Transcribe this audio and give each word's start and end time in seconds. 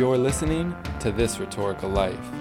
You're 0.00 0.16
listening 0.16 0.74
to 1.00 1.12
This 1.12 1.38
Rhetorical 1.38 1.90
Life, 1.90 2.32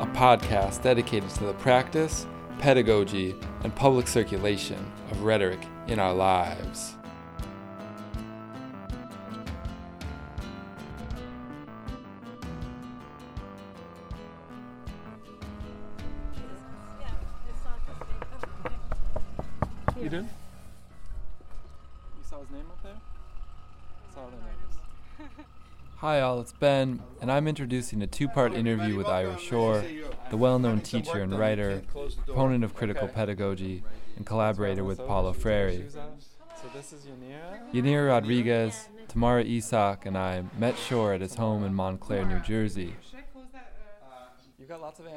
a 0.00 0.06
podcast 0.08 0.82
dedicated 0.82 1.30
to 1.30 1.44
the 1.44 1.54
practice, 1.54 2.26
pedagogy, 2.58 3.34
and 3.64 3.74
public 3.74 4.06
circulation 4.06 4.92
of 5.10 5.22
rhetoric 5.22 5.60
in 5.88 5.98
our 5.98 6.12
lives. 6.12 6.95
Hi, 26.36 26.42
it's 26.42 26.52
Ben, 26.52 27.02
and 27.22 27.32
I'm 27.32 27.48
introducing 27.48 28.02
a 28.02 28.06
two 28.06 28.28
part 28.28 28.52
interview 28.52 28.94
with 28.94 29.06
Ira 29.06 29.38
Shor, 29.38 29.82
the 30.28 30.36
well 30.36 30.58
known 30.58 30.82
teacher 30.82 31.22
and 31.22 31.38
writer, 31.38 31.80
proponent 32.26 32.62
of 32.62 32.74
critical 32.74 33.08
pedagogy, 33.08 33.82
and 34.16 34.26
collaborator 34.26 34.84
with 34.84 34.98
Paulo 34.98 35.32
Freire. 35.32 35.88
So 35.88 36.68
this 36.74 36.92
is 36.92 37.06
Yanira? 37.06 37.72
Yanira 37.72 38.08
Rodriguez, 38.08 38.90
Tamara 39.08 39.44
Isak, 39.44 40.04
and 40.04 40.18
I 40.18 40.44
met 40.58 40.76
Shor 40.76 41.14
at 41.14 41.22
his 41.22 41.36
home 41.36 41.64
in 41.64 41.72
Montclair, 41.72 42.26
New 42.26 42.40
Jersey. 42.40 42.94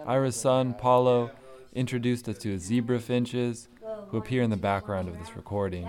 Ira's 0.08 0.38
son, 0.38 0.74
Paulo, 0.74 1.32
introduced 1.74 2.30
us 2.30 2.38
to 2.38 2.52
his 2.52 2.64
zebra 2.64 3.02
finches, 3.02 3.68
who 4.08 4.18
appear 4.18 4.42
in 4.42 4.52
the 4.52 4.56
background 4.58 5.10
of 5.10 5.20
this 5.20 5.36
recording. 5.36 5.84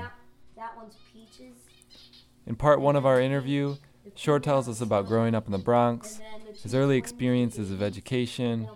That 0.57 0.77
one's 0.77 0.97
peaches. 1.13 1.55
In 2.47 2.57
part 2.57 2.81
one 2.81 2.97
of 2.97 3.07
our 3.07 3.21
interview, 3.21 3.77
Shor 4.15 4.41
tells 4.41 4.69
us 4.69 4.81
about 4.81 5.07
growing 5.07 5.35
up 5.35 5.47
in 5.47 5.53
the 5.53 5.59
Bronx, 5.59 6.21
his 6.63 6.75
early 6.75 6.97
experiences 6.97 7.71
of 7.71 7.83
education, 7.83 8.69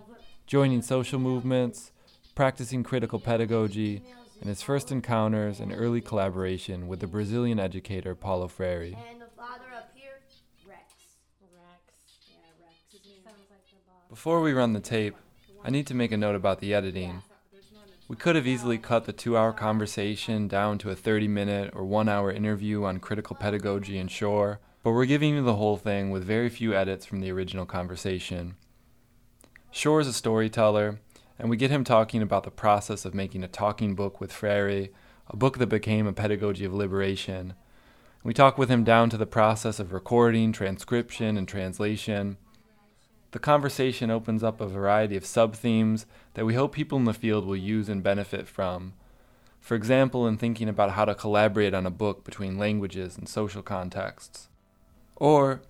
joining 0.47 0.81
social 0.81 1.19
movements, 1.19 1.91
practicing 2.35 2.83
critical 2.83 3.19
pedagogy, 3.19 4.03
and 4.39 4.49
his 4.49 4.61
first 4.61 4.91
encounters 4.91 5.59
and 5.59 5.73
early 5.73 6.01
collaboration 6.01 6.87
with 6.87 6.99
the 6.99 7.07
Brazilian 7.07 7.59
educator 7.59 8.15
Paulo 8.15 8.47
Freire. 8.47 8.95
And 9.09 9.21
the 9.21 9.25
father 9.37 9.65
up 9.75 9.91
here, 9.95 10.21
Rex. 10.67 10.81
Rex. 11.41 11.83
Yeah, 12.27 12.37
Rex. 12.61 13.03
Like. 13.25 14.09
Before 14.09 14.41
we 14.41 14.53
run 14.53 14.73
the 14.73 14.79
tape, 14.79 15.15
I 15.63 15.69
need 15.69 15.87
to 15.87 15.95
make 15.95 16.11
a 16.11 16.17
note 16.17 16.35
about 16.35 16.59
the 16.59 16.73
editing. 16.73 17.23
We 18.07 18.15
could 18.15 18.35
have 18.35 18.45
easily 18.45 18.77
cut 18.77 19.05
the 19.05 19.13
two 19.13 19.35
hour 19.35 19.51
conversation 19.51 20.47
down 20.47 20.77
to 20.79 20.91
a 20.91 20.95
30 20.95 21.27
minute 21.27 21.71
or 21.73 21.83
one 21.83 22.07
hour 22.07 22.31
interview 22.31 22.83
on 22.83 22.99
critical 22.99 23.35
pedagogy 23.35 23.97
and 23.97 24.11
Shor, 24.11 24.59
but 24.85 24.91
we're 24.91 25.05
giving 25.07 25.33
you 25.33 25.41
the 25.41 25.55
whole 25.55 25.77
thing 25.77 26.11
with 26.11 26.23
very 26.23 26.47
few 26.47 26.75
edits 26.75 27.07
from 27.07 27.19
the 27.19 27.31
original 27.31 27.65
conversation. 27.65 28.55
Shor 29.71 29.99
is 29.99 30.07
a 30.07 30.13
storyteller, 30.13 30.99
and 31.39 31.49
we 31.49 31.57
get 31.57 31.71
him 31.71 31.83
talking 31.83 32.21
about 32.21 32.43
the 32.43 32.51
process 32.51 33.03
of 33.03 33.15
making 33.15 33.43
a 33.43 33.47
talking 33.47 33.95
book 33.95 34.21
with 34.21 34.31
Freire, 34.31 34.89
a 35.27 35.35
book 35.35 35.57
that 35.57 35.69
became 35.69 36.05
a 36.05 36.13
pedagogy 36.13 36.65
of 36.65 36.73
liberation. 36.75 37.55
We 38.23 38.31
talk 38.31 38.59
with 38.59 38.69
him 38.69 38.83
down 38.83 39.09
to 39.09 39.17
the 39.17 39.25
process 39.25 39.79
of 39.79 39.91
recording, 39.91 40.51
transcription, 40.51 41.35
and 41.35 41.47
translation. 41.47 42.37
The 43.31 43.39
conversation 43.39 44.11
opens 44.11 44.43
up 44.43 44.61
a 44.61 44.67
variety 44.67 45.17
of 45.17 45.25
sub 45.25 45.55
themes 45.55 46.05
that 46.35 46.45
we 46.45 46.53
hope 46.53 46.75
people 46.75 46.99
in 46.99 47.05
the 47.05 47.13
field 47.15 47.47
will 47.47 47.57
use 47.57 47.89
and 47.89 48.03
benefit 48.03 48.47
from. 48.47 48.93
For 49.59 49.73
example, 49.73 50.27
in 50.27 50.37
thinking 50.37 50.69
about 50.69 50.91
how 50.91 51.05
to 51.05 51.15
collaborate 51.15 51.73
on 51.73 51.87
a 51.87 51.89
book 51.89 52.23
between 52.23 52.59
languages 52.59 53.17
and 53.17 53.27
social 53.27 53.63
contexts. 53.63 54.47
Or, 55.15 55.61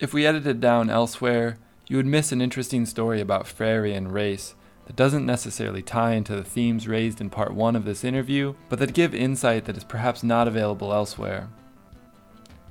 if 0.00 0.14
we 0.14 0.26
edited 0.26 0.60
down 0.60 0.90
elsewhere, 0.90 1.58
you 1.86 1.96
would 1.96 2.06
miss 2.06 2.32
an 2.32 2.40
interesting 2.40 2.86
story 2.86 3.20
about 3.20 3.46
Freire 3.46 3.84
and 3.86 4.12
race 4.12 4.54
that 4.86 4.96
doesn't 4.96 5.26
necessarily 5.26 5.82
tie 5.82 6.12
into 6.12 6.34
the 6.34 6.44
themes 6.44 6.88
raised 6.88 7.20
in 7.20 7.30
part 7.30 7.54
one 7.54 7.76
of 7.76 7.84
this 7.84 8.04
interview, 8.04 8.54
but 8.68 8.78
that 8.78 8.94
give 8.94 9.14
insight 9.14 9.64
that 9.64 9.76
is 9.76 9.84
perhaps 9.84 10.22
not 10.22 10.48
available 10.48 10.92
elsewhere. 10.92 11.48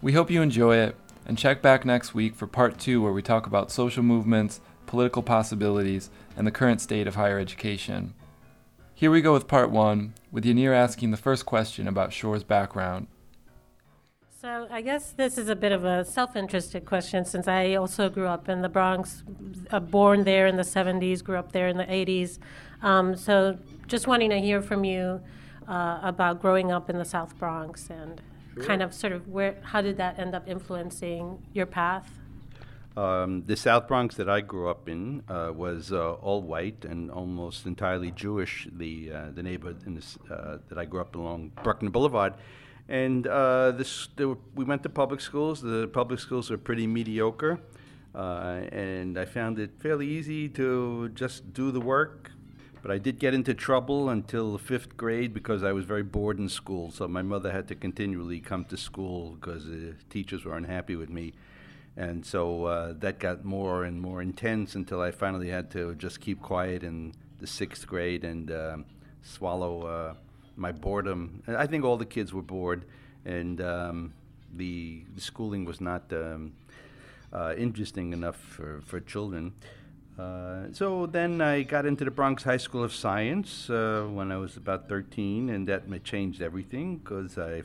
We 0.01 0.13
hope 0.13 0.29
you 0.29 0.41
enjoy 0.41 0.77
it, 0.77 0.95
and 1.25 1.38
check 1.38 1.61
back 1.61 1.85
next 1.85 2.13
week 2.13 2.35
for 2.35 2.47
part 2.47 2.77
two, 2.77 3.01
where 3.01 3.13
we 3.13 3.22
talk 3.22 3.47
about 3.47 3.72
social 3.72 4.03
movements, 4.03 4.59
political 4.85 5.23
possibilities, 5.23 6.09
and 6.35 6.45
the 6.45 6.51
current 6.51 6.81
state 6.81 7.07
of 7.07 7.16
higher 7.16 7.39
education. 7.39 8.13
Here 8.93 9.09
we 9.09 9.22
go 9.22 9.33
with 9.33 9.47
part 9.47 9.72
one, 9.72 10.13
with 10.31 10.43
Yanir 10.43 10.75
asking 10.75 11.11
the 11.11 11.17
first 11.17 11.45
question 11.45 11.88
about 11.88 12.13
Shor's 12.13 12.43
background. 12.43 13.07
So 14.43 14.67
I 14.69 14.81
guess 14.81 15.11
this 15.11 15.37
is 15.37 15.47
a 15.47 15.55
bit 15.55 15.71
of 15.71 15.85
a 15.85 16.03
self-interested 16.03 16.83
question 16.85 17.23
since 17.23 17.47
I 17.47 17.75
also 17.75 18.09
grew 18.09 18.27
up 18.27 18.49
in 18.49 18.61
the 18.61 18.67
Bronx, 18.67 19.23
uh, 19.71 19.79
born 19.79 20.25
there 20.25 20.47
in 20.47 20.57
the 20.57 20.63
70s, 20.63 21.23
grew 21.23 21.37
up 21.37 21.53
there 21.53 21.69
in 21.69 21.77
the 21.77 21.85
80s. 21.85 22.39
Um, 22.81 23.15
so 23.15 23.57
just 23.87 24.05
wanting 24.05 24.31
to 24.31 24.41
hear 24.41 24.61
from 24.61 24.83
you 24.83 25.21
uh, 25.69 25.99
about 26.03 26.41
growing 26.41 26.73
up 26.73 26.89
in 26.89 26.97
the 26.97 27.05
South 27.05 27.37
Bronx 27.39 27.89
and 27.89 28.21
kind 28.65 28.81
of 28.81 28.93
sort 28.93 29.13
of 29.13 29.29
where, 29.29 29.55
how 29.61 29.79
did 29.79 29.95
that 29.95 30.19
end 30.19 30.35
up 30.35 30.45
influencing 30.45 31.41
your 31.53 31.65
path? 31.65 32.19
Um, 32.97 33.45
the 33.45 33.55
South 33.55 33.87
Bronx 33.87 34.15
that 34.15 34.27
I 34.27 34.41
grew 34.41 34.67
up 34.69 34.89
in 34.89 35.23
uh, 35.29 35.53
was 35.55 35.93
uh, 35.93 36.15
all 36.15 36.41
white 36.41 36.83
and 36.83 37.09
almost 37.09 37.65
entirely 37.65 38.11
Jewish. 38.11 38.67
The 38.71 39.11
uh, 39.11 39.31
the 39.33 39.41
neighborhood 39.41 39.81
in 39.87 39.95
this, 39.95 40.17
uh, 40.29 40.57
that 40.67 40.77
I 40.77 40.85
grew 40.85 40.99
up 41.01 41.15
along 41.15 41.53
Bruckner 41.63 41.89
Boulevard, 41.89 42.33
and 42.88 43.27
uh, 43.27 43.71
this 43.71 44.09
were, 44.17 44.38
we 44.55 44.63
went 44.63 44.83
to 44.83 44.89
public 44.89 45.21
schools. 45.21 45.61
The 45.61 45.88
public 45.88 46.19
schools 46.19 46.49
were 46.49 46.57
pretty 46.57 46.88
mediocre, 46.88 47.59
uh, 48.13 48.61
and 48.71 49.17
I 49.17 49.25
found 49.25 49.59
it 49.59 49.71
fairly 49.79 50.07
easy 50.07 50.49
to 50.49 51.09
just 51.09 51.53
do 51.53 51.72
the 51.72 51.81
work. 51.81 52.31
But 52.81 52.91
I 52.91 52.97
did 52.97 53.17
get 53.17 53.33
into 53.33 53.53
trouble 53.53 54.09
until 54.09 54.51
the 54.51 54.59
fifth 54.59 54.97
grade 54.97 55.33
because 55.33 55.63
I 55.63 55.72
was 55.72 55.85
very 55.85 56.03
bored 56.03 56.38
in 56.38 56.49
school. 56.49 56.91
So 56.91 57.07
my 57.07 57.22
mother 57.22 57.49
had 57.49 57.69
to 57.69 57.75
continually 57.75 58.41
come 58.41 58.66
to 58.66 58.75
school 58.75 59.38
because 59.39 59.66
the 59.66 59.95
teachers 60.09 60.43
were 60.43 60.57
unhappy 60.57 60.97
with 60.97 61.09
me. 61.09 61.31
And 61.95 62.25
so 62.25 62.66
uh, 62.66 62.93
that 62.99 63.19
got 63.19 63.45
more 63.45 63.85
and 63.85 64.01
more 64.01 64.22
intense 64.22 64.75
until 64.75 64.99
I 64.99 65.11
finally 65.11 65.49
had 65.49 65.72
to 65.72 65.95
just 65.95 66.19
keep 66.19 66.41
quiet 66.41 66.83
in 66.83 67.13
the 67.39 67.47
sixth 67.47 67.88
grade 67.88 68.25
and 68.25 68.51
um, 68.51 68.85
swallow 69.22 69.83
uh, 69.83 70.13
my 70.56 70.72
boredom. 70.72 71.44
I 71.47 71.68
think 71.68 71.84
all 71.84 71.97
the 71.97 72.06
kids 72.06 72.34
were 72.34 72.41
bored, 72.41 72.86
and 73.25 73.62
um, 73.62 74.14
the, 74.53 75.03
the 75.16 75.22
schooling 75.22 75.66
was 75.66 75.81
not 75.81 76.03
um, 76.12 76.53
uh, 77.31 77.53
interesting 77.58 78.14
enough 78.14 78.38
for, 78.38 78.81
for 78.86 79.00
children. 79.00 79.53
Uh, 80.18 80.66
so 80.72 81.08
then 81.08 81.41
I 81.41 81.64
got 81.64 81.86
into 81.86 82.06
the 82.06 82.12
Bronx 82.12 82.44
High 82.44 82.58
School 82.58 82.84
of 82.84 82.94
Science 82.94 83.69
uh, 83.69 84.08
when 84.09 84.31
I 84.31 84.38
was 84.38 84.58
about 84.58 84.88
13, 84.88 85.50
and 85.50 85.68
that 85.68 86.03
changed 86.03 86.41
everything 86.41 86.97
because 86.97 87.38
I 87.38 87.64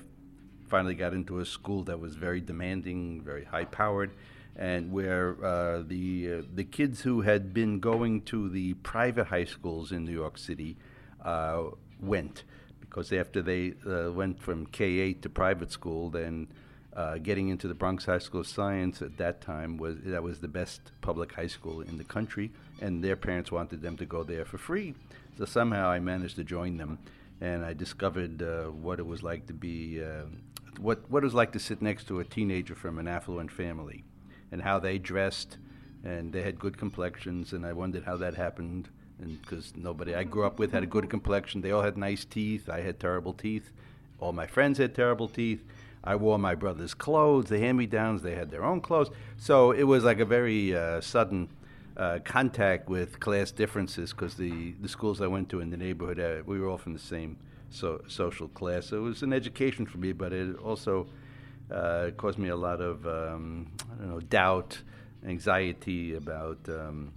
finally 0.69 0.94
got 0.94 1.12
into 1.12 1.41
a 1.41 1.47
school 1.47 1.82
that 1.84 2.00
was 2.00 2.15
very 2.15 2.41
demanding, 2.41 3.20
very 3.22 3.44
high 3.44 3.65
powered, 3.65 4.12
and 4.56 4.91
where 4.91 5.37
uh, 5.44 5.82
the 5.87 6.38
uh, 6.38 6.43
the 6.55 6.65
kids 6.65 7.03
who 7.03 7.20
had 7.20 7.55
been 7.55 7.81
going 7.81 8.22
to 8.22 8.49
the 8.49 8.75
private 8.75 9.26
high 9.26 9.44
schools 9.44 9.93
in 9.93 10.05
New 10.05 10.12
York 10.12 10.38
City 10.38 10.76
uh, 11.25 11.65
went 12.00 12.44
because 12.88 13.12
after 13.12 13.43
they 13.43 13.75
uh, 13.87 14.10
went 14.12 14.41
from 14.41 14.66
K 14.66 14.84
eight 14.99 15.22
to 15.22 15.28
private 15.28 15.71
school, 15.71 16.10
then 16.10 16.49
uh, 16.94 17.19
getting 17.19 17.49
into 17.49 17.69
the 17.69 17.75
Bronx 17.75 18.06
High 18.06 18.19
School 18.19 18.41
of 18.41 18.47
Science 18.47 19.03
at 19.03 19.19
that 19.19 19.41
time 19.41 19.76
was 19.76 19.97
that 20.04 20.22
was 20.22 20.41
the 20.41 20.49
best 20.49 20.81
public 21.00 21.32
high 21.32 21.47
school 21.47 21.81
in 21.81 21.97
the 21.99 22.04
country, 22.04 22.50
and 22.81 23.04
their 23.04 23.16
parents 23.16 23.53
wanted 23.53 23.82
them 23.82 23.97
to 23.99 24.06
go 24.06 24.25
there 24.25 24.44
for 24.44 24.59
free. 24.59 24.94
So 25.37 25.44
somehow 25.44 25.91
I 25.91 26.00
managed 26.00 26.37
to 26.37 26.44
join 26.44 26.76
them, 26.78 26.99
and 27.41 27.65
I 27.65 27.72
discovered 27.72 28.43
uh, 28.43 28.65
what 28.65 28.99
it 28.99 29.06
was 29.06 29.22
like 29.22 29.47
to 29.47 29.53
be 29.53 30.03
uh, 30.03 30.25
what 30.81 31.09
what 31.10 31.22
it 31.22 31.26
was 31.26 31.34
like 31.34 31.53
to 31.53 31.60
sit 31.60 31.81
next 31.81 32.09
to 32.09 32.20
a 32.20 32.25
teenager 32.25 32.75
from 32.75 32.99
an 32.99 33.06
affluent 33.06 33.52
family, 33.52 34.05
and 34.50 34.62
how 34.62 34.81
they 34.81 34.99
dressed, 34.99 35.58
and 36.02 36.32
they 36.32 36.43
had 36.43 36.58
good 36.58 36.79
complexions, 36.79 37.52
and 37.52 37.64
I 37.64 37.73
wondered 37.73 38.05
how 38.05 38.17
that 38.17 38.34
happened. 38.34 38.88
And 39.20 39.41
because 39.43 39.73
nobody 39.76 40.15
I 40.15 40.25
grew 40.25 40.44
up 40.44 40.59
with 40.59 40.73
had 40.73 40.82
a 40.82 40.87
good 40.87 41.11
complexion, 41.11 41.61
they 41.61 41.73
all 41.73 41.82
had 41.82 41.97
nice 41.97 42.25
teeth. 42.25 42.69
I 42.69 42.81
had 42.81 43.00
terrible 43.00 43.32
teeth. 43.32 43.73
All 44.20 44.32
my 44.32 44.47
friends 44.47 44.79
had 44.79 44.94
terrible 44.94 45.29
teeth. 45.29 45.65
I 46.05 46.17
wore 46.17 46.38
my 46.38 46.55
brother's 46.55 46.94
clothes, 46.94 47.47
the 47.47 47.59
hand-me-downs. 47.59 48.23
They 48.23 48.35
had 48.35 48.50
their 48.50 48.65
own 48.65 48.81
clothes, 48.81 49.11
so 49.37 49.73
it 49.73 49.82
was 49.82 50.05
like 50.05 50.20
a 50.20 50.25
very 50.25 50.75
uh, 50.75 51.00
sudden 51.00 51.49
uh, 51.97 52.20
contact 52.25 52.88
with 52.88 53.19
class 53.19 53.50
differences 53.50 54.12
because 54.12 54.37
the, 54.37 54.73
the 54.81 54.88
schools 54.88 55.20
I 55.20 55.26
went 55.26 55.49
to 55.50 55.61
in 55.61 55.70
the 55.70 55.76
neighborhood, 55.76 56.20
uh, 56.20 56.43
we 56.47 56.61
were 56.61 56.69
all 56.69 56.79
from 56.79 56.93
the 56.93 57.00
same 57.00 57.37
so, 57.70 58.00
social 58.06 58.49
class. 58.49 58.87
So 58.87 58.99
it 58.99 59.00
was 59.00 59.23
an 59.23 59.32
education 59.32 59.85
for 59.85 59.99
me, 59.99 60.12
but 60.12 60.32
it 60.32 60.56
also 60.59 61.09
uh, 61.70 62.11
caused 62.17 62.38
me 62.38 62.49
a 62.49 62.56
lot 62.56 62.81
of 62.81 63.06
um, 63.06 63.73
I 63.93 63.97
don't 63.97 64.11
know 64.11 64.20
doubt, 64.20 64.81
anxiety 65.26 66.15
about 66.15 66.59
um, 66.69 67.12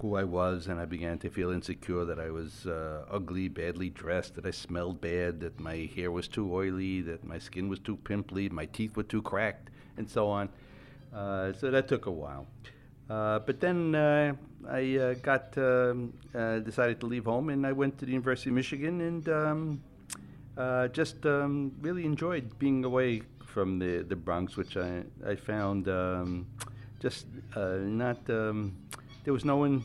who 0.00 0.16
I 0.16 0.24
was, 0.24 0.66
and 0.66 0.78
I 0.78 0.84
began 0.84 1.18
to 1.18 1.30
feel 1.30 1.50
insecure 1.50 2.04
that 2.04 2.18
I 2.18 2.30
was 2.30 2.66
uh, 2.66 3.06
ugly, 3.10 3.48
badly 3.48 3.88
dressed, 3.88 4.34
that 4.34 4.44
I 4.44 4.50
smelled 4.50 5.00
bad, 5.00 5.40
that 5.40 5.58
my 5.58 5.88
hair 5.94 6.10
was 6.10 6.28
too 6.28 6.54
oily, 6.54 7.00
that 7.02 7.24
my 7.24 7.38
skin 7.38 7.68
was 7.68 7.78
too 7.78 7.96
pimply, 7.96 8.48
my 8.50 8.66
teeth 8.66 8.96
were 8.96 9.02
too 9.02 9.22
cracked, 9.22 9.70
and 9.96 10.08
so 10.08 10.28
on. 10.28 10.50
Uh, 11.14 11.52
so 11.54 11.70
that 11.70 11.88
took 11.88 12.06
a 12.06 12.10
while. 12.10 12.46
Uh, 13.08 13.38
but 13.38 13.60
then 13.60 13.94
uh, 13.94 14.34
I 14.68 14.96
uh, 14.96 15.14
got 15.14 15.56
um, 15.56 16.12
uh, 16.34 16.58
decided 16.58 17.00
to 17.00 17.06
leave 17.06 17.24
home, 17.24 17.48
and 17.48 17.66
I 17.66 17.72
went 17.72 17.98
to 17.98 18.04
the 18.04 18.12
University 18.12 18.50
of 18.50 18.56
Michigan, 18.56 19.00
and 19.00 19.28
um, 19.28 19.82
just 20.92 21.24
um, 21.24 21.72
really 21.80 22.04
enjoyed 22.04 22.58
being 22.58 22.84
away 22.84 23.22
from 23.46 23.78
the, 23.78 24.02
the 24.02 24.16
Bronx, 24.16 24.56
which 24.56 24.76
I 24.76 25.04
I 25.26 25.36
found 25.36 25.88
um, 25.88 26.46
just 27.00 27.26
not. 27.54 28.18
There 29.26 29.32
was 29.32 29.44
no 29.44 29.56
one. 29.56 29.82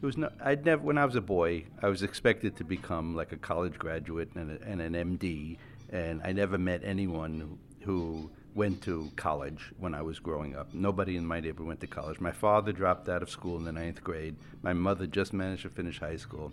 There 0.00 0.06
was 0.06 0.16
no. 0.16 0.30
I'd 0.40 0.64
never. 0.64 0.80
When 0.80 0.98
I 0.98 1.04
was 1.04 1.16
a 1.16 1.20
boy, 1.20 1.64
I 1.82 1.88
was 1.88 2.04
expected 2.04 2.56
to 2.58 2.64
become 2.64 3.16
like 3.16 3.32
a 3.32 3.36
college 3.36 3.76
graduate 3.76 4.30
and, 4.36 4.52
a, 4.52 4.62
and 4.64 4.80
an 4.80 4.92
MD, 5.18 5.58
and 5.90 6.22
I 6.22 6.30
never 6.30 6.58
met 6.58 6.82
anyone 6.84 7.58
who 7.80 8.30
went 8.54 8.80
to 8.82 9.10
college 9.16 9.72
when 9.78 9.94
I 9.94 10.02
was 10.02 10.20
growing 10.20 10.54
up. 10.54 10.72
Nobody 10.72 11.16
in 11.16 11.26
my 11.26 11.40
neighborhood 11.40 11.66
went 11.66 11.80
to 11.80 11.88
college. 11.88 12.20
My 12.20 12.30
father 12.30 12.70
dropped 12.70 13.08
out 13.08 13.20
of 13.20 13.30
school 13.30 13.56
in 13.56 13.64
the 13.64 13.72
ninth 13.72 14.04
grade. 14.04 14.36
My 14.62 14.74
mother 14.74 15.08
just 15.08 15.32
managed 15.32 15.62
to 15.62 15.70
finish 15.70 15.98
high 15.98 16.16
school. 16.16 16.52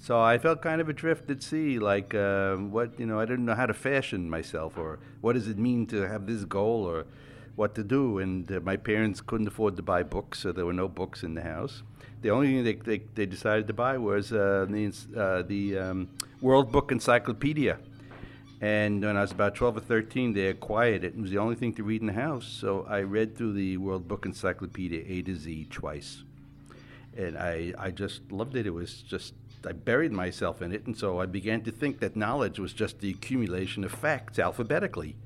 So 0.00 0.18
I 0.18 0.38
felt 0.38 0.62
kind 0.62 0.80
of 0.80 0.88
adrift 0.88 1.28
at 1.28 1.42
sea, 1.42 1.78
like 1.78 2.14
uh, 2.14 2.56
what 2.56 2.98
you 2.98 3.04
know. 3.04 3.20
I 3.20 3.26
didn't 3.26 3.44
know 3.44 3.54
how 3.54 3.66
to 3.66 3.74
fashion 3.74 4.30
myself, 4.30 4.78
or 4.78 4.98
what 5.20 5.34
does 5.34 5.46
it 5.46 5.58
mean 5.58 5.86
to 5.88 6.08
have 6.08 6.26
this 6.26 6.46
goal, 6.46 6.86
or 6.86 7.04
what 7.56 7.74
to 7.74 7.82
do. 7.82 8.18
And 8.18 8.50
uh, 8.50 8.60
my 8.60 8.76
parents 8.76 9.20
couldn't 9.20 9.48
afford 9.48 9.76
to 9.76 9.82
buy 9.82 10.02
books, 10.02 10.40
so 10.40 10.52
there 10.52 10.66
were 10.66 10.72
no 10.72 10.88
books 10.88 11.22
in 11.22 11.34
the 11.34 11.42
house. 11.42 11.82
The 12.22 12.30
only 12.30 12.48
thing 12.48 12.64
they, 12.64 12.74
they, 12.74 13.04
they 13.14 13.26
decided 13.26 13.66
to 13.66 13.72
buy 13.72 13.98
was 13.98 14.32
uh, 14.32 14.66
the, 14.68 14.92
uh, 15.16 15.42
the 15.42 15.78
um, 15.78 16.08
World 16.40 16.70
Book 16.70 16.92
Encyclopedia. 16.92 17.78
And 18.60 19.04
when 19.04 19.16
I 19.16 19.20
was 19.20 19.32
about 19.32 19.54
12 19.54 19.76
or 19.76 19.80
13, 19.80 20.32
they 20.32 20.46
acquired 20.46 21.04
it. 21.04 21.14
It 21.14 21.20
was 21.20 21.30
the 21.30 21.38
only 21.38 21.56
thing 21.56 21.74
to 21.74 21.82
read 21.82 22.00
in 22.00 22.06
the 22.06 22.14
house. 22.14 22.46
So 22.46 22.86
I 22.88 23.00
read 23.00 23.36
through 23.36 23.52
the 23.52 23.76
World 23.76 24.08
Book 24.08 24.24
Encyclopedia 24.24 25.04
A 25.06 25.22
to 25.22 25.36
Z 25.36 25.66
twice. 25.70 26.24
And 27.16 27.36
I, 27.36 27.74
I 27.78 27.90
just 27.90 28.32
loved 28.32 28.56
it. 28.56 28.66
It 28.66 28.70
was 28.70 29.02
just, 29.02 29.34
I 29.66 29.72
buried 29.72 30.12
myself 30.12 30.62
in 30.62 30.72
it. 30.72 30.86
And 30.86 30.96
so 30.96 31.20
I 31.20 31.26
began 31.26 31.62
to 31.62 31.70
think 31.70 32.00
that 32.00 32.16
knowledge 32.16 32.58
was 32.58 32.72
just 32.72 33.00
the 33.00 33.10
accumulation 33.10 33.84
of 33.84 33.92
facts 33.92 34.38
alphabetically. 34.38 35.16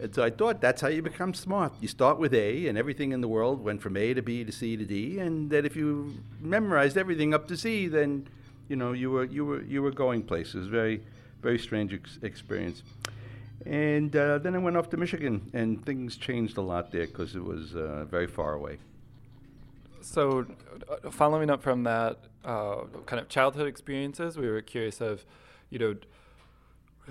And 0.00 0.14
so 0.14 0.22
I 0.22 0.30
thought 0.30 0.60
that's 0.60 0.80
how 0.80 0.88
you 0.88 1.02
become 1.02 1.34
smart. 1.34 1.74
You 1.80 1.88
start 1.88 2.18
with 2.18 2.32
A, 2.32 2.68
and 2.68 2.78
everything 2.78 3.12
in 3.12 3.20
the 3.20 3.28
world 3.28 3.62
went 3.62 3.82
from 3.82 3.96
A 3.96 4.14
to 4.14 4.22
B 4.22 4.44
to 4.44 4.52
C 4.52 4.76
to 4.76 4.84
D. 4.84 5.18
And 5.18 5.50
that 5.50 5.66
if 5.66 5.76
you 5.76 6.14
memorized 6.40 6.96
everything 6.96 7.34
up 7.34 7.46
to 7.48 7.56
C, 7.56 7.86
then 7.86 8.26
you 8.68 8.76
know 8.76 8.92
you 8.92 9.10
were 9.10 9.24
you 9.24 9.44
were 9.44 9.62
you 9.62 9.82
were 9.82 9.90
going 9.90 10.22
places. 10.22 10.68
Very 10.68 11.02
very 11.42 11.58
strange 11.58 11.92
ex- 11.92 12.18
experience. 12.22 12.82
And 13.66 14.14
uh, 14.16 14.38
then 14.38 14.54
I 14.54 14.58
went 14.58 14.76
off 14.76 14.88
to 14.90 14.96
Michigan, 14.96 15.50
and 15.52 15.84
things 15.84 16.16
changed 16.16 16.56
a 16.56 16.62
lot 16.62 16.90
there 16.92 17.06
because 17.06 17.36
it 17.36 17.44
was 17.44 17.74
uh, 17.74 18.06
very 18.06 18.26
far 18.26 18.54
away. 18.54 18.78
So, 20.00 20.46
uh, 20.88 21.10
following 21.10 21.50
up 21.50 21.62
from 21.62 21.82
that 21.82 22.18
uh, 22.42 22.84
kind 23.04 23.20
of 23.20 23.28
childhood 23.28 23.68
experiences, 23.68 24.38
we 24.38 24.48
were 24.48 24.62
curious 24.62 25.02
of, 25.02 25.26
you 25.68 25.78
know, 25.78 25.94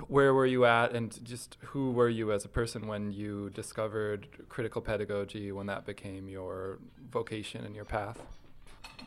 where 0.07 0.33
were 0.33 0.45
you 0.45 0.65
at, 0.65 0.93
and 0.93 1.23
just 1.23 1.57
who 1.61 1.91
were 1.91 2.09
you 2.09 2.31
as 2.31 2.45
a 2.45 2.49
person 2.49 2.87
when 2.87 3.11
you 3.11 3.49
discovered 3.51 4.27
critical 4.49 4.81
pedagogy, 4.81 5.51
when 5.51 5.67
that 5.67 5.85
became 5.85 6.29
your 6.29 6.79
vocation 7.11 7.65
and 7.65 7.75
your 7.75 7.85
path? 7.85 8.19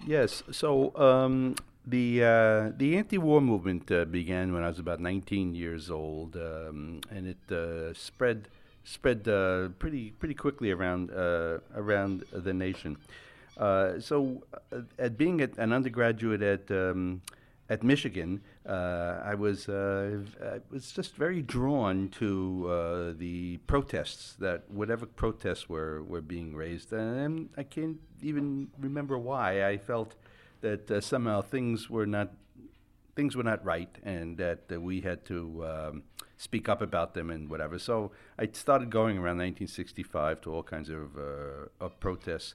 Yes. 0.07 0.43
So 0.51 0.95
um, 0.97 1.57
the 1.87 2.23
uh, 2.23 2.73
the 2.77 2.97
anti-war 2.97 3.41
movement 3.41 3.91
uh, 3.91 4.05
began 4.05 4.53
when 4.53 4.63
I 4.63 4.69
was 4.69 4.79
about 4.79 5.01
19 5.01 5.55
years 5.55 5.91
old, 5.91 6.37
um, 6.37 7.01
and 7.11 7.27
it 7.27 7.53
uh, 7.53 7.95
spread 7.95 8.49
spread 8.85 9.27
uh, 9.29 9.69
pretty 9.79 10.11
pretty 10.13 10.35
quickly 10.35 10.71
around 10.71 11.11
uh, 11.11 11.59
around 11.75 12.25
the 12.33 12.53
nation. 12.53 12.97
Uh, 13.57 14.01
so, 14.01 14.43
at 14.99 15.19
being 15.19 15.41
at 15.41 15.57
an 15.59 15.73
undergraduate 15.73 16.43
at 16.43 16.71
um, 16.71 17.21
at 17.69 17.83
Michigan, 17.83 18.41
I 18.71 19.35
was 19.35 19.69
I 19.69 20.61
was 20.71 20.93
just 20.93 21.17
very 21.17 21.43
drawn 21.43 22.09
to 22.21 23.15
the 23.19 23.59
protests 23.67 24.35
that 24.39 24.71
whatever 24.71 25.07
protests 25.07 25.69
were 25.69 26.03
were 26.03 26.21
being 26.21 26.55
raised, 26.55 26.93
and 26.93 27.49
I 27.57 27.65
can't 27.65 27.99
even 28.23 28.69
remember 28.79 29.19
why. 29.19 29.67
I 29.67 29.79
felt 29.79 30.15
that 30.63 30.91
uh, 30.91 31.01
somehow 31.01 31.43
things 31.43 31.91
were 31.91 32.07
not 32.07 32.33
things 33.15 33.37
were 33.37 33.43
not 33.43 33.65
right, 33.65 33.95
and 34.03 34.39
that 34.39 34.61
uh, 34.73 34.81
we 34.81 35.01
had 35.03 35.25
to 35.27 35.67
um, 35.67 36.03
speak 36.39 36.69
up 36.69 36.81
about 36.81 37.15
them 37.15 37.31
and 37.31 37.51
whatever. 37.51 37.79
So 37.79 38.13
I 38.39 38.49
started 38.53 38.91
going 38.91 39.17
around 39.17 39.39
1965 39.39 40.41
to 40.43 40.53
all 40.53 40.63
kinds 40.63 40.89
of, 40.89 41.17
uh, 41.17 41.85
of 41.85 42.01
protests. 42.01 42.55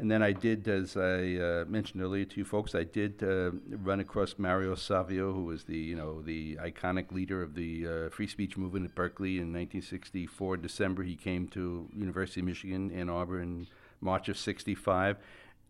And 0.00 0.10
then 0.10 0.22
I 0.22 0.32
did, 0.32 0.66
as 0.66 0.96
I 0.96 1.34
uh, 1.34 1.64
mentioned 1.68 2.02
earlier 2.02 2.24
to 2.24 2.36
you 2.38 2.44
folks, 2.46 2.74
I 2.74 2.84
did 2.84 3.22
uh, 3.22 3.50
run 3.82 4.00
across 4.00 4.36
Mario 4.38 4.74
Savio, 4.74 5.30
who 5.34 5.44
was 5.44 5.64
the, 5.64 5.76
you 5.76 5.94
know, 5.94 6.22
the 6.22 6.56
iconic 6.56 7.12
leader 7.12 7.42
of 7.42 7.54
the 7.54 7.86
uh, 7.86 8.08
free 8.08 8.26
speech 8.26 8.56
movement 8.56 8.86
at 8.86 8.94
Berkeley 8.94 9.32
in 9.32 9.52
1964. 9.52 10.56
December, 10.56 11.02
he 11.02 11.16
came 11.16 11.48
to 11.48 11.86
University 11.94 12.40
of 12.40 12.46
Michigan, 12.46 12.90
Ann 12.92 13.10
Arbor, 13.10 13.42
in 13.42 13.66
March 14.00 14.30
of 14.30 14.38
'65 14.38 15.18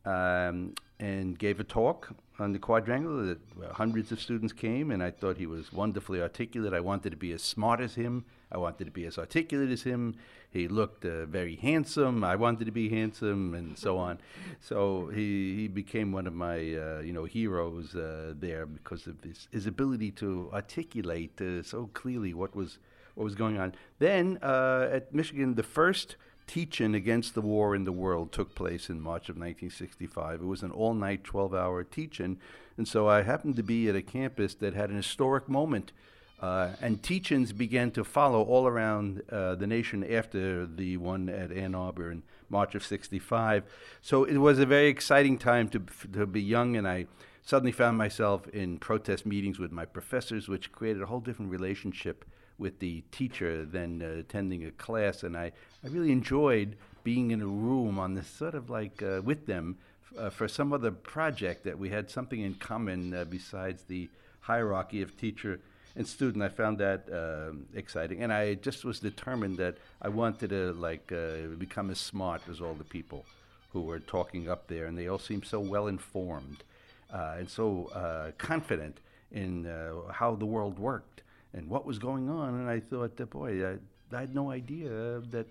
um, 0.05 0.75
and 1.01 1.39
gave 1.39 1.59
a 1.59 1.65
talk 1.65 2.11
on 2.39 2.53
the 2.53 2.59
quadrangle 2.59 3.27
that 3.27 3.39
hundreds 3.73 4.13
of 4.13 4.21
students 4.21 4.53
came 4.53 4.91
and 4.91 5.03
i 5.03 5.11
thought 5.11 5.37
he 5.37 5.47
was 5.47 5.73
wonderfully 5.73 6.21
articulate. 6.21 6.73
I 6.73 6.81
wanted 6.81 7.11
to 7.11 7.17
be 7.17 7.33
as 7.33 7.43
smart 7.43 7.81
as 7.81 7.95
him. 7.95 8.25
I 8.53 8.59
wanted 8.59 8.85
to 8.85 8.91
be 8.91 9.07
as 9.07 9.17
articulate 9.19 9.71
as 9.71 9.83
him. 9.83 10.17
He 10.51 10.67
looked 10.69 11.05
uh, 11.05 11.27
very 11.27 11.57
handsome. 11.57 12.25
I 12.25 12.37
wanted 12.37 12.65
to 12.65 12.73
be 12.73 12.89
handsome 12.89 13.55
and 13.55 13.79
so 13.79 13.97
on. 13.97 14.19
So 14.61 15.09
he, 15.15 15.55
he 15.55 15.69
became 15.69 16.13
one 16.13 16.27
of 16.27 16.35
my 16.35 16.57
uh, 16.57 17.01
you 17.01 17.13
know 17.13 17.25
heroes 17.25 17.95
uh, 17.95 18.35
there 18.39 18.67
because 18.67 19.07
of 19.07 19.23
his, 19.23 19.49
his 19.51 19.67
ability 19.67 20.11
to 20.13 20.51
articulate 20.53 21.41
uh, 21.41 21.63
so 21.63 21.89
clearly 21.95 22.35
what 22.35 22.55
was 22.55 22.79
what 23.15 23.25
was 23.25 23.35
going 23.35 23.59
on. 23.59 23.75
Then 23.99 24.39
uh, 24.43 24.89
at 24.93 25.15
michigan 25.15 25.55
the 25.55 25.63
first 25.63 26.17
teach-in 26.51 26.97
against 26.97 27.37
the 27.37 27.41
war 27.41 27.77
in 27.77 27.85
the 27.85 27.93
world 27.93 28.33
took 28.33 28.57
place 28.57 28.91
in 28.91 29.01
March 29.01 29.29
of 29.29 29.37
1965. 29.37 30.41
It 30.41 30.45
was 30.45 30.65
an 30.65 30.73
all-night, 30.73 31.23
12-hour 31.23 31.85
teach-in, 31.85 32.39
and 32.77 32.89
so 32.89 33.09
I 33.09 33.23
happened 33.23 33.55
to 33.55 33.63
be 33.63 33.89
at 33.89 33.95
a 33.95 34.03
campus 34.03 34.55
that 34.57 34.75
had 34.75 34.91
an 34.91 34.97
historic 34.97 35.49
moment. 35.49 35.93
Uh, 36.41 36.71
and 36.81 37.05
teach-ins 37.05 37.53
began 37.53 37.93
to 37.93 38.03
follow 38.03 38.43
all 38.43 38.67
around 38.67 39.23
uh, 39.31 39.55
the 39.55 39.67
nation 39.67 40.03
after 40.03 40.67
the 40.67 40.97
one 40.97 41.29
at 41.29 41.53
Ann 41.53 41.77
Arbor 41.77 42.11
in 42.11 42.25
March 42.49 42.75
of 42.75 42.85
'65. 42.85 43.63
So 44.03 44.25
it 44.25 44.39
was 44.39 44.59
a 44.59 44.67
very 44.67 44.89
exciting 44.89 45.39
time 45.39 45.69
to 45.69 45.81
to 46.13 46.27
be 46.27 46.43
young, 46.43 46.77
and 46.77 46.89
I 46.89 47.07
suddenly 47.45 47.73
found 47.73 47.97
myself 47.97 48.49
in 48.49 48.79
protest 48.79 49.25
meetings 49.25 49.61
with 49.61 49.71
my 49.71 49.85
professors, 49.85 50.49
which 50.49 50.73
created 50.73 51.03
a 51.03 51.07
whole 51.07 51.21
different 51.21 51.53
relationship 51.53 52.25
with 52.61 52.79
the 52.79 53.03
teacher 53.11 53.65
than 53.65 54.03
uh, 54.03 54.21
attending 54.21 54.65
a 54.65 54.71
class, 54.73 55.23
and 55.23 55.37
I, 55.37 55.51
I 55.83 55.89
really 55.89 56.13
enjoyed 56.13 56.77
being 57.03 57.31
in 57.31 57.41
a 57.41 57.47
room 57.47 57.99
on 57.99 58.15
this 58.15 58.29
sort 58.29 58.55
of 58.55 58.69
like 58.69 59.03
uh, 59.03 59.23
with 59.25 59.47
them 59.47 59.79
uh, 60.19 60.29
for 60.29 60.47
some 60.47 60.73
other 60.73 60.91
project 60.91 61.65
that 61.65 61.79
we 61.79 61.89
had 61.89 62.11
something 62.11 62.41
in 62.41 62.55
common 62.55 63.15
uh, 63.15 63.25
besides 63.25 63.85
the 63.85 64.09
hierarchy 64.41 65.01
of 65.01 65.17
teacher 65.17 65.59
and 65.97 66.07
student. 66.07 66.45
I 66.45 66.51
found 66.51 66.79
that 66.79 67.09
um, 67.11 67.67
exciting, 67.75 68.23
and 68.23 68.33
I 68.33 68.55
just 68.55 68.85
was 68.85 69.01
determined 69.01 69.57
that 69.57 69.79
I 70.03 70.09
wanted 70.09 70.51
to 70.51 70.73
like 70.75 71.11
uh, 71.11 71.49
become 71.59 71.91
as 71.91 71.99
smart 71.99 72.43
as 72.51 72.61
all 72.61 72.75
the 72.75 72.85
people 72.85 73.25
who 73.73 73.83
were 73.83 74.01
talking 74.01 74.51
up 74.51 74.67
there, 74.67 74.87
and 74.87 74.99
they 74.99 75.09
all 75.09 75.19
seemed 75.19 75.47
so 75.47 75.61
well 75.61 75.87
informed 75.87 76.65
uh, 77.13 77.37
and 77.39 77.49
so 77.49 78.33
confident 78.37 78.99
in 79.33 79.65
how 80.13 80.35
the 80.35 80.47
world 80.47 80.79
worked 80.79 81.23
and 81.55 81.69
what 81.69 81.85
was 81.85 81.99
going 81.99 82.29
on. 82.29 82.55
And 82.55 82.69
I 82.69 82.81
thought, 82.81 83.17
that, 83.17 83.31
boy, 83.31 83.67
I, 83.67 83.77
I 84.17 84.21
had 84.21 84.35
no 84.35 84.51
idea 84.51 85.21
that 85.31 85.47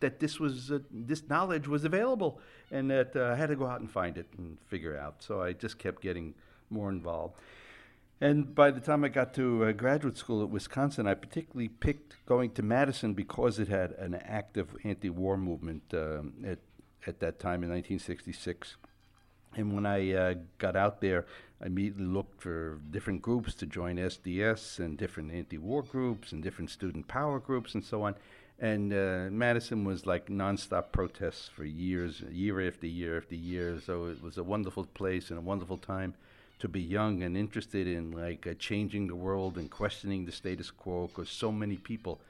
that 0.00 0.18
this 0.18 0.40
was 0.40 0.72
uh, 0.72 0.80
this 0.90 1.28
knowledge 1.28 1.68
was 1.68 1.84
available, 1.84 2.40
and 2.70 2.90
that 2.90 3.14
uh, 3.14 3.32
I 3.32 3.34
had 3.36 3.48
to 3.50 3.56
go 3.56 3.66
out 3.66 3.80
and 3.80 3.90
find 3.90 4.18
it 4.18 4.26
and 4.36 4.58
figure 4.68 4.98
out. 4.98 5.22
So 5.22 5.42
I 5.42 5.52
just 5.52 5.78
kept 5.78 6.02
getting 6.02 6.34
more 6.70 6.88
involved. 6.88 7.34
And 8.20 8.54
by 8.54 8.70
the 8.70 8.80
time 8.80 9.02
I 9.04 9.08
got 9.08 9.32
to 9.34 9.64
uh, 9.64 9.72
graduate 9.72 10.18
school 10.18 10.42
at 10.42 10.50
Wisconsin, 10.50 11.06
I 11.06 11.14
particularly 11.14 11.68
picked 11.68 12.16
going 12.26 12.50
to 12.52 12.62
Madison 12.62 13.14
because 13.14 13.58
it 13.58 13.68
had 13.68 13.92
an 13.92 14.14
active 14.14 14.76
anti-war 14.84 15.36
movement 15.36 15.82
um, 15.94 16.34
at 16.46 16.58
at 17.06 17.20
that 17.20 17.38
time 17.38 17.62
in 17.62 17.70
1966. 17.70 18.76
And 19.56 19.74
when 19.74 19.86
I 19.86 20.12
uh, 20.12 20.34
got 20.58 20.76
out 20.76 21.00
there, 21.00 21.26
I 21.62 21.66
immediately 21.66 22.06
looked 22.06 22.40
for 22.40 22.78
different 22.90 23.22
groups 23.22 23.54
to 23.54 23.66
join 23.66 23.96
SDS 23.96 24.78
and 24.78 24.96
different 24.96 25.32
anti-war 25.32 25.82
groups 25.82 26.32
and 26.32 26.42
different 26.42 26.70
student 26.70 27.06
power 27.06 27.38
groups 27.38 27.74
and 27.74 27.84
so 27.84 28.02
on. 28.02 28.14
And 28.58 28.92
uh, 28.92 29.28
Madison 29.30 29.84
was 29.84 30.06
like 30.06 30.26
nonstop 30.26 30.92
protests 30.92 31.48
for 31.48 31.64
years, 31.64 32.22
year 32.30 32.66
after 32.66 32.86
year 32.86 33.16
after 33.18 33.34
year. 33.34 33.78
So 33.84 34.06
it 34.06 34.22
was 34.22 34.38
a 34.38 34.44
wonderful 34.44 34.84
place 34.84 35.30
and 35.30 35.38
a 35.38 35.42
wonderful 35.42 35.78
time 35.78 36.14
to 36.60 36.68
be 36.68 36.80
young 36.80 37.22
and 37.22 37.36
interested 37.36 37.86
in 37.86 38.12
like 38.12 38.46
uh, 38.46 38.54
changing 38.58 39.06
the 39.06 39.14
world 39.14 39.56
and 39.56 39.70
questioning 39.70 40.26
the 40.26 40.32
status 40.32 40.70
quo 40.70 41.06
because 41.08 41.30
so 41.30 41.50
many 41.50 41.76
people 41.76 42.20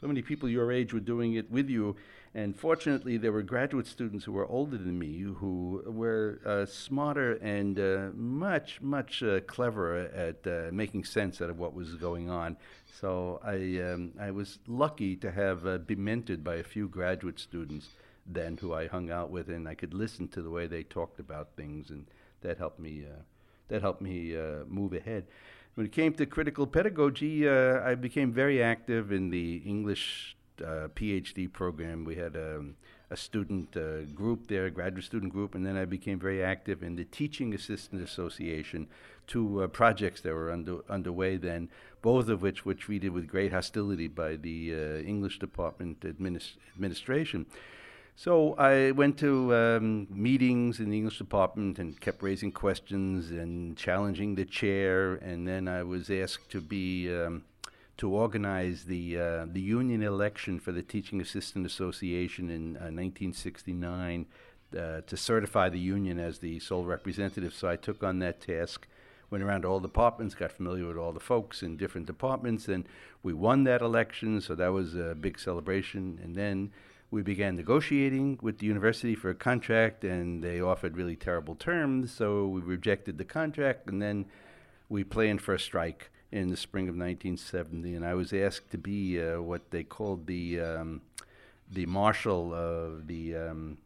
so 0.00 0.06
many 0.06 0.22
people 0.22 0.48
your 0.48 0.72
age 0.72 0.94
were 0.94 1.00
doing 1.00 1.34
it 1.34 1.50
with 1.50 1.68
you. 1.68 1.94
And 2.32 2.56
fortunately, 2.56 3.16
there 3.16 3.32
were 3.32 3.42
graduate 3.42 3.88
students 3.88 4.24
who 4.24 4.32
were 4.32 4.46
older 4.46 4.78
than 4.78 4.96
me 4.96 5.18
who 5.18 5.82
were 5.84 6.38
uh, 6.46 6.64
smarter 6.64 7.32
and 7.32 7.76
uh, 7.78 8.10
much, 8.14 8.80
much 8.80 9.20
uh, 9.24 9.40
cleverer 9.40 10.08
at 10.14 10.46
uh, 10.46 10.70
making 10.72 11.04
sense 11.04 11.42
out 11.42 11.50
of 11.50 11.58
what 11.58 11.74
was 11.74 11.96
going 11.96 12.30
on. 12.30 12.56
So 13.00 13.40
I, 13.44 13.82
um, 13.82 14.12
I 14.20 14.30
was 14.30 14.60
lucky 14.68 15.16
to 15.16 15.32
have 15.32 15.66
uh, 15.66 15.78
been 15.78 15.98
mentored 15.98 16.44
by 16.44 16.56
a 16.56 16.62
few 16.62 16.88
graduate 16.88 17.40
students 17.40 17.88
then 18.24 18.56
who 18.58 18.74
I 18.74 18.86
hung 18.86 19.10
out 19.10 19.30
with, 19.30 19.48
and 19.48 19.66
I 19.66 19.74
could 19.74 19.92
listen 19.92 20.28
to 20.28 20.42
the 20.42 20.50
way 20.50 20.68
they 20.68 20.84
talked 20.84 21.18
about 21.18 21.56
things, 21.56 21.90
and 21.90 22.06
that 22.42 22.58
helped 22.58 22.78
me. 22.78 23.06
Uh, 23.10 23.22
that 23.66 23.82
helped 23.82 24.02
me 24.02 24.36
move 24.66 24.92
ahead. 24.92 25.26
When 25.74 25.86
it 25.86 25.92
came 25.92 26.12
to 26.14 26.26
critical 26.26 26.66
pedagogy, 26.66 27.48
I 27.48 27.94
became 27.94 28.32
very 28.32 28.60
active 28.60 29.12
in 29.12 29.30
the 29.30 29.58
English 29.58 30.36
PhD 30.60 31.52
program. 31.52 32.04
We 32.04 32.16
had 32.16 32.36
um, 32.36 32.76
a 33.10 33.16
student 33.16 33.76
uh, 33.76 34.02
group 34.14 34.46
there, 34.46 34.66
a 34.66 34.70
graduate 34.70 35.04
student 35.04 35.32
group, 35.32 35.54
and 35.54 35.66
then 35.66 35.76
I 35.76 35.84
became 35.84 36.18
very 36.18 36.42
active 36.42 36.82
in 36.82 36.96
the 36.96 37.04
Teaching 37.04 37.52
Assistant 37.54 38.02
Association, 38.02 38.86
two 39.26 39.62
uh, 39.62 39.66
projects 39.68 40.20
that 40.22 40.32
were 40.32 40.50
under, 40.50 40.78
underway 40.88 41.36
then, 41.36 41.68
both 42.02 42.28
of 42.28 42.42
which 42.42 42.64
were 42.64 42.74
treated 42.74 43.12
with 43.12 43.26
great 43.26 43.52
hostility 43.52 44.06
by 44.06 44.36
the 44.36 44.72
uh, 44.72 44.78
English 45.02 45.38
Department 45.40 46.00
administ- 46.00 46.56
administration. 46.74 47.46
So 48.16 48.54
I 48.54 48.90
went 48.90 49.18
to 49.20 49.54
um, 49.54 50.06
meetings 50.10 50.78
in 50.78 50.90
the 50.90 50.98
English 50.98 51.18
department 51.18 51.78
and 51.78 51.98
kept 51.98 52.22
raising 52.22 52.52
questions 52.52 53.30
and 53.30 53.76
challenging 53.76 54.34
the 54.34 54.44
chair. 54.44 55.14
And 55.14 55.48
then 55.48 55.66
I 55.66 55.82
was 55.84 56.10
asked 56.10 56.50
to 56.50 56.60
be 56.60 57.10
um, 57.14 57.44
to 58.00 58.08
organize 58.08 58.84
the 58.84 59.20
uh, 59.20 59.46
the 59.52 59.60
union 59.60 60.02
election 60.02 60.58
for 60.58 60.72
the 60.72 60.82
Teaching 60.82 61.20
Assistant 61.20 61.66
Association 61.66 62.48
in 62.48 62.76
uh, 62.76 62.88
1969 62.88 64.24
uh, 64.72 65.02
to 65.02 65.16
certify 65.18 65.68
the 65.68 65.78
union 65.78 66.18
as 66.18 66.38
the 66.38 66.58
sole 66.60 66.86
representative. 66.86 67.52
So 67.52 67.68
I 67.68 67.76
took 67.76 68.02
on 68.02 68.18
that 68.20 68.40
task. 68.40 68.86
Went 69.28 69.44
around 69.44 69.62
to 69.62 69.68
all 69.68 69.80
departments, 69.80 70.34
got 70.34 70.50
familiar 70.50 70.86
with 70.86 70.96
all 70.96 71.12
the 71.12 71.20
folks 71.20 71.62
in 71.62 71.76
different 71.76 72.06
departments, 72.06 72.68
and 72.68 72.88
we 73.22 73.34
won 73.34 73.64
that 73.64 73.82
election. 73.82 74.40
So 74.40 74.54
that 74.54 74.72
was 74.72 74.94
a 74.94 75.14
big 75.14 75.38
celebration. 75.38 76.18
And 76.22 76.34
then 76.34 76.72
we 77.10 77.20
began 77.20 77.54
negotiating 77.54 78.38
with 78.40 78.60
the 78.60 78.66
university 78.66 79.14
for 79.14 79.28
a 79.28 79.34
contract, 79.34 80.04
and 80.04 80.42
they 80.42 80.58
offered 80.58 80.96
really 80.96 81.16
terrible 81.16 81.54
terms. 81.54 82.12
So 82.12 82.46
we 82.46 82.62
rejected 82.62 83.18
the 83.18 83.26
contract, 83.26 83.90
and 83.90 84.00
then 84.00 84.24
we 84.88 85.04
planned 85.04 85.42
for 85.42 85.52
a 85.52 85.60
strike 85.60 86.10
in 86.32 86.48
the 86.48 86.56
spring 86.56 86.84
of 86.84 86.94
1970, 86.94 87.94
and 87.94 88.04
I 88.04 88.14
was 88.14 88.32
asked 88.32 88.70
to 88.70 88.78
be 88.78 89.20
uh, 89.20 89.40
what 89.40 89.70
they 89.70 89.82
called 89.82 90.26
the 90.26 90.60
um, 90.60 91.02
the 91.72 91.86
marshal 91.86 92.54
of 92.54 93.06
the 93.06 93.36
um, 93.36 93.78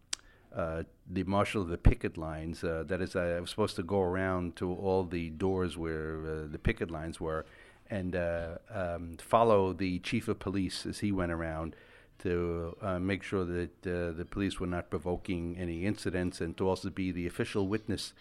uh, 0.55 0.85
the 1.11 1.25
marshal 1.25 1.63
of 1.63 1.69
the 1.69 1.79
picket 1.79 2.17
lines. 2.17 2.63
Uh, 2.63 2.85
that 2.87 3.01
is, 3.01 3.17
I 3.17 3.41
was 3.41 3.51
supposed 3.51 3.77
to 3.77 3.83
go 3.83 4.01
around 4.01 4.57
to 4.57 4.73
all 4.73 5.05
the 5.05 5.31
doors 5.31 5.77
where 5.77 6.19
uh, 6.25 6.47
the 6.51 6.59
picket 6.59 6.91
lines 6.91 7.21
were, 7.21 7.45
and 7.91 8.15
uh, 8.15 8.59
um, 8.71 9.17
follow 9.21 9.73
the 9.73 9.99
chief 10.01 10.29
of 10.29 10.39
police 10.39 10.87
as 10.87 11.01
he 11.01 11.13
went 11.13 11.33
around 11.33 11.75
to 12.21 12.77
uh, 12.81 12.99
make 12.99 13.23
sure 13.23 13.45
that 13.45 13.83
the 13.83 14.27
police 14.31 14.61
were 14.61 14.67
not 14.67 14.89
provoking 14.89 15.57
any 15.59 15.85
incidents, 15.85 16.41
and 16.41 16.57
to 16.57 16.69
also 16.69 16.89
be 16.89 17.11
the 17.11 17.27
official 17.27 17.67
witness 17.67 18.13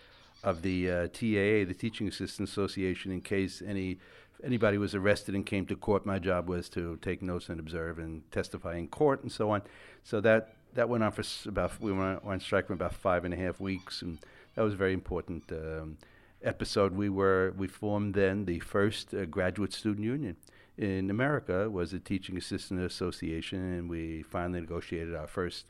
of 0.44 0.62
the 0.62 0.92
uh, 0.92 1.08
TAA, 1.08 1.66
the 1.66 1.76
Teaching 1.78 2.08
Assistant 2.08 2.50
Association, 2.50 3.12
in 3.12 3.22
case 3.22 3.62
any 3.66 4.00
anybody 4.44 4.78
was 4.78 4.94
arrested 4.94 5.36
and 5.36 5.46
came 5.46 5.66
to 5.66 5.76
court. 5.76 6.06
My 6.06 6.20
job 6.20 6.50
was 6.50 6.68
to 6.70 6.98
take 6.98 7.22
notes 7.22 7.48
and 7.50 7.60
observe 7.60 7.98
and 7.98 8.30
testify 8.32 8.76
in 8.76 8.88
court 8.88 9.24
and 9.24 9.32
so 9.32 9.52
on. 9.52 9.62
So 10.04 10.20
that 10.22 10.56
that 10.74 10.90
went 10.90 11.04
on 11.04 11.12
for 11.12 11.24
about 11.48 11.80
we 11.80 11.92
went 11.92 12.24
on 12.24 12.40
strike 12.40 12.68
for 12.68 12.74
about 12.74 12.94
five 12.94 13.26
and 13.26 13.34
a 13.34 13.38
half 13.38 13.60
weeks, 13.60 14.02
and 14.02 14.20
that 14.56 14.64
was 14.64 14.74
a 14.74 14.78
very 14.78 14.94
important 14.94 15.52
um, 15.52 15.98
episode. 16.44 16.94
We 16.94 17.10
were 17.10 17.54
we 17.58 17.68
formed 17.68 18.14
then 18.14 18.46
the 18.46 18.60
first 18.60 19.14
uh, 19.14 19.26
graduate 19.26 19.74
student 19.74 20.06
union 20.06 20.36
in 20.78 21.10
America 21.10 21.70
was 21.70 21.92
the 21.92 22.00
Teaching 22.00 22.38
Assistant 22.38 22.82
Association, 22.82 23.60
and 23.60 23.90
we 23.90 24.24
finally 24.24 24.62
negotiated 24.62 25.16
our 25.16 25.28
first 25.28 25.66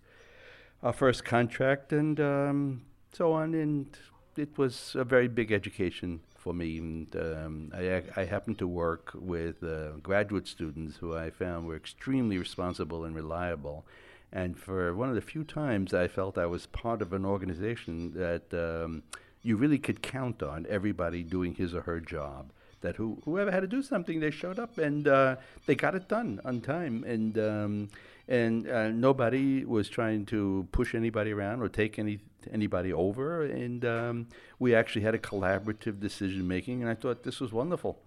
our 0.82 0.94
first 0.94 1.24
contract 1.24 1.94
and 1.94 2.20
um, 2.20 2.82
so 3.12 3.34
on. 3.34 3.54
And 3.54 3.88
it 4.38 4.58
was 4.58 4.96
a 4.98 5.04
very 5.04 5.28
big 5.28 5.52
education 5.52 6.22
for 6.38 6.54
me. 6.54 6.78
And 6.78 7.16
um, 7.16 7.72
I, 7.74 8.04
I 8.16 8.26
happened 8.26 8.60
to 8.60 8.68
work 8.68 9.12
with 9.16 9.64
uh, 9.64 9.92
graduate 10.02 10.48
students 10.48 10.98
who 10.98 11.16
I 11.16 11.30
found 11.30 11.68
were 11.68 11.76
extremely 11.76 12.38
responsible 12.38 13.06
and 13.06 13.16
reliable. 13.16 13.86
And 14.32 14.58
for 14.58 14.96
one 14.96 15.10
of 15.10 15.16
the 15.16 15.22
few 15.22 15.44
times 15.44 15.94
I 15.94 16.08
felt 16.08 16.38
I 16.38 16.48
was 16.48 16.66
part 16.66 17.02
of 17.02 17.14
an 17.14 17.26
organization 17.26 18.14
that 18.14 18.54
um, 18.54 19.04
you 19.42 19.56
really 19.58 19.78
could 19.78 20.02
count 20.02 20.42
on 20.42 20.66
everybody 20.70 21.24
doing 21.24 21.56
his 21.56 21.74
or 21.74 21.82
her 21.82 22.00
job. 22.00 22.52
That 22.82 22.98
who, 22.98 23.22
whoever 23.24 23.50
had 23.50 23.62
to 23.62 23.68
do 23.68 23.82
something, 23.82 24.20
they 24.20 24.32
showed 24.32 24.60
up 24.60 24.78
and 24.78 25.08
uh, 25.08 25.38
they 25.66 25.76
got 25.76 25.96
it 25.96 26.10
done 26.10 26.42
on 26.44 26.60
time. 26.60 27.06
And 27.06 27.38
um, 27.38 27.90
and 28.28 28.70
uh, 28.70 28.90
nobody 28.90 29.66
was 29.66 29.90
trying 29.90 30.26
to 30.28 30.68
push 30.72 30.96
anybody 30.96 31.32
around 31.32 31.62
or 31.62 31.70
take 31.70 32.00
any 32.00 32.20
anybody 32.52 32.92
over. 32.94 33.44
And 33.44 33.86
um, 33.86 34.28
we 34.60 34.76
actually 34.76 35.02
had 35.02 35.16
a 35.16 35.20
collaborative 35.20 36.00
decision 36.00 36.48
making, 36.48 36.82
and 36.82 36.90
I 36.90 36.96
thought 36.96 37.24
this 37.24 37.40
was 37.40 37.52
wonderful. 37.52 38.00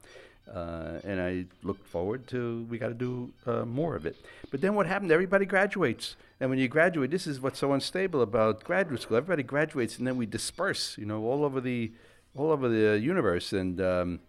Uh, 0.52 1.00
and 1.02 1.21
I 1.21 1.45
looked 1.64 1.87
forward 1.88 2.28
to 2.28 2.64
we 2.71 2.78
got 2.78 2.88
to 2.88 2.95
do 2.95 3.33
uh, 3.47 3.64
more 3.64 3.97
of 3.97 4.07
it. 4.07 4.16
But 4.50 4.61
then 4.61 4.76
what 4.76 4.87
happened? 4.87 5.11
Everybody 5.11 5.45
graduates, 5.45 6.14
and 6.38 6.50
when 6.50 6.61
you 6.61 6.69
graduate, 6.69 7.11
this 7.11 7.26
is 7.26 7.40
what's 7.40 7.59
so 7.59 7.73
unstable 7.73 8.23
about 8.23 8.62
graduate 8.62 9.02
school. 9.02 9.16
Everybody 9.16 9.43
graduates, 9.43 9.99
and 9.99 10.07
then 10.07 10.16
we 10.16 10.25
disperse, 10.25 10.97
you 10.99 11.05
know, 11.05 11.25
all 11.25 11.45
over 11.45 11.61
the 11.61 11.90
all 12.37 12.52
over 12.52 12.69
the 12.69 12.97
universe, 12.99 13.52
and 13.52 13.81
um, 13.81 14.21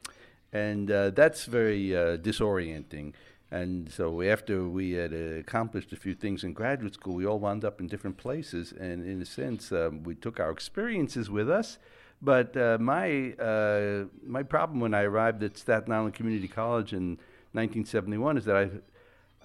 and 0.51 0.89
uh, 0.89 1.11
that's 1.11 1.45
very 1.45 1.95
uh, 1.95 2.17
disorienting. 2.17 3.13
And 3.49 3.89
so 3.91 4.21
after 4.21 4.67
we 4.67 4.91
had 4.91 5.13
accomplished 5.13 5.93
a 5.93 5.95
few 5.95 6.13
things 6.13 6.43
in 6.43 6.53
graduate 6.53 6.95
school, 6.95 7.15
we 7.15 7.25
all 7.25 7.39
wound 7.39 7.63
up 7.63 7.79
in 7.79 7.87
different 7.87 8.17
places. 8.17 8.73
And 8.73 9.05
in 9.05 9.21
a 9.21 9.25
sense, 9.25 9.71
um, 9.71 10.03
we 10.03 10.15
took 10.15 10.39
our 10.39 10.51
experiences 10.51 11.29
with 11.29 11.49
us. 11.49 11.77
But 12.21 12.57
uh, 12.57 12.77
my 12.79 13.33
uh, 13.33 14.05
my 14.25 14.43
problem 14.43 14.79
when 14.79 14.93
I 14.93 15.03
arrived 15.03 15.43
at 15.43 15.55
Staten 15.57 15.93
Island 15.93 16.15
Community 16.15 16.47
College 16.47 16.91
in 16.91 17.19
1971 17.53 18.37
is 18.37 18.45
that 18.45 18.55
I 18.55 18.69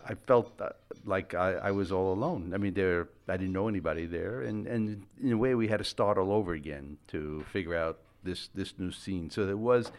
I 0.05 0.15
felt 0.15 0.61
uh, 0.61 0.71
like 1.05 1.35
I, 1.35 1.53
I, 1.53 1.71
was 1.71 1.93
all 1.93 2.13
alone. 2.13 2.53
I 2.55 2.59
mean, 2.59 2.75
there 2.75 3.09
I 3.29 3.37
didn't 3.37 3.53
know 3.53 3.69
anybody 3.69 4.07
there, 4.07 4.43
and, 4.43 4.67
and 4.67 5.07
in 5.23 5.33
a 5.33 5.37
way 5.37 5.55
we 5.55 5.69
had 5.69 5.79
to 5.79 5.85
start 5.85 6.19
all 6.19 6.33
over 6.33 6.55
again 6.55 6.97
to 7.09 7.45
figure 7.53 7.77
out 7.77 7.99
this 8.25 8.49
this 8.55 8.75
new 8.79 8.91
scene. 8.91 9.31
So 9.31 9.47
there 9.47 9.57
was 9.57 9.93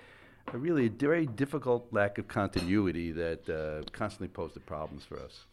a 0.52 0.58
really 0.58 0.88
a 0.88 0.90
very 0.90 1.26
difficult 1.26 1.88
lack 1.92 2.18
of 2.18 2.28
continuity 2.28 3.12
that 3.12 3.50
uh, 3.50 3.90
constantly 3.92 4.28
posed 4.28 4.56
the 4.56 4.60
problems 4.60 5.04
for 5.04 5.20
us. 5.20 5.46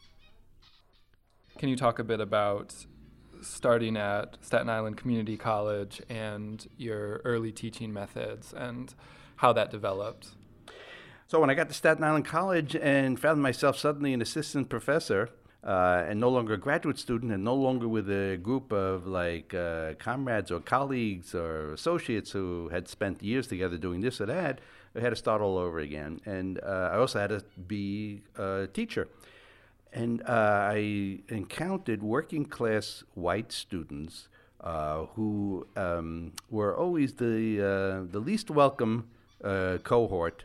Can 1.59 1.69
you 1.69 1.77
talk 1.77 1.99
a 1.99 2.05
bit 2.05 2.21
about 2.21 2.75
starting 3.43 3.97
at 3.97 4.37
Staten 4.41 4.69
Island 4.69 4.97
Community 4.97 5.37
College 5.37 6.03
and 6.09 6.67
your 6.77 7.21
early 7.25 7.53
teaching 7.53 7.93
methods 7.93 8.53
and 8.53 8.95
how 9.37 9.53
that 9.53 9.71
developed? 9.71 10.29
So, 11.29 11.41
when 11.41 11.49
I 11.49 11.55
got 11.55 11.69
to 11.69 11.75
Staten 11.75 12.03
Island 12.03 12.25
College 12.25 12.75
and 12.75 13.19
found 13.19 13.41
myself 13.41 13.79
suddenly 13.79 14.13
an 14.13 14.21
assistant 14.21 14.69
professor, 14.69 15.31
uh, 15.63 16.05
and 16.09 16.19
no 16.19 16.31
longer 16.31 16.55
a 16.55 16.59
graduate 16.59 16.99
student, 16.99 17.33
and 17.33 17.45
no 17.45 17.55
longer 17.55 17.87
with 17.87 18.09
a 18.09 18.39
group 18.39 18.73
of 18.73 19.07
like 19.07 19.53
uh, 19.53 19.95
comrades 19.99 20.51
or 20.51 20.61
colleagues 20.61 21.35
or 21.35 21.73
associates 21.73 22.31
who 22.31 22.69
had 22.71 22.89
spent 22.89 23.23
years 23.23 23.47
together 23.47 23.77
doing 23.77 24.01
this 24.01 24.21
or 24.21 24.27
that, 24.27 24.61
I 24.97 25.01
had 25.01 25.11
to 25.11 25.17
start 25.17 25.41
all 25.41 25.57
over 25.57 25.79
again. 25.79 26.21
And 26.25 26.61
uh, 26.63 26.91
I 26.93 26.97
also 26.97 27.21
had 27.21 27.31
to 27.31 27.45
be 27.67 28.23
a 28.37 28.69
teacher. 28.73 29.09
And 29.93 30.23
uh, 30.23 30.71
I 30.73 31.21
encountered 31.29 32.03
working 32.03 32.45
class 32.45 33.03
white 33.15 33.53
students 33.53 34.29
uh, 34.61 35.07
who 35.15 35.67
um, 35.77 36.33
were 36.51 36.77
always 36.77 37.15
the, 37.15 37.61
uh, 37.61 38.11
the 38.11 38.21
least 38.21 38.51
welcome 38.51 39.09
uh, 39.43 39.79
cohort. 39.83 40.45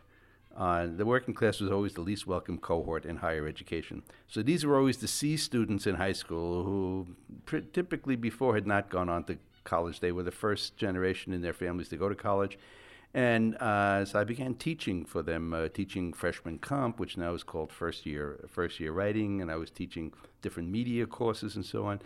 Uh, 0.56 0.88
the 0.88 1.06
working 1.06 1.34
class 1.34 1.60
was 1.60 1.70
always 1.70 1.94
the 1.96 2.02
least 2.02 2.26
welcome 2.26 2.58
cohort 2.58 3.06
in 3.06 3.18
higher 3.18 3.46
education. 3.46 4.02
So 4.28 4.42
these 4.42 4.66
were 4.66 4.78
always 4.78 4.98
the 4.98 5.08
C 5.08 5.36
students 5.36 5.86
in 5.86 5.96
high 5.96 6.14
school 6.14 6.64
who 6.64 7.08
pr- 7.46 7.58
typically 7.74 8.16
before 8.16 8.56
had 8.56 8.66
not 8.66 8.90
gone 8.90 9.10
on 9.10 9.26
to 9.26 9.38
college. 9.66 10.00
They 10.00 10.14
were 10.14 10.24
the 10.24 10.32
first 10.32 10.78
generation 10.78 11.34
in 11.34 11.42
their 11.42 11.54
families 11.54 11.90
to 11.90 11.98
go 11.98 12.08
to 12.08 12.16
college 12.16 12.58
and 13.16 13.56
uh, 13.62 14.04
so 14.04 14.20
I 14.20 14.26
began 14.26 14.56
teaching 14.56 15.06
for 15.06 15.24
them, 15.24 15.54
uh, 15.54 15.70
teaching 15.70 16.12
freshman 16.12 16.60
comp, 16.60 17.00
which 17.00 17.16
now 17.16 17.34
is 17.34 17.44
called 17.44 17.72
first 17.72 18.06
year 18.06 18.46
first 18.50 18.78
year 18.82 18.92
writing, 18.92 19.42
and 19.42 19.50
I 19.50 19.56
was 19.56 19.72
teaching 19.72 20.12
different 20.42 20.70
media 20.70 21.06
courses 21.06 21.56
and 21.56 21.66
so 21.66 21.86
on. 21.86 22.02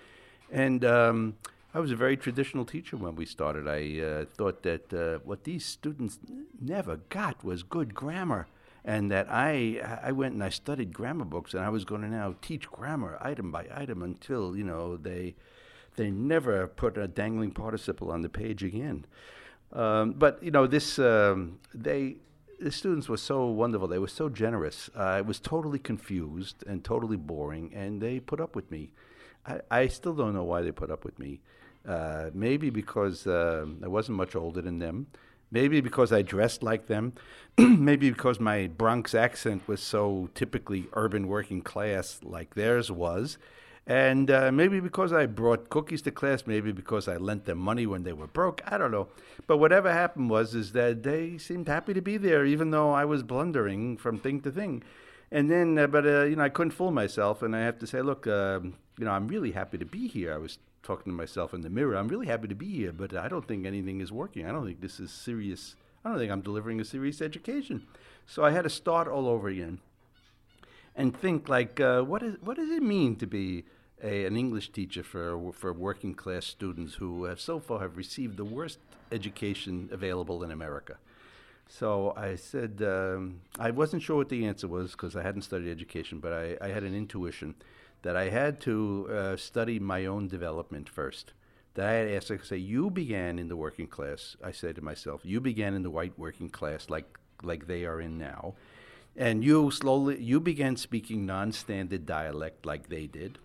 And 0.52 0.86
um, 0.86 1.38
I 1.74 1.80
was 1.80 1.90
a 1.92 1.96
very 1.96 2.16
traditional 2.16 2.64
teacher 2.64 2.96
when 2.96 3.16
we 3.16 3.26
started. 3.26 3.68
I 3.68 4.00
uh, 4.00 4.26
thought 4.38 4.62
that 4.62 4.94
uh, 4.94 5.18
what 5.24 5.46
these 5.46 5.66
students 5.66 6.20
never 6.62 6.98
got 7.10 7.44
was 7.44 7.64
good 7.64 7.96
grammar. 7.96 8.46
and 8.86 9.10
that 9.12 9.28
I 9.30 9.82
I 10.04 10.12
went 10.12 10.36
and 10.36 10.44
I 10.44 10.50
studied 10.50 10.94
grammar 10.94 11.26
books, 11.26 11.56
and 11.56 11.64
I 11.66 11.70
was 11.70 11.86
going 11.86 12.02
to 12.02 12.08
now 12.08 12.36
teach 12.42 12.70
grammar 12.70 13.18
item 13.20 13.52
by 13.52 13.66
item 13.74 14.04
until 14.04 14.56
you 14.56 14.64
know 14.64 14.96
they 14.96 15.34
they 15.96 16.12
never 16.12 16.68
put 16.68 16.98
a 17.00 17.08
dangling 17.08 17.52
participle 17.52 18.12
on 18.12 18.22
the 18.22 18.30
page 18.30 18.64
again. 18.64 19.06
Um, 19.72 20.14
but 20.14 20.42
you 20.42 20.52
know 20.52 20.68
this 20.68 20.98
um, 21.00 21.60
they 21.74 22.18
the 22.60 22.72
students 22.72 23.08
were 23.08 23.18
so 23.18 23.46
wonderful. 23.46 23.88
They 23.88 24.00
were 24.00 24.08
so 24.08 24.30
generous. 24.30 24.90
Uh, 24.96 25.00
I 25.00 25.22
was 25.22 25.40
totally 25.40 25.80
confused 25.80 26.64
and 26.68 26.84
totally 26.84 27.18
boring, 27.18 27.72
and 27.74 28.02
they 28.02 28.20
put 28.20 28.42
up 28.42 28.56
with 28.56 28.70
me. 28.70 28.92
I, 29.46 29.62
I 29.72 29.88
still 29.88 30.14
don't 30.14 30.34
know 30.34 30.44
why 30.44 30.62
they 30.62 30.72
put 30.72 30.92
up 30.92 31.06
with 31.06 31.18
me. 31.20 31.40
Uh, 31.88 32.30
maybe 32.34 32.70
because 32.70 33.26
uh, 33.26 33.66
I 33.84 33.88
wasn't 33.88 34.18
much 34.18 34.36
older 34.36 34.62
than 34.62 34.80
them. 34.80 35.08
Maybe 35.52 35.82
because 35.82 36.12
I 36.12 36.22
dressed 36.22 36.62
like 36.62 36.88
them. 36.88 37.14
maybe 37.58 38.10
because 38.10 38.40
my 38.40 38.68
Bronx 38.68 39.16
accent 39.16 39.68
was 39.68 39.82
so 39.82 40.30
typically 40.36 40.88
urban 40.94 41.28
working 41.28 41.62
class 41.62 42.20
like 42.22 42.56
theirs 42.56 42.92
was. 42.92 43.38
And 43.88 44.30
uh, 44.30 44.52
maybe 44.52 44.80
because 44.80 45.12
I 45.12 45.26
brought 45.26 45.70
cookies 45.70 46.02
to 46.04 46.12
class, 46.12 46.46
maybe 46.46 46.72
because 46.72 47.08
I 47.08 47.18
lent 47.18 47.46
them 47.46 47.58
money 47.58 47.88
when 47.88 48.04
they 48.04 48.14
were 48.14 48.28
broke. 48.28 48.62
I 48.66 48.78
don't 48.78 48.92
know. 48.92 49.08
But 49.48 49.58
whatever 49.58 49.92
happened 49.92 50.30
was 50.30 50.54
is 50.54 50.74
that 50.74 51.04
they 51.04 51.38
seemed 51.38 51.68
happy 51.68 51.94
to 51.94 52.02
be 52.02 52.18
there, 52.18 52.46
even 52.46 52.72
though 52.72 52.92
I 52.92 53.06
was 53.06 53.24
blundering 53.24 53.98
from 53.98 54.20
thing 54.20 54.42
to 54.42 54.52
thing. 54.52 54.84
And 55.32 55.50
then, 55.50 55.78
uh, 55.78 55.88
but 55.88 56.06
uh, 56.06 56.24
you 56.24 56.36
know, 56.36 56.44
I 56.44 56.50
couldn't 56.50 56.72
fool 56.72 56.92
myself, 56.92 57.42
and 57.42 57.56
I 57.56 57.62
have 57.62 57.80
to 57.80 57.88
say, 57.88 58.02
look, 58.02 58.28
um, 58.28 58.76
you 58.98 59.06
know, 59.06 59.12
I'm 59.12 59.28
really 59.28 59.52
happy 59.52 59.78
to 59.78 59.86
be 59.86 60.08
here. 60.08 60.34
I 60.34 60.38
was 60.38 60.60
talking 60.84 61.12
to 61.12 61.18
myself 61.18 61.54
in 61.54 61.62
the 61.62 61.70
mirror. 61.70 61.96
I'm 61.96 62.08
really 62.08 62.28
happy 62.28 62.48
to 62.48 62.56
be 62.56 62.70
here, 62.70 62.92
but 62.92 63.16
I 63.16 63.28
don't 63.28 63.48
think 63.48 63.66
anything 63.66 64.02
is 64.02 64.12
working. 64.12 64.46
I 64.46 64.52
don't 64.52 64.66
think 64.66 64.82
this 64.82 65.00
is 65.00 65.12
serious. 65.12 65.76
I 66.04 66.10
don't 66.10 66.18
think 66.18 66.32
I'm 66.32 66.42
delivering 66.42 66.80
a 66.80 66.86
serious 66.86 67.22
education. 67.22 67.86
So 68.26 68.44
I 68.44 68.52
had 68.52 68.64
to 68.64 68.70
start 68.70 69.08
all 69.08 69.28
over 69.28 69.48
again, 69.50 69.80
and 70.96 71.16
think 71.16 71.50
like, 71.50 71.80
uh, 71.80 72.02
what 72.02 72.24
is 72.24 72.36
what 72.42 72.58
does 72.58 72.70
it 72.70 72.84
mean 72.84 73.16
to 73.18 73.28
be 73.28 73.66
a, 74.04 74.26
an 74.26 74.36
English 74.38 74.72
teacher 74.72 75.04
for 75.04 75.52
for 75.54 75.74
working 75.74 76.14
class 76.14 76.46
students 76.46 76.96
who 76.96 77.26
have 77.26 77.40
so 77.40 77.60
far 77.60 77.80
have 77.80 77.98
received 77.98 78.38
the 78.38 78.46
worst 78.46 78.80
education 79.12 79.90
available 79.92 80.44
in 80.44 80.52
America. 80.52 80.98
So 81.68 82.14
I 82.18 82.36
said 82.36 82.82
um, 82.82 83.42
I 83.60 83.72
wasn't 83.72 84.02
sure 84.02 84.18
what 84.18 84.30
the 84.30 84.46
answer 84.46 84.68
was 84.68 84.92
because 84.92 85.16
I 85.16 85.24
hadn't 85.24 85.44
studied 85.44 85.72
education, 85.72 86.20
but 86.20 86.34
I, 86.34 86.58
I, 86.62 86.70
had 86.70 86.84
an 86.84 86.96
intuition 86.96 87.56
that 88.02 88.16
I 88.16 88.30
had 88.30 88.60
to 88.62 89.08
uh, 89.12 89.38
study 89.38 89.80
my 89.80 90.06
own 90.08 90.28
development 90.28 90.90
first. 90.90 91.34
That 91.76 91.88
I 91.88 91.94
had 91.94 92.08
asked, 92.08 92.32
I 92.32 92.38
say, 92.38 92.58
you 92.58 92.90
began 92.90 93.38
in 93.38 93.48
the 93.48 93.56
working 93.56 93.86
class. 93.86 94.36
I 94.44 94.52
said 94.52 94.76
to 94.76 94.82
myself, 94.82 95.22
you 95.24 95.40
began 95.40 95.76
in 95.76 95.84
the 95.84 95.92
white 95.92 96.18
working 96.18 96.50
class, 96.50 96.90
like 96.90 97.20
like 97.44 97.68
they 97.68 97.86
are 97.86 98.02
in 98.02 98.18
now, 98.18 98.56
and 99.16 99.44
you 99.44 99.72
slowly 99.72 100.22
you 100.22 100.40
began 100.40 100.76
speaking 100.76 101.26
non-standard 101.26 102.06
dialect 102.06 102.66
like 102.66 102.90
they 102.90 103.08
did 103.08 103.38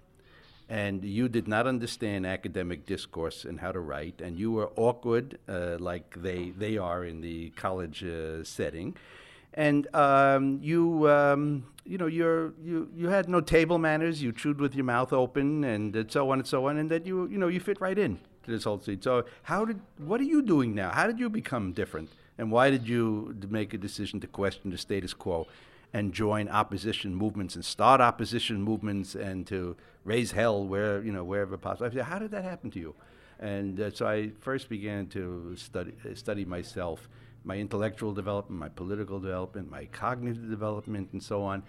and 0.69 1.05
you 1.05 1.29
did 1.29 1.47
not 1.47 1.67
understand 1.67 2.27
academic 2.27 2.87
discourse 2.87 3.45
and 3.45 3.61
how 3.61 3.71
to 3.73 3.81
write, 3.81 4.21
and 4.21 4.39
you 4.39 4.51
were 4.53 4.71
awkward 4.77 5.39
uh, 5.49 5.77
like 5.79 6.23
they 6.23 6.51
they 6.51 6.79
are 6.79 7.05
in 7.05 7.21
the 7.21 7.51
college 7.51 8.03
uh, 8.03 8.43
setting, 8.45 8.97
and 9.53 9.95
um, 9.95 10.59
you 10.63 11.09
um, 11.11 11.67
you 11.85 11.99
know 11.99 12.07
you 12.07 12.55
you 12.65 12.89
you 12.97 13.09
had 13.09 13.29
no 13.29 13.41
table 13.41 13.79
manners. 13.79 14.23
You 14.23 14.33
chewed 14.33 14.61
with 14.61 14.75
your 14.75 14.85
mouth 14.85 15.13
open, 15.13 15.65
and 15.65 16.11
so 16.11 16.31
on 16.31 16.39
and 16.39 16.49
so 16.49 16.67
on, 16.67 16.79
and 16.79 16.91
that 16.91 17.07
you 17.07 17.29
you 17.29 17.39
know 17.39 17.49
you 17.49 17.61
fit 17.61 17.81
right 17.81 17.99
in 17.99 18.19
to 18.45 18.51
this 18.51 18.65
whole 18.65 18.81
scene. 18.81 19.03
So 19.03 19.25
how 19.43 19.65
did 19.67 19.81
what 19.99 20.21
are 20.21 20.25
you 20.25 20.41
doing 20.41 20.75
now? 20.75 20.91
How 20.91 21.07
did 21.07 21.19
you 21.19 21.29
become 21.29 21.73
different, 21.73 22.09
and 22.39 22.51
why 22.51 22.71
did 22.71 22.89
you 22.89 23.37
make 23.49 23.75
a 23.75 23.79
decision 23.79 24.21
to 24.21 24.27
question 24.27 24.71
the 24.71 24.79
status 24.79 25.15
quo? 25.15 25.47
and 25.95 26.13
join 26.13 26.49
opposition 26.49 27.15
movements 27.15 27.55
and 27.55 27.65
start 27.65 28.01
opposition 28.01 28.61
movements 28.61 29.15
and 29.15 29.47
to 29.47 29.77
raise 30.05 30.33
hell 30.33 30.67
where 30.67 31.01
you 31.03 31.13
know 31.13 31.25
wherever 31.25 31.57
possible. 31.57 31.87
I 31.87 31.95
said, 31.95 32.03
how 32.03 32.19
did 32.19 32.33
that 32.33 32.45
happen 32.45 32.71
to 32.73 32.81
you? 32.81 32.95
And 33.39 33.81
uh, 33.81 33.91
so 33.93 34.07
I 34.07 34.33
first 34.41 34.69
began 34.69 35.07
to 35.09 35.55
study 35.57 35.95
uh, 36.05 36.15
study 36.17 36.45
myself, 36.45 37.09
my 37.45 37.57
intellectual 37.57 38.13
development, 38.13 38.61
my 38.61 38.69
political 38.69 39.21
development, 39.21 39.71
my 39.71 39.87
cognitive 39.87 40.51
development, 40.51 41.11
and 41.13 41.23
so 41.23 41.43
on, 41.43 41.63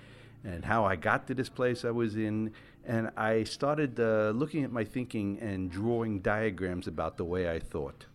and 0.44 0.66
how 0.66 0.86
I 0.86 0.96
got 0.96 1.28
to 1.28 1.36
this 1.36 1.50
place 1.50 1.86
I 1.86 1.92
was 1.92 2.16
in. 2.16 2.52
And 2.88 3.12
I 3.16 3.44
started 3.44 4.00
uh, 4.00 4.32
looking 4.36 4.64
at 4.64 4.72
my 4.72 4.84
thinking 4.84 5.40
and 5.40 5.72
drawing 5.72 6.20
diagrams 6.20 6.88
about 6.88 7.18
the 7.18 7.26
way 7.26 7.50
I 7.50 7.60
thought, 7.60 8.06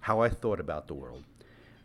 how 0.00 0.20
I 0.20 0.30
thought 0.30 0.60
about 0.60 0.86
the 0.86 0.94
world 0.94 1.24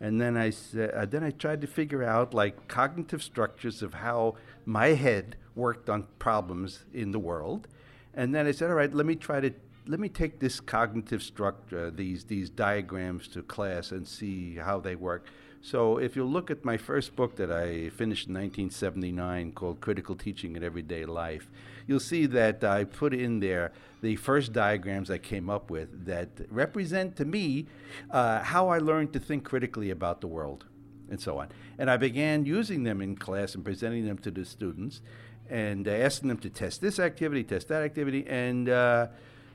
and 0.02 0.20
then 0.20 0.36
I 0.36 0.50
said, 0.50 0.90
uh, 0.90 1.06
then 1.06 1.22
I 1.22 1.30
tried 1.30 1.60
to 1.60 1.68
figure 1.68 2.02
out 2.02 2.34
like 2.34 2.66
cognitive 2.66 3.22
structures 3.22 3.82
of 3.82 3.94
how 3.94 4.34
my 4.66 4.88
head 4.88 5.36
worked 5.54 5.88
on 5.88 6.08
problems 6.18 6.84
in 6.92 7.12
the 7.12 7.20
world, 7.20 7.68
and 8.12 8.34
then 8.34 8.48
I 8.48 8.50
said, 8.50 8.68
all 8.68 8.76
right, 8.76 8.92
let 8.92 9.06
me 9.06 9.14
try 9.14 9.38
to 9.40 9.52
let 9.86 10.00
me 10.00 10.08
take 10.08 10.40
this 10.40 10.58
cognitive 10.60 11.22
structure, 11.22 11.88
these 11.88 12.24
these 12.24 12.50
diagrams 12.50 13.28
to 13.28 13.42
class 13.42 13.92
and 13.92 14.06
see 14.06 14.56
how 14.56 14.80
they 14.80 14.96
work. 14.96 15.26
So 15.60 15.98
if 15.98 16.16
you 16.16 16.24
look 16.24 16.50
at 16.50 16.64
my 16.64 16.76
first 16.76 17.14
book 17.14 17.36
that 17.36 17.52
I 17.52 17.90
finished 17.90 18.26
in 18.26 18.34
1979 18.34 19.52
called 19.52 19.80
Critical 19.80 20.16
Teaching 20.16 20.56
in 20.56 20.64
Everyday 20.64 21.04
Life, 21.04 21.48
you'll 21.86 22.00
see 22.00 22.26
that 22.26 22.64
I 22.64 22.84
put 22.84 23.14
in 23.14 23.40
there 23.40 23.72
the 24.02 24.16
first 24.16 24.52
diagrams 24.52 25.10
I 25.10 25.18
came 25.18 25.48
up 25.48 25.70
with 25.70 26.06
that 26.06 26.28
represent 26.50 27.16
to 27.16 27.24
me 27.24 27.66
uh, 28.10 28.42
how 28.42 28.68
I 28.68 28.78
learned 28.78 29.12
to 29.12 29.20
think 29.20 29.44
critically 29.44 29.90
about 29.90 30.20
the 30.20 30.26
world 30.26 30.64
and 31.08 31.20
so 31.20 31.38
on. 31.38 31.48
And 31.78 31.90
I 31.90 31.96
began 31.96 32.44
using 32.44 32.82
them 32.82 33.00
in 33.00 33.16
class 33.16 33.54
and 33.54 33.64
presenting 33.64 34.06
them 34.06 34.18
to 34.18 34.30
the 34.30 34.44
students 34.44 35.00
and 35.48 35.86
uh, 35.86 35.92
asking 35.92 36.28
them 36.28 36.38
to 36.38 36.50
test 36.50 36.80
this 36.80 36.98
activity, 36.98 37.44
test 37.44 37.68
that 37.68 37.82
activity. 37.82 38.26
And 38.26 38.68
uh, 38.68 39.08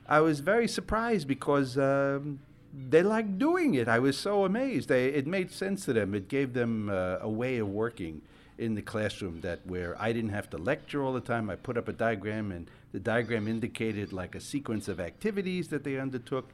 I 0.08 0.20
was 0.20 0.40
very 0.40 0.68
surprised 0.68 1.28
because 1.28 1.76
um, 1.76 2.40
they 2.72 3.02
liked 3.02 3.38
doing 3.38 3.74
it. 3.74 3.88
I 3.88 3.98
was 3.98 4.16
so 4.16 4.44
amazed. 4.44 4.88
They, 4.88 5.08
it 5.08 5.26
made 5.26 5.50
sense 5.50 5.84
to 5.86 5.92
them. 5.92 6.14
It 6.14 6.28
gave 6.28 6.54
them 6.54 6.88
uh, 6.88 7.18
a 7.20 7.28
way 7.28 7.58
of 7.58 7.68
working 7.68 8.22
in 8.58 8.74
the 8.74 8.82
classroom 8.82 9.40
that 9.42 9.60
where 9.66 10.00
I 10.00 10.12
didn't 10.12 10.30
have 10.30 10.50
to 10.50 10.58
lecture 10.58 11.02
all 11.02 11.12
the 11.12 11.20
time. 11.20 11.48
I 11.48 11.56
put 11.56 11.78
up 11.78 11.88
a 11.88 11.92
diagram, 11.92 12.52
and 12.52 12.70
the 12.92 13.00
diagram 13.00 13.48
indicated 13.48 14.12
like 14.12 14.34
a 14.34 14.40
sequence 14.40 14.88
of 14.88 15.00
activities 15.00 15.68
that 15.68 15.84
they 15.84 15.98
undertook. 15.98 16.50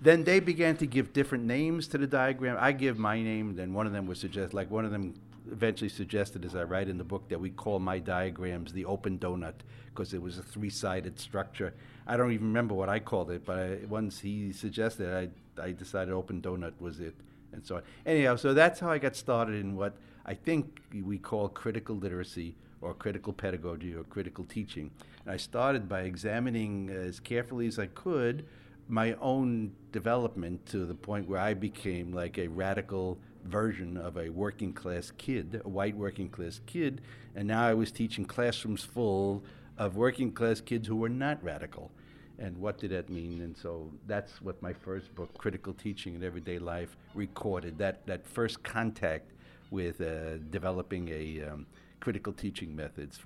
Then 0.00 0.24
they 0.24 0.40
began 0.40 0.76
to 0.78 0.86
give 0.86 1.12
different 1.12 1.44
names 1.44 1.86
to 1.88 1.98
the 1.98 2.06
diagram. 2.06 2.56
I 2.58 2.72
give 2.72 2.98
my 2.98 3.20
name, 3.22 3.56
then 3.56 3.74
one 3.74 3.86
of 3.86 3.92
them 3.92 4.06
would 4.06 4.16
suggest, 4.16 4.54
like 4.54 4.70
one 4.70 4.84
of 4.84 4.92
them 4.92 5.14
eventually 5.50 5.90
suggested, 5.90 6.44
as 6.44 6.54
I 6.54 6.62
write 6.62 6.88
in 6.88 6.96
the 6.96 7.04
book, 7.04 7.28
that 7.28 7.40
we 7.40 7.50
call 7.50 7.78
my 7.80 7.98
diagrams 7.98 8.72
the 8.72 8.84
open 8.84 9.18
donut 9.18 9.54
because 9.86 10.14
it 10.14 10.22
was 10.22 10.38
a 10.38 10.42
three-sided 10.42 11.18
structure. 11.18 11.74
I 12.06 12.16
don't 12.16 12.32
even 12.32 12.46
remember 12.46 12.74
what 12.74 12.88
I 12.88 13.00
called 13.00 13.30
it, 13.30 13.44
but 13.44 13.58
I, 13.58 13.78
once 13.88 14.20
he 14.20 14.52
suggested, 14.52 15.12
I 15.12 15.28
I 15.60 15.72
decided 15.72 16.14
open 16.14 16.40
donut 16.40 16.72
was 16.80 17.00
it, 17.00 17.14
and 17.52 17.64
so 17.64 17.76
on. 17.76 17.82
Anyhow, 18.06 18.36
so 18.36 18.54
that's 18.54 18.80
how 18.80 18.90
I 18.90 18.98
got 18.98 19.16
started 19.16 19.56
in 19.60 19.76
what 19.76 19.94
I 20.26 20.34
think 20.34 20.80
we 20.92 21.18
call 21.18 21.48
critical 21.48 21.96
literacy 21.96 22.56
or 22.80 22.94
critical 22.94 23.32
pedagogy 23.32 23.94
or 23.94 24.04
critical 24.04 24.44
teaching. 24.44 24.90
And 25.24 25.32
I 25.32 25.36
started 25.36 25.88
by 25.88 26.02
examining 26.02 26.90
as 26.90 27.20
carefully 27.20 27.66
as 27.66 27.78
I 27.78 27.86
could 27.86 28.46
my 28.90 29.14
own 29.20 29.72
development 29.92 30.66
to 30.66 30.84
the 30.84 30.94
point 30.94 31.28
where 31.28 31.38
I 31.38 31.54
became 31.54 32.12
like 32.12 32.38
a 32.38 32.48
radical 32.48 33.18
version 33.44 33.96
of 33.96 34.18
a 34.18 34.28
working 34.28 34.72
class 34.72 35.12
kid, 35.16 35.62
a 35.64 35.68
white 35.68 35.96
working 35.96 36.28
class 36.28 36.60
kid, 36.66 37.00
and 37.36 37.46
now 37.46 37.64
I 37.64 37.74
was 37.74 37.92
teaching 37.92 38.24
classrooms 38.24 38.82
full 38.82 39.44
of 39.78 39.96
working 39.96 40.32
class 40.32 40.60
kids 40.60 40.88
who 40.88 40.96
were 40.96 41.08
not 41.08 41.42
radical. 41.42 41.92
And 42.38 42.58
what 42.58 42.78
did 42.78 42.90
that 42.90 43.08
mean? 43.08 43.42
And 43.42 43.56
so 43.56 43.90
that's 44.06 44.42
what 44.42 44.60
my 44.60 44.72
first 44.72 45.14
book, 45.14 45.36
Critical 45.38 45.74
Teaching 45.74 46.14
in 46.14 46.24
Everyday 46.24 46.58
Life, 46.58 46.96
recorded 47.14 47.78
that, 47.78 48.06
that 48.06 48.26
first 48.26 48.62
contact 48.62 49.30
with 49.70 50.00
uh, 50.00 50.38
developing 50.50 51.08
a 51.08 51.42
um, 51.48 51.66
critical 52.00 52.32
teaching 52.32 52.74
methods. 52.74 53.20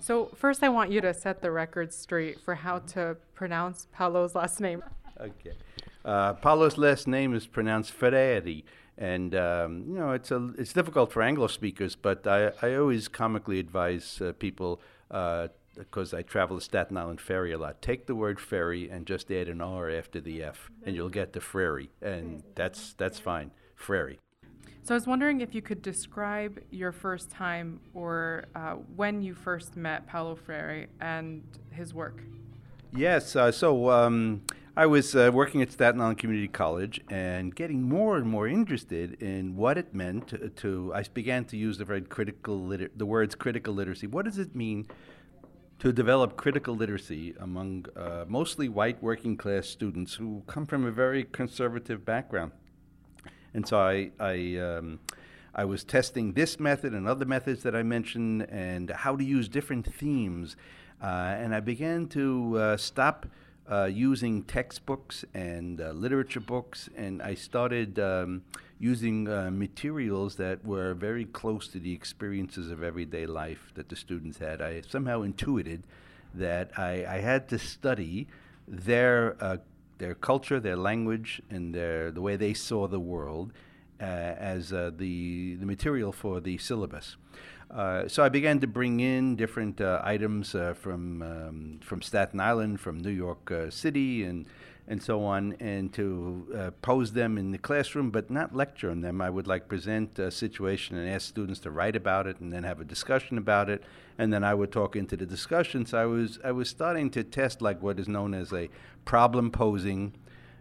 So, 0.00 0.26
first, 0.36 0.62
I 0.62 0.68
want 0.68 0.90
you 0.90 1.00
to 1.00 1.14
set 1.14 1.40
the 1.40 1.50
record 1.50 1.92
straight 1.92 2.40
for 2.40 2.54
how 2.54 2.80
to 2.80 3.16
pronounce 3.34 3.86
Paulo's 3.92 4.34
last 4.34 4.60
name. 4.60 4.82
Okay. 5.20 5.52
Uh, 6.04 6.34
Paulo's 6.34 6.76
last 6.76 7.06
name 7.06 7.34
is 7.34 7.46
pronounced 7.46 7.92
Freire 7.92 8.64
and 8.96 9.34
um, 9.34 9.84
you 9.88 9.94
know 9.94 10.12
it's 10.12 10.30
a 10.30 10.50
it's 10.58 10.72
difficult 10.72 11.12
for 11.12 11.22
Anglo 11.22 11.46
speakers, 11.46 11.96
but 11.96 12.26
I, 12.26 12.52
I 12.62 12.74
always 12.74 13.08
comically 13.08 13.58
advise 13.58 14.20
uh, 14.20 14.32
people 14.38 14.80
because 15.08 16.14
uh, 16.14 16.18
I 16.18 16.22
travel 16.22 16.56
the 16.56 16.62
Staten 16.62 16.96
Island 16.96 17.20
ferry 17.20 17.52
a 17.52 17.58
lot. 17.58 17.82
Take 17.82 18.06
the 18.06 18.14
word 18.14 18.40
ferry 18.40 18.88
and 18.88 19.06
just 19.06 19.30
add 19.30 19.48
an 19.48 19.60
R 19.60 19.90
after 19.90 20.20
the 20.20 20.42
F, 20.42 20.70
and 20.84 20.94
you'll 20.94 21.08
get 21.08 21.32
the 21.32 21.40
Frary, 21.40 21.90
and 22.00 22.42
that's 22.54 22.94
that's 22.94 23.18
fine, 23.18 23.50
Frary. 23.74 24.18
So 24.84 24.94
I 24.94 24.96
was 24.96 25.06
wondering 25.06 25.40
if 25.40 25.54
you 25.54 25.62
could 25.62 25.80
describe 25.80 26.60
your 26.70 26.92
first 26.92 27.30
time 27.30 27.80
or 27.94 28.44
uh, 28.54 28.72
when 28.96 29.22
you 29.22 29.34
first 29.34 29.78
met 29.78 30.06
Paulo 30.06 30.34
Freire 30.34 30.88
and 31.00 31.42
his 31.70 31.94
work. 31.94 32.22
Yes, 32.94 33.34
uh, 33.34 33.50
so 33.50 33.88
um, 33.88 34.42
I 34.76 34.84
was 34.84 35.16
uh, 35.16 35.30
working 35.32 35.62
at 35.62 35.72
Staten 35.72 36.02
Island 36.02 36.18
Community 36.18 36.48
College 36.48 37.00
and 37.08 37.54
getting 37.54 37.80
more 37.80 38.18
and 38.18 38.28
more 38.28 38.46
interested 38.46 39.22
in 39.22 39.56
what 39.56 39.78
it 39.78 39.94
meant 39.94 40.28
to. 40.28 40.50
to 40.50 40.92
I 40.94 41.02
began 41.04 41.46
to 41.46 41.56
use 41.56 41.78
the 41.78 41.86
word 41.86 42.10
critical 42.10 42.60
liter- 42.60 42.90
the 42.94 43.06
words 43.06 43.34
critical 43.34 43.72
literacy. 43.72 44.06
What 44.06 44.26
does 44.26 44.36
it 44.36 44.54
mean 44.54 44.86
to 45.78 45.94
develop 45.94 46.36
critical 46.36 46.76
literacy 46.76 47.34
among 47.40 47.86
uh, 47.96 48.26
mostly 48.28 48.68
white 48.68 49.02
working 49.02 49.38
class 49.38 49.66
students 49.66 50.12
who 50.16 50.42
come 50.46 50.66
from 50.66 50.84
a 50.84 50.90
very 50.90 51.24
conservative 51.24 52.04
background? 52.04 52.52
And 53.54 53.66
so 53.66 53.78
I, 53.78 54.10
I, 54.18 54.56
um, 54.58 54.98
I 55.54 55.64
was 55.64 55.84
testing 55.84 56.32
this 56.32 56.58
method 56.58 56.92
and 56.92 57.08
other 57.08 57.24
methods 57.24 57.62
that 57.62 57.74
I 57.74 57.82
mentioned 57.82 58.42
and 58.50 58.90
how 58.90 59.16
to 59.16 59.24
use 59.24 59.48
different 59.48 59.92
themes. 59.94 60.56
Uh, 61.00 61.06
and 61.38 61.54
I 61.54 61.60
began 61.60 62.08
to 62.08 62.58
uh, 62.58 62.76
stop 62.76 63.26
uh, 63.70 63.84
using 63.84 64.42
textbooks 64.42 65.24
and 65.32 65.80
uh, 65.80 65.90
literature 65.92 66.40
books, 66.40 66.88
and 66.96 67.22
I 67.22 67.34
started 67.34 67.98
um, 67.98 68.42
using 68.78 69.28
uh, 69.28 69.50
materials 69.50 70.36
that 70.36 70.64
were 70.64 70.92
very 70.94 71.24
close 71.24 71.68
to 71.68 71.78
the 71.78 71.92
experiences 71.92 72.70
of 72.70 72.82
everyday 72.82 73.26
life 73.26 73.72
that 73.74 73.88
the 73.88 73.96
students 73.96 74.38
had. 74.38 74.60
I 74.60 74.82
somehow 74.82 75.22
intuited 75.22 75.84
that 76.34 76.78
I, 76.78 77.06
I 77.08 77.18
had 77.20 77.48
to 77.50 77.58
study 77.58 78.28
their 78.66 79.36
uh, 79.40 79.58
their 79.98 80.14
culture, 80.14 80.60
their 80.60 80.76
language, 80.76 81.42
and 81.50 81.74
their 81.74 82.10
the 82.10 82.20
way 82.20 82.36
they 82.36 82.54
saw 82.54 82.88
the 82.88 83.00
world 83.00 83.52
uh, 84.00 84.04
as 84.04 84.72
uh, 84.72 84.90
the 84.96 85.54
the 85.56 85.66
material 85.66 86.12
for 86.12 86.40
the 86.40 86.58
syllabus. 86.58 87.16
Uh, 87.70 88.06
so 88.06 88.22
I 88.22 88.28
began 88.28 88.60
to 88.60 88.66
bring 88.66 89.00
in 89.00 89.36
different 89.36 89.80
uh, 89.80 90.00
items 90.04 90.54
uh, 90.54 90.74
from 90.74 91.22
um, 91.22 91.80
from 91.82 92.02
Staten 92.02 92.40
Island, 92.40 92.80
from 92.80 92.98
New 92.98 93.10
York 93.10 93.50
uh, 93.50 93.70
City, 93.70 94.24
and 94.24 94.46
and 94.86 95.02
so 95.02 95.24
on, 95.24 95.54
and 95.60 95.90
to 95.94 96.72
pose 96.82 97.14
them 97.14 97.38
in 97.38 97.52
the 97.52 97.58
classroom, 97.58 98.10
but 98.10 98.30
not 98.30 98.54
lecture 98.54 98.90
on 98.90 99.00
them. 99.00 99.22
I 99.22 99.30
would 99.30 99.46
like 99.46 99.66
present 99.66 100.18
a 100.18 100.30
situation 100.30 100.98
and 100.98 101.08
ask 101.08 101.26
students 101.26 101.58
to 101.60 101.70
write 101.70 101.96
about 101.96 102.26
it, 102.26 102.38
and 102.38 102.52
then 102.52 102.64
have 102.64 102.80
a 102.80 102.84
discussion 102.84 103.38
about 103.38 103.70
it, 103.70 103.82
and 104.18 104.30
then 104.30 104.44
I 104.44 104.52
would 104.52 104.70
talk 104.70 104.94
into 104.94 105.16
the 105.16 105.24
discussion. 105.24 105.86
So 105.86 105.98
I 105.98 106.04
was 106.04 106.38
I 106.44 106.52
was 106.52 106.68
starting 106.68 107.08
to 107.12 107.24
test 107.24 107.62
like 107.62 107.82
what 107.82 107.98
is 107.98 108.08
known 108.08 108.34
as 108.34 108.52
a 108.52 108.68
problem 109.04 109.50
posing 109.50 110.14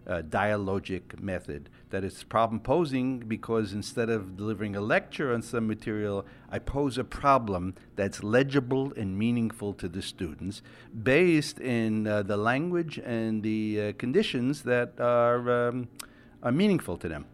uh, 0.08 0.22
dialogic 0.22 1.20
method. 1.20 1.70
That 1.90 2.04
is 2.04 2.24
problem 2.24 2.60
posing 2.60 3.20
because 3.20 3.74
instead 3.74 4.10
of 4.10 4.36
delivering 4.36 4.76
a 4.76 4.82
lecture 4.82 5.34
on 5.34 5.42
some 5.42 5.68
material, 5.68 6.26
I 6.50 6.60
pose 6.60 6.98
a 6.98 7.04
problem 7.04 7.76
that's 7.96 8.24
legible 8.24 8.94
and 8.98 9.18
meaningful 9.18 9.74
to 9.76 9.88
the 9.88 10.02
students 10.02 10.62
based 11.04 11.60
in 11.60 12.08
uh, 12.08 12.24
the 12.24 12.38
language 12.38 12.98
and 12.98 13.44
the 13.44 13.82
uh, 13.82 13.94
conditions 13.98 14.64
that 14.64 15.00
are, 15.00 15.68
um, 15.70 15.88
are 16.42 16.52
meaningful 16.52 16.98
to 16.98 17.08
them. 17.08 17.26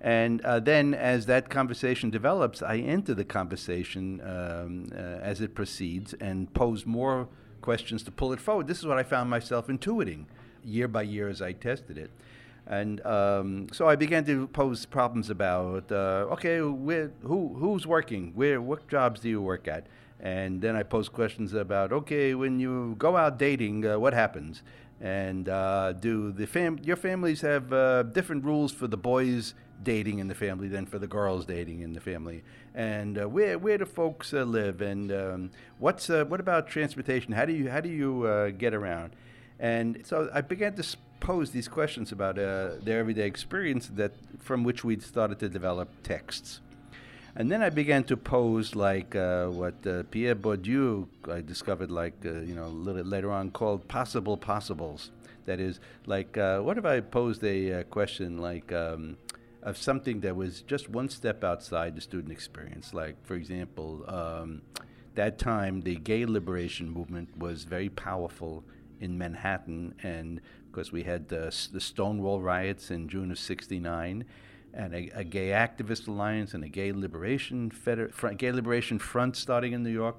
And 0.00 0.40
uh, 0.42 0.58
then, 0.58 0.94
as 0.94 1.26
that 1.26 1.48
conversation 1.48 2.10
develops, 2.10 2.60
I 2.60 2.78
enter 2.78 3.14
the 3.14 3.24
conversation 3.24 4.20
um, 4.20 4.88
uh, 4.92 4.96
as 4.98 5.40
it 5.40 5.54
proceeds 5.54 6.12
and 6.14 6.52
pose 6.54 6.84
more 6.84 7.28
questions 7.60 8.02
to 8.02 8.10
pull 8.10 8.32
it 8.32 8.40
forward. 8.40 8.66
This 8.66 8.80
is 8.80 8.86
what 8.86 8.98
I 8.98 9.04
found 9.04 9.30
myself 9.30 9.68
intuiting 9.68 10.26
year 10.64 10.88
by 10.88 11.02
year 11.02 11.28
as 11.28 11.42
I 11.42 11.52
tested 11.52 11.98
it. 11.98 12.10
And 12.66 13.04
um, 13.04 13.66
so 13.72 13.88
I 13.88 13.96
began 13.96 14.24
to 14.26 14.46
pose 14.48 14.86
problems 14.86 15.30
about, 15.30 15.90
uh, 15.90 16.28
okay, 16.32 16.60
where, 16.60 17.10
who, 17.22 17.54
who's 17.54 17.86
working? 17.86 18.32
Where, 18.34 18.60
what 18.60 18.88
jobs 18.88 19.20
do 19.20 19.28
you 19.28 19.42
work 19.42 19.66
at? 19.66 19.86
And 20.20 20.62
then 20.62 20.76
I 20.76 20.84
posed 20.84 21.12
questions 21.12 21.52
about, 21.52 21.92
okay, 21.92 22.34
when 22.34 22.60
you 22.60 22.94
go 22.98 23.16
out 23.16 23.38
dating, 23.38 23.84
uh, 23.84 23.98
what 23.98 24.14
happens? 24.14 24.62
And 25.00 25.48
uh, 25.48 25.94
do 25.94 26.30
the 26.30 26.46
fam- 26.46 26.78
your 26.84 26.94
families 26.94 27.40
have 27.40 27.72
uh, 27.72 28.04
different 28.04 28.44
rules 28.44 28.70
for 28.70 28.86
the 28.86 28.96
boys 28.96 29.54
dating 29.82 30.20
in 30.20 30.28
the 30.28 30.34
family 30.34 30.68
than 30.68 30.86
for 30.86 31.00
the 31.00 31.08
girls 31.08 31.44
dating 31.44 31.80
in 31.80 31.92
the 31.92 32.00
family? 32.00 32.44
And 32.72 33.18
uh, 33.18 33.28
where 33.28 33.58
where 33.58 33.78
do 33.78 33.84
folks 33.84 34.32
uh, 34.32 34.44
live? 34.44 34.80
And 34.80 35.10
um, 35.10 35.50
what's 35.80 36.08
what 36.08 36.38
about 36.38 36.68
transportation? 36.68 37.32
How 37.32 37.44
do 37.44 37.52
you 37.52 37.68
how 37.68 37.80
do 37.80 37.88
you 37.88 38.54
get 38.56 38.74
around? 38.74 39.16
And 39.58 40.02
so 40.04 40.30
I 40.32 40.40
began 40.40 40.74
to 40.74 40.84
pose 41.20 41.50
these 41.50 41.68
questions 41.68 42.10
about 42.10 42.38
uh, 42.38 42.72
their 42.82 42.98
everyday 42.98 43.26
experience 43.26 43.88
that 43.94 44.12
from 44.40 44.64
which 44.64 44.82
we 44.82 44.98
started 44.98 45.38
to 45.38 45.48
develop 45.48 45.88
texts. 46.02 46.60
And 47.34 47.50
then 47.50 47.62
I 47.62 47.70
began 47.70 48.04
to 48.04 48.16
pose 48.16 48.74
like 48.74 49.14
uh, 49.16 49.46
what 49.46 49.86
uh, 49.86 50.02
Pierre 50.10 50.34
Bourdieu 50.34 51.06
I 51.30 51.40
discovered 51.40 51.90
like 51.90 52.14
uh, 52.26 52.40
you 52.40 52.54
know 52.54 52.66
a 52.66 52.76
little 52.86 53.04
later 53.04 53.30
on 53.30 53.50
called 53.50 53.88
possible 53.88 54.36
possibles. 54.36 55.10
That 55.46 55.58
is 55.58 55.80
like 56.06 56.36
uh, 56.36 56.60
what 56.60 56.76
if 56.76 56.84
I 56.84 57.00
posed 57.00 57.42
a 57.44 57.72
uh, 57.72 57.82
question 57.84 58.38
like 58.38 58.70
um, 58.72 59.16
of 59.62 59.78
something 59.78 60.20
that 60.20 60.36
was 60.36 60.60
just 60.62 60.90
one 60.90 61.08
step 61.08 61.42
outside 61.42 61.94
the 61.94 62.02
student 62.02 62.32
experience. 62.32 62.92
Like 62.92 63.16
for 63.24 63.34
example, 63.34 64.04
um, 64.08 64.60
that 65.14 65.38
time 65.38 65.80
the 65.82 65.96
gay 65.96 66.26
liberation 66.26 66.90
movement 66.90 67.38
was 67.38 67.64
very 67.64 67.88
powerful 67.88 68.62
in 69.02 69.18
Manhattan, 69.18 69.94
and 70.02 70.40
because 70.70 70.92
we 70.92 71.02
had 71.02 71.28
the, 71.28 71.54
the 71.72 71.80
Stonewall 71.80 72.40
riots 72.40 72.90
in 72.90 73.08
June 73.08 73.30
of 73.30 73.38
'69, 73.38 74.24
and 74.72 74.94
a, 74.94 75.10
a, 75.14 75.24
gay 75.24 75.48
activist 75.48 76.08
alliance 76.08 76.54
and 76.54 76.64
a 76.64 76.68
gay 76.68 76.92
liberation 76.92 77.70
feder- 77.70 78.08
front, 78.08 78.38
gay 78.38 78.52
liberation 78.52 78.98
front 78.98 79.36
starting 79.36 79.72
in 79.72 79.82
New 79.82 79.90
York. 79.90 80.16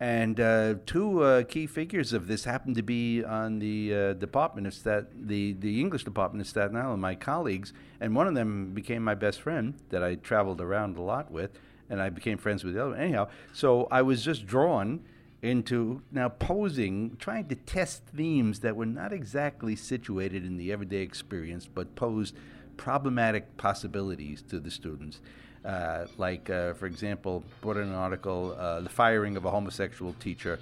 And 0.00 0.40
uh, 0.40 0.74
two 0.86 1.22
uh, 1.22 1.42
key 1.44 1.66
figures 1.66 2.12
of 2.12 2.26
this 2.26 2.44
happened 2.44 2.74
to 2.76 2.82
be 2.82 3.22
on 3.22 3.60
the 3.60 3.94
uh, 3.94 4.12
department 4.14 4.66
of 4.66 4.74
Stat- 4.74 5.10
the 5.14 5.52
the 5.52 5.80
English 5.80 6.04
department 6.04 6.40
of 6.40 6.48
Staten 6.48 6.76
Island, 6.76 7.00
my 7.00 7.14
colleagues, 7.14 7.72
and 8.00 8.16
one 8.16 8.26
of 8.26 8.34
them 8.34 8.72
became 8.72 9.04
my 9.04 9.14
best 9.14 9.40
friend 9.40 9.74
that 9.90 10.02
I 10.02 10.16
traveled 10.16 10.60
around 10.60 10.96
a 10.96 11.02
lot 11.02 11.30
with, 11.30 11.50
and 11.88 12.00
I 12.00 12.08
became 12.08 12.38
friends 12.38 12.64
with 12.64 12.74
the 12.74 12.84
other. 12.84 12.96
Anyhow, 12.96 13.28
so 13.52 13.86
I 13.90 14.02
was 14.02 14.24
just 14.24 14.46
drawn 14.46 15.04
into 15.42 16.00
now 16.12 16.28
posing, 16.28 17.16
trying 17.18 17.46
to 17.48 17.56
test 17.56 18.04
themes 18.16 18.60
that 18.60 18.76
were 18.76 18.86
not 18.86 19.12
exactly 19.12 19.74
situated 19.74 20.46
in 20.46 20.56
the 20.56 20.72
everyday 20.72 21.02
experience, 21.02 21.68
but 21.72 21.94
posed 21.96 22.34
problematic 22.76 23.56
possibilities 23.56 24.40
to 24.42 24.60
the 24.60 24.70
students. 24.70 25.20
Uh, 25.64 26.06
like, 26.16 26.48
uh, 26.48 26.72
for 26.74 26.86
example, 26.86 27.44
brought 27.60 27.76
in 27.76 27.88
an 27.88 27.94
article, 27.94 28.56
uh, 28.58 28.80
the 28.80 28.88
firing 28.88 29.36
of 29.36 29.44
a 29.44 29.50
homosexual 29.50 30.12
teacher 30.14 30.58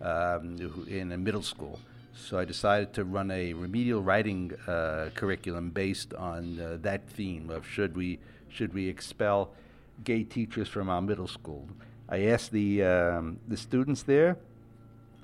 um, 0.00 0.84
in 0.88 1.12
a 1.12 1.16
middle 1.16 1.42
school. 1.42 1.78
So 2.14 2.38
I 2.38 2.44
decided 2.44 2.92
to 2.94 3.04
run 3.04 3.30
a 3.30 3.52
remedial 3.52 4.02
writing 4.02 4.52
uh, 4.66 5.10
curriculum 5.14 5.70
based 5.70 6.14
on 6.14 6.58
uh, 6.58 6.78
that 6.82 7.08
theme 7.10 7.50
of 7.50 7.66
should 7.66 7.94
we 7.94 8.18
should 8.48 8.72
we 8.72 8.88
expel 8.88 9.52
gay 10.02 10.24
teachers 10.24 10.68
from 10.68 10.88
our 10.88 11.02
middle 11.02 11.28
school. 11.28 11.68
I 12.08 12.26
asked 12.26 12.52
the, 12.52 12.84
um, 12.84 13.38
the 13.48 13.56
students 13.56 14.02
there 14.02 14.36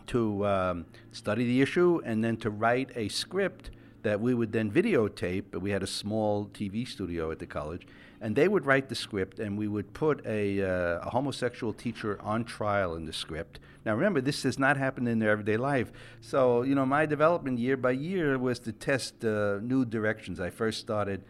to 0.09 0.47
um, 0.47 0.87
study 1.12 1.45
the 1.45 1.62
issue 1.62 2.01
and 2.05 2.25
then 2.25 2.37
to 2.38 2.51
write 2.51 2.90
a 2.97 3.09
script 3.09 3.71
that 4.03 4.21
we 4.21 4.35
would 4.35 4.53
then 4.53 4.71
videotape. 4.71 5.55
We 5.55 5.71
had 5.71 5.83
a 5.83 5.87
small 5.87 6.47
TV 6.47 6.87
studio 6.87 7.31
at 7.31 7.38
the 7.38 7.47
college, 7.47 7.87
and 8.21 8.35
they 8.35 8.49
would 8.49 8.66
write 8.66 8.88
the 8.88 8.95
script, 8.95 9.38
and 9.38 9.57
we 9.57 9.68
would 9.68 9.95
put 9.95 10.25
a, 10.27 10.61
uh, 10.61 11.07
a 11.07 11.11
homosexual 11.11 11.73
teacher 11.73 12.21
on 12.21 12.45
trial 12.45 12.95
in 12.95 13.05
the 13.05 13.12
script. 13.12 13.61
Now, 13.85 13.95
remember, 13.95 14.21
this 14.21 14.42
has 14.42 14.59
not 14.59 14.77
happened 14.77 15.09
in 15.09 15.18
their 15.18 15.31
everyday 15.31 15.57
life. 15.57 15.92
So, 16.21 16.62
you 16.62 16.75
know, 16.75 16.87
my 16.87 17.07
development 17.07 17.59
year 17.59 17.77
by 17.77 17.92
year 17.92 18.38
was 18.38 18.59
to 18.61 18.73
test 18.73 19.25
uh, 19.25 19.59
new 19.61 19.85
directions. 19.85 20.40
I 20.40 20.51
first 20.51 20.81
started 20.81 21.23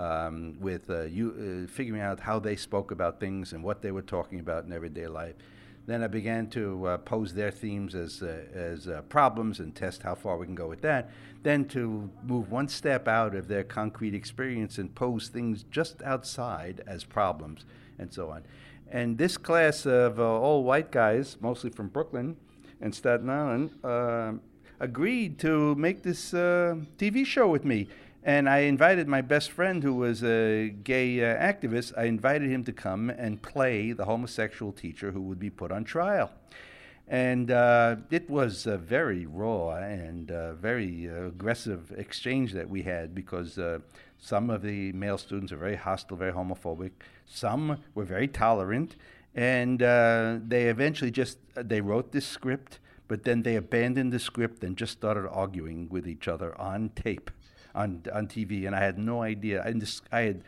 um, 0.00 0.56
with 0.60 0.88
uh, 0.88 1.02
you, 1.02 1.66
uh, 1.66 1.70
figuring 1.70 2.00
out 2.00 2.20
how 2.20 2.38
they 2.38 2.56
spoke 2.56 2.90
about 2.90 3.20
things 3.20 3.52
and 3.52 3.62
what 3.62 3.82
they 3.82 3.90
were 3.90 4.02
talking 4.02 4.40
about 4.40 4.64
in 4.64 4.72
everyday 4.72 5.06
life. 5.06 5.34
Then 5.86 6.02
I 6.02 6.06
began 6.06 6.48
to 6.50 6.86
uh, 6.86 6.98
pose 6.98 7.34
their 7.34 7.50
themes 7.50 7.94
as, 7.94 8.22
uh, 8.22 8.42
as 8.54 8.88
uh, 8.88 9.02
problems 9.08 9.60
and 9.60 9.74
test 9.74 10.02
how 10.02 10.14
far 10.14 10.38
we 10.38 10.46
can 10.46 10.54
go 10.54 10.68
with 10.68 10.80
that. 10.82 11.10
Then 11.42 11.66
to 11.68 12.10
move 12.22 12.50
one 12.50 12.68
step 12.68 13.08
out 13.08 13.34
of 13.34 13.48
their 13.48 13.64
concrete 13.64 14.14
experience 14.14 14.78
and 14.78 14.94
pose 14.94 15.28
things 15.28 15.64
just 15.70 16.02
outside 16.02 16.82
as 16.86 17.04
problems 17.04 17.64
and 17.98 18.12
so 18.12 18.30
on. 18.30 18.42
And 18.90 19.18
this 19.18 19.36
class 19.36 19.84
of 19.84 20.18
uh, 20.18 20.24
all 20.24 20.64
white 20.64 20.90
guys, 20.90 21.36
mostly 21.40 21.70
from 21.70 21.88
Brooklyn 21.88 22.36
and 22.80 22.94
Staten 22.94 23.28
Island, 23.28 24.40
agreed 24.80 25.38
to 25.40 25.74
make 25.74 26.02
this 26.02 26.32
TV 26.32 27.26
show 27.26 27.48
with 27.48 27.64
me. 27.64 27.88
And 28.22 28.48
I 28.48 28.58
invited 28.60 29.08
my 29.08 29.22
best 29.22 29.50
friend, 29.50 29.82
who 29.82 29.94
was 29.94 30.22
a 30.22 30.68
gay 30.68 31.20
uh, 31.20 31.36
activist, 31.36 31.96
I 31.96 32.04
invited 32.04 32.50
him 32.50 32.64
to 32.64 32.72
come 32.72 33.08
and 33.08 33.40
play 33.40 33.92
the 33.92 34.04
homosexual 34.04 34.72
teacher 34.72 35.12
who 35.12 35.22
would 35.22 35.38
be 35.38 35.48
put 35.48 35.72
on 35.72 35.84
trial. 35.84 36.30
And 37.08 37.50
uh, 37.50 37.96
it 38.10 38.28
was 38.28 38.66
a 38.66 38.76
very 38.76 39.26
raw 39.26 39.70
and 39.70 40.30
uh, 40.30 40.52
very 40.54 41.06
aggressive 41.06 41.92
exchange 41.96 42.52
that 42.52 42.68
we 42.68 42.82
had 42.82 43.14
because 43.14 43.58
uh, 43.58 43.78
some 44.18 44.50
of 44.50 44.62
the 44.62 44.92
male 44.92 45.18
students 45.18 45.50
are 45.50 45.56
very 45.56 45.76
hostile, 45.76 46.16
very 46.16 46.32
homophobic. 46.32 46.92
Some 47.26 47.78
were 47.94 48.04
very 48.04 48.28
tolerant. 48.28 48.96
And 49.34 49.82
uh, 49.82 50.38
they 50.46 50.68
eventually 50.68 51.10
just, 51.10 51.38
they 51.54 51.80
wrote 51.80 52.12
this 52.12 52.26
script 52.26 52.80
but 53.10 53.24
then 53.24 53.42
they 53.42 53.56
abandoned 53.56 54.12
the 54.12 54.20
script 54.20 54.62
and 54.62 54.76
just 54.76 54.92
started 54.92 55.28
arguing 55.28 55.88
with 55.90 56.06
each 56.06 56.28
other 56.28 56.56
on 56.60 56.90
tape, 56.90 57.28
on 57.74 58.02
on 58.12 58.26
TV, 58.26 58.66
and 58.66 58.74
I 58.74 58.80
had 58.80 58.98
no 58.98 59.22
idea. 59.22 59.62
I 59.64 59.72
just 59.72 60.02
I 60.12 60.20
had, 60.20 60.42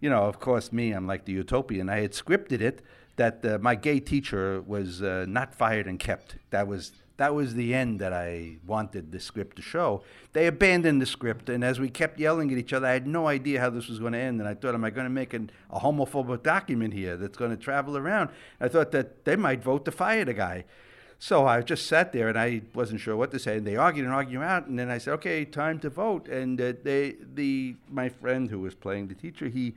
you 0.00 0.10
know, 0.10 0.24
of 0.24 0.40
course, 0.40 0.72
me, 0.72 0.92
I'm 0.92 1.06
like 1.06 1.24
the 1.24 1.32
utopian. 1.32 1.88
I 1.88 2.00
had 2.00 2.12
scripted 2.12 2.60
it 2.60 2.82
that 3.16 3.44
uh, 3.44 3.58
my 3.60 3.74
gay 3.74 4.00
teacher 4.00 4.62
was 4.62 5.02
uh, 5.02 5.24
not 5.28 5.54
fired 5.54 5.86
and 5.86 5.98
kept. 5.98 6.36
That 6.50 6.66
was 6.66 6.92
that 7.16 7.34
was 7.34 7.54
the 7.54 7.74
end 7.74 7.98
that 8.00 8.12
I 8.12 8.56
wanted 8.66 9.10
the 9.10 9.20
script 9.20 9.56
to 9.56 9.62
show. 9.62 10.02
They 10.34 10.46
abandoned 10.46 11.00
the 11.00 11.06
script, 11.06 11.48
and 11.48 11.64
as 11.64 11.80
we 11.80 11.88
kept 11.88 12.20
yelling 12.20 12.52
at 12.52 12.58
each 12.58 12.72
other, 12.72 12.86
I 12.86 12.92
had 12.92 13.06
no 13.06 13.26
idea 13.26 13.60
how 13.60 13.70
this 13.70 13.88
was 13.88 13.98
going 13.98 14.12
to 14.12 14.18
end. 14.18 14.40
And 14.40 14.48
I 14.48 14.54
thought, 14.54 14.74
am 14.74 14.84
I 14.84 14.90
going 14.90 15.06
to 15.06 15.10
make 15.10 15.32
an, 15.32 15.50
a 15.70 15.80
homophobic 15.80 16.42
document 16.42 16.92
here 16.92 17.16
that's 17.16 17.38
going 17.38 17.50
to 17.50 17.56
travel 17.56 17.96
around? 17.96 18.30
I 18.60 18.68
thought 18.68 18.90
that 18.92 19.24
they 19.24 19.36
might 19.36 19.62
vote 19.62 19.86
to 19.86 19.92
fire 19.92 20.24
the 20.26 20.34
guy. 20.34 20.64
So 21.18 21.46
I 21.46 21.62
just 21.62 21.86
sat 21.86 22.12
there 22.12 22.28
and 22.28 22.38
I 22.38 22.62
wasn't 22.74 23.00
sure 23.00 23.16
what 23.16 23.30
to 23.30 23.38
say. 23.38 23.56
And 23.56 23.66
they 23.66 23.76
argued 23.76 24.04
and 24.04 24.14
argued 24.14 24.42
out. 24.42 24.66
And 24.66 24.78
then 24.78 24.90
I 24.90 24.98
said, 24.98 25.14
okay, 25.14 25.44
time 25.44 25.78
to 25.80 25.90
vote. 25.90 26.28
And 26.28 26.60
uh, 26.60 26.74
they, 26.82 27.16
the, 27.34 27.76
my 27.90 28.08
friend 28.08 28.50
who 28.50 28.60
was 28.60 28.74
playing 28.74 29.08
the 29.08 29.14
teacher, 29.14 29.48
he, 29.48 29.74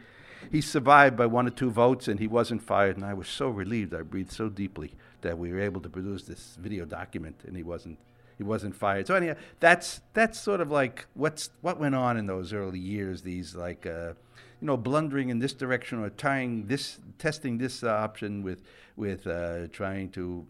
he 0.52 0.62
survived 0.62 1.16
by 1.16 1.26
one 1.26 1.48
or 1.48 1.52
two 1.52 1.72
votes 1.72 2.08
and 2.08 2.20
he 2.20 2.28
wasn't 2.28 2.62
fired. 2.62 2.98
And 2.98 3.06
I 3.06 3.14
was 3.14 3.28
so 3.28 3.50
relieved. 3.50 3.94
I 3.94 4.02
breathed 4.02 4.32
so 4.32 4.50
deeply 4.50 4.94
that 5.22 5.38
we 5.38 5.52
were 5.52 5.60
able 5.60 5.82
to 5.82 5.90
produce 5.90 6.24
this 6.24 6.58
video 6.60 6.86
document 6.86 7.42
and 7.46 7.56
he 7.56 7.64
wasn't 7.64 8.00
he 8.38 8.44
wasn't 8.44 8.74
fired. 8.74 9.06
So 9.06 9.16
anyhow, 9.16 9.36
that's 9.60 10.00
that's 10.14 10.40
sort 10.40 10.62
of 10.62 10.72
like 10.72 11.08
what's 11.14 11.50
what 11.60 11.78
went 11.78 11.94
on 11.94 12.16
in 12.16 12.26
those 12.26 12.54
early 12.54 12.80
years. 12.80 13.22
These 13.22 13.54
like 13.54 13.86
uh, 13.86 14.14
you 14.62 14.66
know 14.66 14.78
blundering 14.78 15.28
in 15.28 15.40
this 15.40 15.54
direction 15.54 16.00
or 16.00 16.10
tying 16.10 16.68
this 16.68 17.00
testing 17.18 17.58
this 17.58 17.84
uh, 17.84 17.90
option 17.90 18.42
with 18.42 18.64
with 18.96 19.28
uh, 19.28 19.68
trying 19.74 20.10
to 20.12 20.48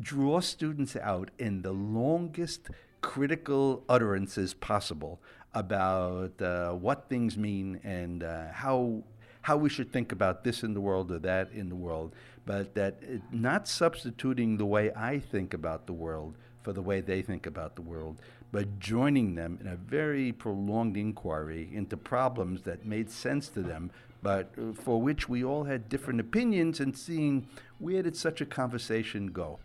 draw 0.00 0.40
students 0.40 0.96
out 0.96 1.30
in 1.38 1.62
the 1.62 1.72
longest 1.72 2.70
critical 3.00 3.84
utterances 3.88 4.54
possible 4.54 5.20
about 5.54 6.40
uh, 6.42 6.72
what 6.72 7.08
things 7.08 7.36
mean 7.36 7.80
and 7.84 8.22
uh, 8.22 8.52
how 8.52 9.02
how 9.42 9.56
we 9.56 9.68
should 9.68 9.92
think 9.92 10.10
about 10.10 10.42
this 10.42 10.64
in 10.64 10.74
the 10.74 10.80
world 10.80 11.12
or 11.12 11.20
that 11.20 11.48
in 11.52 11.68
the 11.68 11.74
world, 11.76 12.12
but 12.44 12.74
that 12.74 12.96
it, 13.00 13.22
not 13.30 13.68
substituting 13.68 14.56
the 14.56 14.66
way 14.66 14.90
I 14.96 15.20
think 15.20 15.54
about 15.54 15.86
the 15.86 15.92
world 15.92 16.34
for 16.62 16.72
the 16.72 16.82
way 16.82 17.00
they 17.00 17.22
think 17.22 17.46
about 17.46 17.76
the 17.76 17.82
world, 17.82 18.16
but 18.50 18.80
joining 18.80 19.36
them 19.36 19.56
in 19.60 19.68
a 19.68 19.76
very 19.76 20.32
prolonged 20.32 20.96
inquiry 20.96 21.70
into 21.72 21.96
problems 21.96 22.62
that 22.62 22.84
made 22.84 23.08
sense 23.08 23.48
to 23.50 23.62
them, 23.62 23.92
but 24.20 24.52
uh, 24.58 24.72
for 24.72 25.00
which 25.00 25.28
we 25.28 25.44
all 25.44 25.62
had 25.62 25.88
different 25.88 26.18
opinions, 26.18 26.80
and 26.80 26.98
seeing 26.98 27.46
where 27.78 28.02
did 28.02 28.16
such 28.16 28.40
a 28.40 28.46
conversation 28.46 29.28
go. 29.28 29.60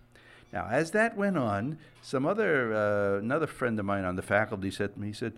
Now, 0.53 0.67
as 0.69 0.91
that 0.91 1.15
went 1.15 1.37
on, 1.37 1.77
some 2.01 2.25
other 2.25 2.73
uh, 2.73 3.19
another 3.19 3.47
friend 3.47 3.79
of 3.79 3.85
mine 3.85 4.03
on 4.03 4.15
the 4.15 4.21
faculty 4.21 4.71
said 4.71 4.93
to 4.93 4.99
me, 4.99 5.07
he 5.07 5.13
said, 5.13 5.33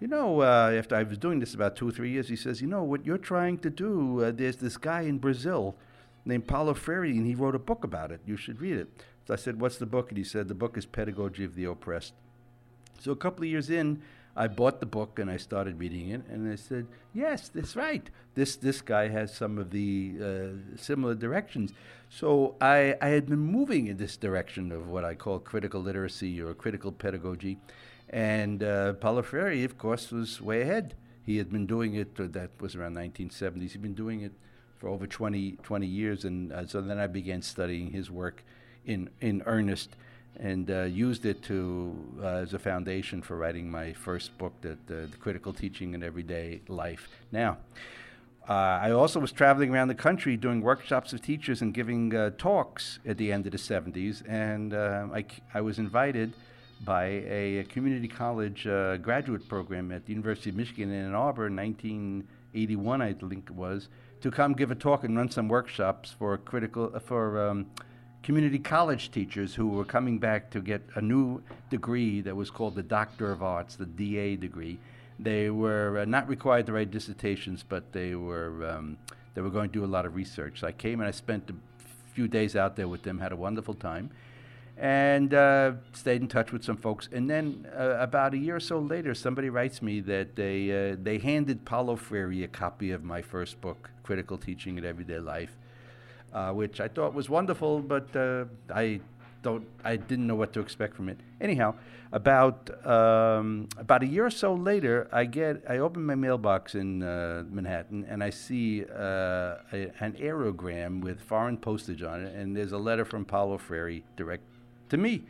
"You 0.00 0.08
know, 0.08 0.40
uh, 0.40 0.72
after 0.76 0.96
I 0.96 1.02
was 1.02 1.18
doing 1.18 1.40
this 1.40 1.54
about 1.54 1.76
two 1.76 1.88
or 1.88 1.92
three 1.92 2.10
years, 2.10 2.28
he 2.28 2.36
says, 2.36 2.62
you 2.62 2.66
know 2.66 2.82
what 2.82 3.04
you're 3.04 3.18
trying 3.18 3.58
to 3.58 3.70
do. 3.70 4.22
Uh, 4.24 4.32
there's 4.34 4.56
this 4.56 4.76
guy 4.76 5.02
in 5.02 5.18
Brazil 5.18 5.76
named 6.24 6.46
Paulo 6.46 6.74
Freire, 6.74 7.04
and 7.04 7.26
he 7.26 7.34
wrote 7.34 7.54
a 7.54 7.58
book 7.58 7.84
about 7.84 8.10
it. 8.10 8.20
You 8.26 8.36
should 8.36 8.60
read 8.60 8.76
it." 8.78 8.88
So 9.26 9.34
I 9.34 9.36
said, 9.36 9.60
"What's 9.60 9.78
the 9.78 9.86
book?" 9.86 10.08
And 10.08 10.18
he 10.18 10.24
said, 10.24 10.48
"The 10.48 10.54
book 10.54 10.78
is 10.78 10.86
Pedagogy 10.86 11.44
of 11.44 11.54
the 11.54 11.64
Oppressed." 11.64 12.14
So 12.98 13.12
a 13.12 13.16
couple 13.16 13.44
of 13.44 13.50
years 13.50 13.68
in, 13.68 14.00
I 14.36 14.48
bought 14.48 14.80
the 14.80 14.86
book 14.86 15.18
and 15.18 15.30
I 15.30 15.38
started 15.38 15.78
reading 15.78 16.10
it, 16.10 16.22
and 16.28 16.52
I 16.52 16.56
said, 16.56 16.86
"Yes, 17.14 17.48
that's 17.48 17.74
right. 17.74 18.08
This 18.34 18.56
this 18.56 18.82
guy 18.82 19.08
has 19.08 19.34
some 19.34 19.58
of 19.58 19.70
the 19.70 20.14
uh, 20.20 20.76
similar 20.76 21.14
directions." 21.14 21.72
So 22.10 22.54
I 22.60 22.96
I 23.00 23.08
had 23.08 23.26
been 23.26 23.40
moving 23.40 23.86
in 23.86 23.96
this 23.96 24.16
direction 24.16 24.72
of 24.72 24.88
what 24.88 25.04
I 25.04 25.14
call 25.14 25.38
critical 25.38 25.80
literacy 25.80 26.40
or 26.42 26.52
critical 26.52 26.92
pedagogy, 26.92 27.58
and 28.10 28.62
uh, 28.62 28.92
Paulo 28.94 29.22
Freire, 29.22 29.64
of 29.64 29.78
course, 29.78 30.12
was 30.12 30.40
way 30.40 30.60
ahead. 30.60 30.94
He 31.24 31.38
had 31.38 31.50
been 31.50 31.66
doing 31.66 31.94
it. 31.94 32.20
Uh, 32.20 32.26
that 32.30 32.50
was 32.60 32.76
around 32.76 32.94
1970s. 32.94 33.72
He'd 33.72 33.82
been 33.82 33.94
doing 33.94 34.20
it 34.20 34.32
for 34.78 34.88
over 34.88 35.06
20, 35.06 35.52
20 35.62 35.86
years, 35.86 36.24
and 36.24 36.52
uh, 36.52 36.66
so 36.66 36.82
then 36.82 36.98
I 36.98 37.06
began 37.06 37.40
studying 37.40 37.90
his 37.90 38.10
work 38.10 38.44
in 38.84 39.08
in 39.20 39.42
earnest 39.46 39.96
and 40.40 40.70
uh, 40.70 40.82
used 40.82 41.24
it 41.24 41.42
to 41.44 41.94
uh, 42.22 42.26
as 42.26 42.54
a 42.54 42.58
foundation 42.58 43.22
for 43.22 43.36
writing 43.36 43.70
my 43.70 43.92
first 43.92 44.36
book, 44.38 44.52
that 44.60 44.78
uh, 44.90 45.06
the 45.10 45.16
critical 45.18 45.52
teaching 45.52 45.94
in 45.94 46.02
everyday 46.02 46.60
life. 46.68 47.08
Now, 47.32 47.58
uh, 48.48 48.52
I 48.52 48.90
also 48.92 49.18
was 49.18 49.32
traveling 49.32 49.74
around 49.74 49.88
the 49.88 49.94
country 49.94 50.36
doing 50.36 50.60
workshops 50.60 51.12
of 51.12 51.20
teachers 51.20 51.62
and 51.62 51.74
giving 51.74 52.14
uh, 52.14 52.30
talks 52.38 53.00
at 53.04 53.16
the 53.16 53.32
end 53.32 53.46
of 53.46 53.52
the 53.52 53.58
70s, 53.58 54.22
and 54.28 54.72
uh, 54.72 55.08
I, 55.12 55.24
I 55.52 55.60
was 55.60 55.78
invited 55.78 56.32
by 56.84 57.04
a, 57.26 57.64
community 57.70 58.06
college 58.06 58.64
graduate 59.00 59.48
program 59.48 59.90
at 59.90 60.04
the 60.04 60.12
University 60.12 60.50
of 60.50 60.56
Michigan 60.56 60.92
in 60.92 61.06
Ann 61.06 61.14
Arbor 61.14 61.46
in 61.46 61.56
1981, 61.56 63.00
I 63.00 63.14
think 63.14 63.48
it 63.48 63.54
was, 63.54 63.88
to 64.20 64.30
come 64.30 64.52
give 64.52 64.70
a 64.70 64.74
talk 64.74 65.02
and 65.02 65.16
run 65.16 65.30
some 65.30 65.48
workshops 65.48 66.14
for 66.18 66.36
critical 66.36 66.90
for 67.00 67.48
um, 67.48 67.66
community 68.26 68.58
college 68.58 69.12
teachers 69.12 69.54
who 69.54 69.68
were 69.68 69.84
coming 69.84 70.18
back 70.18 70.50
to 70.50 70.60
get 70.60 70.82
a 70.96 71.00
new 71.00 71.40
degree 71.70 72.20
that 72.20 72.34
was 72.34 72.50
called 72.50 72.74
the 72.74 72.82
Doctor 72.82 73.30
of 73.30 73.40
Arts, 73.40 73.76
the 73.76 73.86
DA 73.86 74.34
degree. 74.34 74.80
They 75.20 75.48
were 75.48 76.00
uh, 76.00 76.04
not 76.06 76.28
required 76.28 76.66
to 76.66 76.72
write 76.72 76.90
dissertations, 76.90 77.62
but 77.62 77.92
they 77.92 78.16
were 78.16 78.68
um, 78.68 78.98
they 79.34 79.42
were 79.42 79.50
going 79.50 79.68
to 79.70 79.72
do 79.72 79.84
a 79.84 79.86
lot 79.86 80.06
of 80.06 80.16
research. 80.16 80.58
So 80.58 80.66
I 80.66 80.72
came 80.72 80.98
and 80.98 81.06
I 81.06 81.12
spent 81.12 81.48
a 81.50 81.54
few 82.14 82.26
days 82.26 82.56
out 82.56 82.74
there 82.74 82.88
with 82.88 83.04
them, 83.04 83.20
had 83.20 83.30
a 83.30 83.36
wonderful 83.36 83.74
time, 83.74 84.10
and 84.76 85.32
uh, 85.32 85.74
stayed 85.92 86.20
in 86.20 86.26
touch 86.26 86.50
with 86.50 86.64
some 86.64 86.76
folks. 86.76 87.08
And 87.12 87.30
then 87.30 87.68
uh, 87.78 87.96
about 88.00 88.34
a 88.34 88.38
year 88.38 88.56
or 88.56 88.60
so 88.60 88.80
later, 88.80 89.14
somebody 89.14 89.50
writes 89.50 89.80
me 89.80 90.00
that 90.00 90.34
they 90.34 90.90
uh, 90.90 90.96
they 91.00 91.18
handed 91.18 91.64
Paulo 91.64 91.94
Freire 91.94 92.42
a 92.42 92.48
copy 92.48 92.90
of 92.90 93.04
my 93.04 93.22
first 93.22 93.60
book, 93.60 93.88
Critical 94.02 94.36
Teaching 94.36 94.78
in 94.78 94.84
Everyday 94.84 95.20
Life 95.20 95.56
uh, 96.32 96.52
which 96.52 96.80
I 96.80 96.88
thought 96.88 97.14
was 97.14 97.28
wonderful, 97.28 97.80
but 97.80 98.14
uh, 98.14 98.44
I 98.74 99.00
don't, 99.42 99.66
I 99.84 99.96
didn't 99.96 100.26
know 100.26 100.34
what 100.34 100.52
to 100.54 100.60
expect 100.60 100.96
from 100.96 101.08
it. 101.08 101.18
Anyhow, 101.40 101.74
about 102.12 102.70
um, 102.86 103.68
about 103.78 104.02
a 104.02 104.06
year 104.06 104.26
or 104.26 104.30
so 104.30 104.54
later, 104.54 105.08
I 105.12 105.24
get, 105.24 105.62
I 105.68 105.78
open 105.78 106.04
my 106.04 106.14
mailbox 106.14 106.74
in 106.74 107.02
uh, 107.02 107.44
Manhattan, 107.48 108.04
and 108.08 108.22
I 108.24 108.30
see 108.30 108.84
uh, 108.84 109.56
a, 109.72 109.92
an 110.00 110.12
aerogram 110.14 111.00
with 111.00 111.20
foreign 111.20 111.58
postage 111.58 112.02
on 112.02 112.24
it, 112.24 112.34
and 112.34 112.56
there's 112.56 112.72
a 112.72 112.78
letter 112.78 113.04
from 113.04 113.24
Paulo 113.24 113.58
Freire 113.58 114.02
direct 114.16 114.44
to 114.88 114.96
me. 114.96 115.24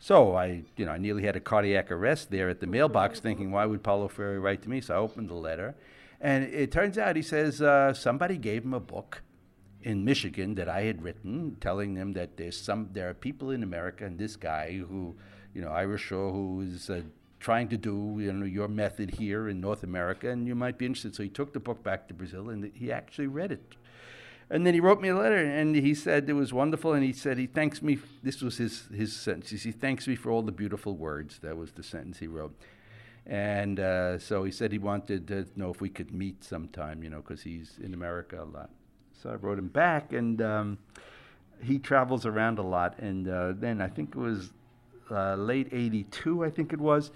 So 0.00 0.36
I, 0.36 0.62
you 0.76 0.86
know, 0.86 0.92
I 0.92 0.98
nearly 0.98 1.24
had 1.24 1.34
a 1.36 1.40
cardiac 1.40 1.90
arrest 1.90 2.30
there 2.30 2.48
at 2.48 2.60
the 2.60 2.66
mailbox, 2.66 3.18
thinking, 3.20 3.50
why 3.50 3.66
would 3.66 3.82
Paulo 3.82 4.08
Freire 4.08 4.40
write 4.40 4.62
to 4.62 4.70
me? 4.70 4.80
So 4.80 4.94
I 4.94 4.98
opened 4.98 5.28
the 5.28 5.34
letter, 5.34 5.74
and 6.20 6.44
it 6.44 6.70
turns 6.70 6.98
out 6.98 7.16
he 7.16 7.22
says 7.22 7.60
uh, 7.60 7.92
somebody 7.94 8.36
gave 8.36 8.64
him 8.64 8.74
a 8.74 8.80
book 8.80 9.22
in 9.82 10.04
Michigan 10.04 10.54
that 10.56 10.68
I 10.68 10.82
had 10.82 11.02
written, 11.02 11.56
telling 11.60 11.94
them 11.94 12.12
that 12.14 12.36
there's 12.36 12.60
some 12.60 12.90
there 12.92 13.08
are 13.08 13.14
people 13.14 13.50
in 13.50 13.62
America 13.62 14.04
and 14.04 14.18
this 14.18 14.36
guy 14.36 14.72
who, 14.72 15.16
you 15.54 15.62
know, 15.62 15.70
Ira 15.70 15.98
Shor, 15.98 16.32
who 16.32 16.60
is 16.62 16.90
uh, 16.90 17.02
trying 17.40 17.68
to 17.68 17.76
do 17.76 18.16
you 18.18 18.32
know 18.32 18.46
your 18.46 18.68
method 18.68 19.10
here 19.12 19.48
in 19.48 19.60
North 19.60 19.82
America, 19.82 20.30
and 20.30 20.46
you 20.46 20.54
might 20.54 20.78
be 20.78 20.86
interested. 20.86 21.14
So 21.14 21.22
he 21.22 21.28
took 21.28 21.52
the 21.52 21.60
book 21.60 21.82
back 21.82 22.08
to 22.08 22.14
Brazil 22.14 22.50
and 22.50 22.72
he 22.74 22.90
actually 22.90 23.28
read 23.28 23.52
it. 23.52 23.76
And 24.50 24.66
then 24.66 24.72
he 24.72 24.80
wrote 24.80 25.00
me 25.02 25.10
a 25.10 25.16
letter, 25.16 25.36
and 25.36 25.76
he 25.76 25.94
said 25.94 26.28
it 26.28 26.32
was 26.32 26.54
wonderful. 26.54 26.94
And 26.94 27.04
he 27.04 27.12
said 27.12 27.36
he 27.36 27.46
thanks 27.46 27.82
me. 27.82 27.98
This 28.22 28.40
was 28.40 28.56
his 28.56 28.88
his 28.92 29.14
sentence. 29.14 29.62
He 29.62 29.72
thanks 29.72 30.08
me 30.08 30.16
for 30.16 30.30
all 30.30 30.42
the 30.42 30.52
beautiful 30.52 30.96
words. 30.96 31.38
That 31.40 31.56
was 31.56 31.72
the 31.72 31.82
sentence 31.82 32.18
he 32.18 32.26
wrote. 32.26 32.56
And 33.26 33.78
uh, 33.78 34.18
so 34.18 34.44
he 34.44 34.50
said 34.50 34.72
he 34.72 34.78
wanted 34.78 35.28
to 35.28 35.46
know 35.54 35.70
if 35.70 35.82
we 35.82 35.90
could 35.90 36.12
meet 36.12 36.42
sometime, 36.42 37.02
you 37.02 37.10
know, 37.10 37.18
because 37.18 37.42
he's 37.42 37.78
in 37.78 37.92
America 37.92 38.42
a 38.42 38.44
lot. 38.44 38.70
So 39.22 39.30
I 39.30 39.34
wrote 39.34 39.58
him 39.58 39.68
back, 39.68 40.12
and 40.12 40.40
um, 40.40 40.78
he 41.62 41.78
travels 41.78 42.24
around 42.24 42.58
a 42.58 42.62
lot. 42.62 42.98
And 42.98 43.28
uh, 43.28 43.52
then 43.56 43.80
I 43.80 43.88
think 43.88 44.10
it 44.10 44.18
was 44.18 44.52
uh, 45.10 45.34
late 45.34 45.68
'82, 45.72 46.44
I 46.44 46.50
think 46.50 46.72
it 46.72 46.80
was. 46.80 47.10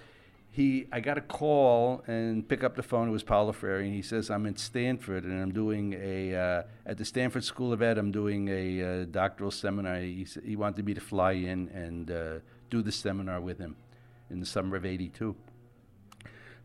He, 0.51 0.85
I 0.91 0.99
got 0.99 1.17
a 1.17 1.21
call 1.21 2.03
and 2.05 2.47
pick 2.47 2.63
up 2.63 2.75
the 2.75 2.83
phone. 2.83 3.09
It 3.09 3.11
was 3.11 3.23
Paulo 3.23 3.53
Freire, 3.53 3.79
and 3.79 3.93
he 3.93 4.03
says, 4.03 4.29
"I'm 4.29 4.45
at 4.45 4.59
Stanford, 4.59 5.23
and 5.23 5.41
I'm 5.41 5.51
doing 5.51 5.93
a 5.93 6.35
uh, 6.35 6.63
at 6.85 6.97
the 6.97 7.05
Stanford 7.05 7.43
School 7.43 7.73
of 7.73 7.81
Ed. 7.81 7.97
I'm 7.97 8.11
doing 8.11 8.49
a 8.49 8.83
uh, 8.83 9.05
doctoral 9.05 9.49
seminar. 9.49 9.97
He, 9.97 10.27
he 10.45 10.55
wanted 10.55 10.85
me 10.85 10.93
to 10.93 11.01
fly 11.01 11.31
in 11.31 11.69
and 11.69 12.11
uh, 12.11 12.39
do 12.69 12.83
the 12.83 12.91
seminar 12.91 13.41
with 13.41 13.57
him 13.57 13.75
in 14.29 14.39
the 14.39 14.45
summer 14.45 14.75
of 14.75 14.85
'82." 14.85 15.35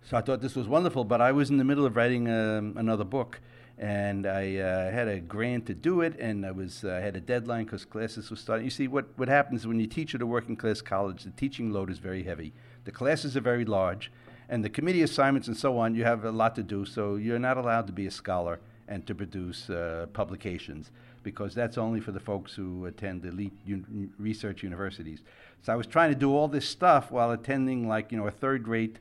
So 0.03 0.17
I 0.17 0.21
thought 0.21 0.41
this 0.41 0.57
was 0.57 0.67
wonderful, 0.67 1.05
but 1.05 1.21
I 1.21 1.33
was 1.33 1.51
in 1.51 1.59
the 1.59 1.65
middle 1.65 1.85
of 1.85 1.97
writing 1.97 2.29
um, 2.29 2.75
another 2.77 3.05
book, 3.05 3.41
and 3.79 4.27
I 4.27 4.57
uh, 4.57 4.91
had 4.91 5.07
a 5.07 5.21
grant 5.21 5.67
to 5.67 5.75
do 5.75 6.01
it, 6.01 6.19
and 6.19 6.45
I 6.45 6.51
was 6.51 6.85
uh, 6.85 7.01
had 7.01 7.15
a 7.15 7.21
deadline 7.21 7.65
because 7.65 7.85
classes 7.85 8.29
were 8.31 8.37
starting. 8.37 8.65
You 8.65 8.71
see, 8.71 8.89
what 8.89 9.07
what 9.17 9.29
happens 9.29 9.67
when 9.67 9.79
you 9.79 9.87
teach 9.87 10.15
at 10.15 10.23
a 10.23 10.27
working 10.27 10.57
class 10.57 10.81
college, 10.81 11.25
the 11.25 11.31
teaching 11.31 11.73
load 11.73 11.91
is 11.91 11.99
very 11.99 12.25
heavy. 12.25 12.53
The 12.85 12.93
classes 12.93 13.37
are 13.37 13.41
very 13.41 13.65
large, 13.65 14.11
and 14.49 14.65
the 14.65 14.71
committee 14.71 15.03
assignments 15.03 15.47
and 15.47 15.57
so 15.57 15.79
on. 15.79 15.95
You 15.95 16.05
have 16.05 16.25
a 16.25 16.33
lot 16.33 16.57
to 16.57 16.63
do, 16.63 16.85
so 16.85 17.17
you're 17.17 17.39
not 17.39 17.57
allowed 17.57 17.87
to 17.87 17.93
be 17.93 18.07
a 18.07 18.11
scholar 18.11 18.59
and 18.89 19.07
to 19.07 19.15
produce 19.15 19.71
uh, 19.71 20.07
publications 20.13 20.91
because 21.23 21.55
that's 21.55 21.77
only 21.77 22.01
for 22.01 22.11
the 22.11 22.21
folks 22.21 22.55
who 22.55 22.87
attend 22.87 23.25
elite 23.25 23.53
un- 23.67 24.11
research 24.19 24.63
universities. 24.63 25.21
So 25.63 25.73
I 25.73 25.77
was 25.77 25.87
trying 25.87 26.11
to 26.11 26.19
do 26.19 26.35
all 26.35 26.49
this 26.49 26.67
stuff 26.67 27.11
while 27.11 27.31
attending 27.33 27.87
like, 27.87 28.11
you 28.11 28.19
know, 28.19 28.27
a 28.27 28.31
third-rate 28.31 28.99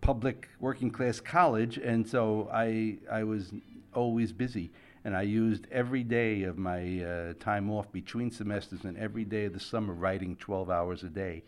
public 0.00 0.48
working 0.60 0.90
class 0.90 1.20
college 1.20 1.76
and 1.76 2.08
so 2.08 2.48
I 2.52 2.96
I 3.10 3.22
was 3.22 3.52
always 3.94 4.32
busy 4.32 4.70
and 5.04 5.16
I 5.16 5.22
used 5.22 5.66
every 5.72 6.02
day 6.02 6.42
of 6.42 6.58
my 6.58 7.02
uh, 7.02 7.32
time 7.40 7.70
off 7.70 7.90
between 7.90 8.30
semesters 8.30 8.84
and 8.84 8.98
every 8.98 9.24
day 9.24 9.46
of 9.46 9.54
the 9.54 9.60
summer 9.60 9.94
writing 9.94 10.36
12 10.36 10.70
hours 10.70 11.02
a 11.02 11.08
day 11.08 11.42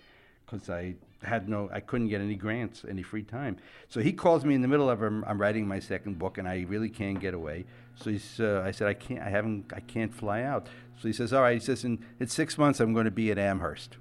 because 0.47 0.71
I 0.71 0.95
had 1.23 1.49
no, 1.49 1.71
I 1.73 1.81
couldn't 1.81 2.09
get 2.09 2.21
any 2.21 2.35
grants, 2.35 2.85
any 2.89 3.03
free 3.03 3.23
time. 3.23 3.57
So 3.89 4.01
he 4.01 4.13
calls 4.13 4.45
me 4.45 4.55
in 4.55 4.63
the 4.63 4.69
middle 4.69 4.91
of, 4.91 5.03
I'm, 5.03 5.25
I'm 5.25 5.41
writing 5.41 5.67
my 5.67 5.79
second 5.79 6.19
book, 6.19 6.37
and 6.37 6.49
I 6.49 6.67
really 6.69 6.89
can't 6.89 7.21
get 7.21 7.33
away. 7.33 7.65
So 7.95 8.11
he's, 8.11 8.41
uh, 8.41 8.63
I 8.65 8.71
said, 8.71 8.89
I 8.89 8.95
can't, 8.95 9.21
I 9.21 9.31
haven't, 9.31 9.73
I 9.75 9.81
can't 9.81 10.13
fly 10.15 10.43
out. 10.43 10.67
So 11.01 11.09
he 11.09 11.15
says, 11.15 11.33
all 11.33 11.43
right. 11.43 11.55
He 11.55 11.65
says, 11.65 11.85
in, 11.85 12.05
in 12.21 12.29
six 12.29 12.59
months, 12.59 12.81
I'm 12.81 12.93
going 12.93 13.07
to 13.07 13.11
be 13.11 13.31
at 13.31 13.39
Amherst. 13.39 13.97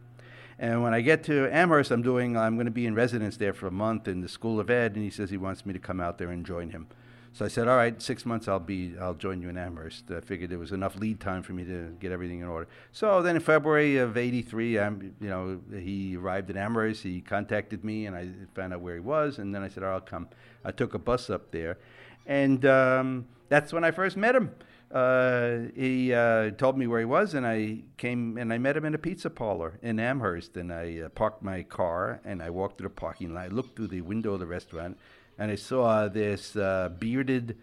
And 0.60 0.84
when 0.84 0.94
I 0.94 1.02
get 1.02 1.24
to 1.26 1.48
Amherst, 1.56 1.92
I'm 1.92 2.02
doing, 2.02 2.38
I'm 2.38 2.56
going 2.56 2.66
to 2.66 2.72
be 2.72 2.86
in 2.86 2.96
residence 2.96 3.38
there 3.38 3.54
for 3.54 3.68
a 3.68 3.72
month 3.72 4.08
in 4.08 4.22
the 4.22 4.30
School 4.30 4.60
of 4.60 4.70
Ed, 4.70 4.96
and 4.96 5.04
he 5.04 5.10
says 5.10 5.30
he 5.30 5.38
wants 5.38 5.66
me 5.66 5.74
to 5.74 5.80
come 5.80 6.00
out 6.00 6.18
there 6.18 6.30
and 6.30 6.46
join 6.46 6.70
him. 6.70 6.88
So 7.34 7.46
I 7.46 7.48
said, 7.48 7.70
all 7.70 7.78
right, 7.78 8.00
six 8.02 8.26
months 8.26 8.50
I'll 8.50 8.60
be, 8.60 8.94
I'll 9.00 9.13
join 9.13 9.41
you 9.41 9.48
in 9.48 9.58
Amherst. 9.58 10.12
I 10.12 10.20
figured 10.20 10.50
there 10.50 10.60
was 10.60 10.74
enough 10.74 10.98
lead 10.98 11.22
time 11.22 11.44
for 11.44 11.54
me 11.54 11.63
to 11.63 11.96
get 12.00 12.12
everything 12.12 12.41
in 12.41 12.48
order. 12.48 12.67
So 12.91 13.22
then 13.22 13.38
in 13.38 13.41
February 13.41 13.98
of 13.98 14.17
'83, 14.17 14.80
I'm, 14.80 15.15
you 15.22 15.30
know, 15.30 15.60
he 15.74 16.17
arrived 16.17 16.50
at 16.50 16.58
Amherst. 16.58 17.04
He 17.04 17.22
contacted 17.22 17.86
me, 17.86 18.06
and 18.06 18.17
I 18.17 18.30
found 18.54 18.74
out 18.74 18.82
where 18.82 18.96
he 18.96 19.00
was. 19.00 19.38
And 19.38 19.56
then 19.56 19.63
I 19.63 19.70
said, 19.70 19.84
all 19.84 19.89
right, 19.89 19.96
I'll 19.96 20.02
come. 20.02 20.28
I 20.65 20.72
took 20.72 20.94
a 20.94 21.00
bus 21.00 21.30
up 21.30 21.52
there, 21.52 21.78
and 22.26 22.65
um, 22.65 23.28
that's 23.48 23.72
when 23.72 23.86
I 23.86 23.91
first 23.91 24.17
met 24.17 24.36
him. 24.36 24.52
Uh, 24.91 25.70
he 25.74 26.13
uh, 26.13 26.52
told 26.52 26.78
me 26.78 26.86
where 26.86 27.00
he 27.00 27.06
was, 27.06 27.34
and 27.34 27.48
I 27.48 27.80
came 27.96 28.38
and 28.38 28.52
I 28.52 28.58
met 28.58 28.76
him 28.76 28.84
in 28.84 28.94
a 28.94 28.98
pizza 28.98 29.30
parlor 29.30 29.80
in 29.82 30.02
Amherst. 30.02 30.58
And 30.58 30.74
I 30.74 31.04
uh, 31.06 31.10
parked 31.10 31.41
my 31.41 31.63
car, 31.63 32.20
and 32.26 32.44
I 32.44 32.50
walked 32.50 32.80
to 32.80 32.84
the 32.84 32.89
parking 32.89 33.34
lot. 33.34 33.46
I 33.46 33.48
looked 33.48 33.78
through 33.78 33.88
the 33.88 34.02
window 34.02 34.34
of 34.34 34.41
the 34.41 34.48
restaurant 34.48 34.98
and 35.42 35.50
I 35.50 35.56
saw 35.56 36.08
this 36.08 36.56
uh, 36.56 36.90
bearded 37.00 37.58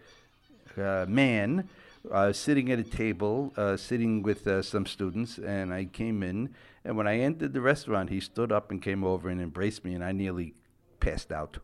uh, 0.77 1.05
man 1.07 1.69
uh, 2.11 2.33
sitting 2.33 2.69
at 2.73 2.77
a 2.77 2.83
table, 2.83 3.53
uh, 3.55 3.77
sitting 3.77 4.21
with 4.21 4.45
uh, 4.47 4.61
some 4.61 4.85
students, 4.85 5.37
and 5.37 5.73
I 5.73 5.85
came 5.85 6.21
in. 6.21 6.53
And 6.83 6.97
when 6.97 7.07
I 7.07 7.19
entered 7.19 7.53
the 7.53 7.61
restaurant, 7.61 8.09
he 8.09 8.19
stood 8.19 8.51
up 8.51 8.69
and 8.69 8.81
came 8.81 9.05
over 9.05 9.29
and 9.29 9.41
embraced 9.41 9.85
me, 9.85 9.93
and 9.93 10.03
I 10.03 10.11
nearly 10.11 10.55
passed 10.99 11.31
out. 11.31 11.59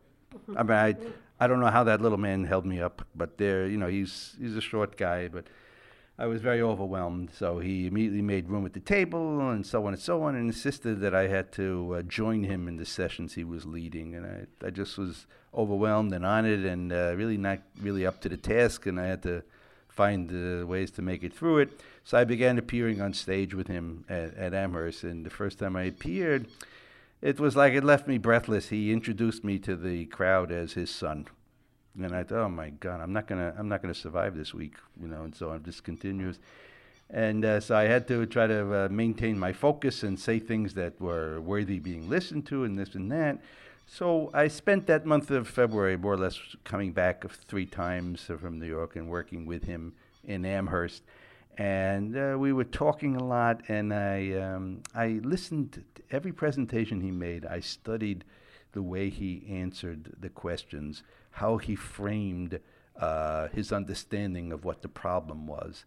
I 0.56 0.62
mean, 0.62 0.78
I, 0.78 0.94
I 1.38 1.46
don't 1.46 1.60
know 1.60 1.70
how 1.70 1.84
that 1.84 2.00
little 2.00 2.16
man 2.16 2.44
held 2.44 2.64
me 2.64 2.80
up, 2.80 3.06
but 3.14 3.36
there, 3.36 3.66
you 3.66 3.76
know, 3.76 3.88
he's 3.88 4.36
he's 4.40 4.56
a 4.56 4.62
short 4.62 4.96
guy, 4.96 5.28
but 5.28 5.44
I 6.18 6.26
was 6.26 6.40
very 6.40 6.62
overwhelmed. 6.62 7.30
So 7.34 7.58
he 7.58 7.86
immediately 7.86 8.22
made 8.22 8.48
room 8.48 8.64
at 8.64 8.72
the 8.72 8.80
table 8.80 9.50
and 9.50 9.66
so 9.66 9.86
on 9.86 9.92
and 9.92 10.00
so 10.00 10.22
on, 10.22 10.34
and 10.34 10.46
insisted 10.46 11.00
that 11.00 11.14
I 11.14 11.28
had 11.28 11.52
to 11.52 11.96
uh, 11.98 12.02
join 12.02 12.44
him 12.44 12.68
in 12.68 12.78
the 12.78 12.86
sessions 12.86 13.34
he 13.34 13.44
was 13.44 13.66
leading. 13.66 14.14
And 14.14 14.24
I, 14.24 14.66
I 14.66 14.70
just 14.70 14.96
was 14.96 15.26
overwhelmed 15.56 16.12
and 16.12 16.26
on 16.26 16.44
it 16.44 16.60
and 16.60 16.92
uh, 16.92 17.14
really 17.16 17.38
not 17.38 17.60
really 17.80 18.06
up 18.06 18.20
to 18.20 18.28
the 18.28 18.36
task, 18.36 18.86
and 18.86 19.00
I 19.00 19.06
had 19.06 19.22
to 19.22 19.42
find 19.88 20.30
uh, 20.30 20.66
ways 20.66 20.90
to 20.92 21.02
make 21.02 21.24
it 21.24 21.32
through 21.32 21.58
it. 21.58 21.80
So 22.04 22.18
I 22.18 22.24
began 22.24 22.58
appearing 22.58 23.00
on 23.00 23.14
stage 23.14 23.54
with 23.54 23.66
him 23.66 24.04
at, 24.08 24.34
at 24.36 24.54
Amherst, 24.54 25.02
and 25.04 25.24
the 25.24 25.30
first 25.30 25.58
time 25.58 25.74
I 25.74 25.84
appeared, 25.84 26.46
it 27.22 27.40
was 27.40 27.56
like 27.56 27.72
it 27.72 27.82
left 27.82 28.06
me 28.06 28.18
breathless. 28.18 28.68
He 28.68 28.92
introduced 28.92 29.42
me 29.42 29.58
to 29.60 29.74
the 29.74 30.04
crowd 30.06 30.52
as 30.52 30.74
his 30.74 30.90
son, 30.90 31.26
and 32.00 32.14
I 32.14 32.22
thought, 32.22 32.44
oh 32.44 32.48
my 32.50 32.70
God, 32.70 33.00
I'm 33.00 33.12
not 33.12 33.26
gonna, 33.26 33.54
I'm 33.58 33.68
not 33.68 33.80
gonna 33.80 33.94
survive 33.94 34.36
this 34.36 34.52
week, 34.52 34.74
you 35.00 35.08
know. 35.08 35.22
And 35.22 35.34
so 35.34 35.50
I'm 35.50 35.64
just 35.64 35.82
continuous, 35.82 36.38
and 37.08 37.44
uh, 37.44 37.60
so 37.60 37.74
I 37.74 37.84
had 37.84 38.06
to 38.08 38.26
try 38.26 38.46
to 38.46 38.84
uh, 38.84 38.88
maintain 38.90 39.38
my 39.38 39.54
focus 39.54 40.02
and 40.02 40.20
say 40.20 40.38
things 40.38 40.74
that 40.74 41.00
were 41.00 41.40
worthy 41.40 41.78
being 41.78 42.08
listened 42.08 42.46
to, 42.48 42.64
and 42.64 42.78
this 42.78 42.94
and 42.94 43.10
that. 43.10 43.38
So 43.88 44.30
I 44.34 44.48
spent 44.48 44.88
that 44.88 45.06
month 45.06 45.30
of 45.30 45.46
February 45.48 45.96
more 45.96 46.14
or 46.14 46.18
less 46.18 46.38
coming 46.64 46.92
back 46.92 47.24
three 47.46 47.66
times 47.66 48.20
from 48.20 48.58
New 48.58 48.66
York 48.66 48.96
and 48.96 49.08
working 49.08 49.46
with 49.46 49.64
him 49.64 49.94
in 50.24 50.44
Amherst, 50.44 51.04
and 51.56 52.16
uh, 52.16 52.36
we 52.36 52.52
were 52.52 52.64
talking 52.64 53.16
a 53.16 53.24
lot. 53.24 53.62
And 53.68 53.94
I, 53.94 54.32
um, 54.32 54.82
I 54.94 55.20
listened 55.22 55.72
to 55.72 56.02
every 56.10 56.32
presentation 56.32 57.00
he 57.00 57.12
made. 57.12 57.46
I 57.46 57.60
studied 57.60 58.24
the 58.72 58.82
way 58.82 59.08
he 59.08 59.46
answered 59.48 60.16
the 60.20 60.28
questions, 60.28 61.02
how 61.30 61.56
he 61.56 61.76
framed 61.76 62.60
uh, 63.00 63.48
his 63.48 63.72
understanding 63.72 64.52
of 64.52 64.64
what 64.64 64.82
the 64.82 64.88
problem 64.88 65.46
was. 65.46 65.84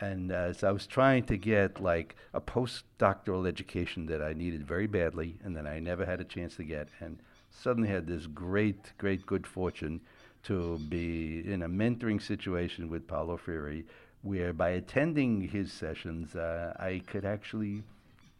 And 0.00 0.30
uh, 0.30 0.52
I 0.62 0.70
was 0.70 0.86
trying 0.86 1.24
to 1.24 1.36
get 1.36 1.80
like 1.80 2.14
a 2.32 2.40
postdoctoral 2.40 3.48
education 3.48 4.06
that 4.06 4.22
I 4.22 4.34
needed 4.34 4.64
very 4.64 4.86
badly 4.86 5.40
and 5.42 5.56
that 5.56 5.66
I 5.66 5.80
never 5.80 6.04
had 6.06 6.20
a 6.20 6.24
chance 6.24 6.54
to 6.56 6.62
get. 6.62 6.88
And 7.00 7.20
suddenly 7.50 7.88
had 7.88 8.06
this 8.06 8.26
great, 8.26 8.92
great 8.98 9.26
good 9.26 9.46
fortune 9.46 10.00
to 10.44 10.78
be 10.88 11.42
in 11.44 11.62
a 11.62 11.68
mentoring 11.68 12.22
situation 12.22 12.88
with 12.88 13.06
Paulo 13.06 13.36
Freire, 13.36 13.82
where 14.22 14.52
by 14.52 14.70
attending 14.70 15.40
his 15.40 15.72
sessions, 15.72 16.34
uh, 16.34 16.72
I 16.78 17.02
could 17.06 17.24
actually 17.24 17.82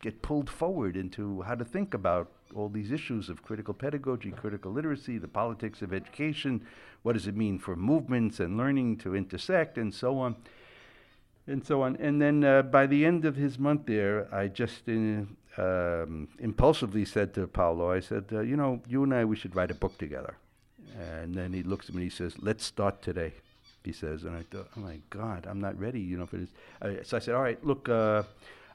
get 0.00 0.22
pulled 0.22 0.48
forward 0.48 0.96
into 0.96 1.42
how 1.42 1.54
to 1.54 1.64
think 1.64 1.94
about 1.94 2.30
all 2.54 2.68
these 2.68 2.92
issues 2.92 3.28
of 3.28 3.42
critical 3.42 3.74
pedagogy, 3.74 4.30
critical 4.30 4.72
literacy, 4.72 5.18
the 5.18 5.28
politics 5.28 5.82
of 5.82 5.92
education, 5.92 6.64
what 7.02 7.12
does 7.12 7.26
it 7.26 7.36
mean 7.36 7.58
for 7.58 7.76
movements 7.76 8.40
and 8.40 8.56
learning 8.56 8.96
to 8.98 9.14
intersect, 9.14 9.76
and 9.76 9.92
so 9.92 10.18
on. 10.18 10.36
And 11.46 11.64
so 11.64 11.82
on. 11.82 11.96
And 11.96 12.20
then 12.20 12.44
uh, 12.44 12.62
by 12.62 12.86
the 12.86 13.04
end 13.04 13.24
of 13.24 13.36
his 13.36 13.58
month 13.58 13.86
there, 13.86 14.32
I 14.34 14.48
just 14.48 14.88
uh, 14.88 15.22
um, 15.58 16.28
impulsively 16.38 17.04
said 17.04 17.34
to 17.34 17.46
Paulo, 17.46 17.90
I 17.90 18.00
said, 18.00 18.26
uh, 18.32 18.40
you 18.40 18.56
know, 18.56 18.80
you 18.88 19.02
and 19.02 19.12
I, 19.12 19.24
we 19.24 19.36
should 19.36 19.56
write 19.56 19.70
a 19.70 19.74
book 19.74 19.98
together. 19.98 20.36
And 20.98 21.34
then 21.34 21.52
he 21.52 21.62
looks 21.62 21.88
at 21.88 21.94
me 21.94 22.02
and 22.02 22.10
he 22.10 22.16
says, 22.16 22.36
let's 22.38 22.64
start 22.64 23.02
today. 23.02 23.32
He 23.84 23.92
says, 23.92 24.24
and 24.24 24.36
I 24.36 24.42
thought, 24.42 24.68
oh 24.76 24.80
my 24.80 24.98
God, 25.10 25.46
I'm 25.48 25.60
not 25.60 25.78
ready, 25.78 26.00
you 26.00 26.18
know, 26.18 26.26
for 26.26 26.36
this. 26.36 26.50
Uh, 26.80 27.02
so 27.02 27.16
I 27.16 27.20
said, 27.20 27.34
all 27.34 27.42
right, 27.42 27.62
look, 27.64 27.88
uh, 27.88 28.22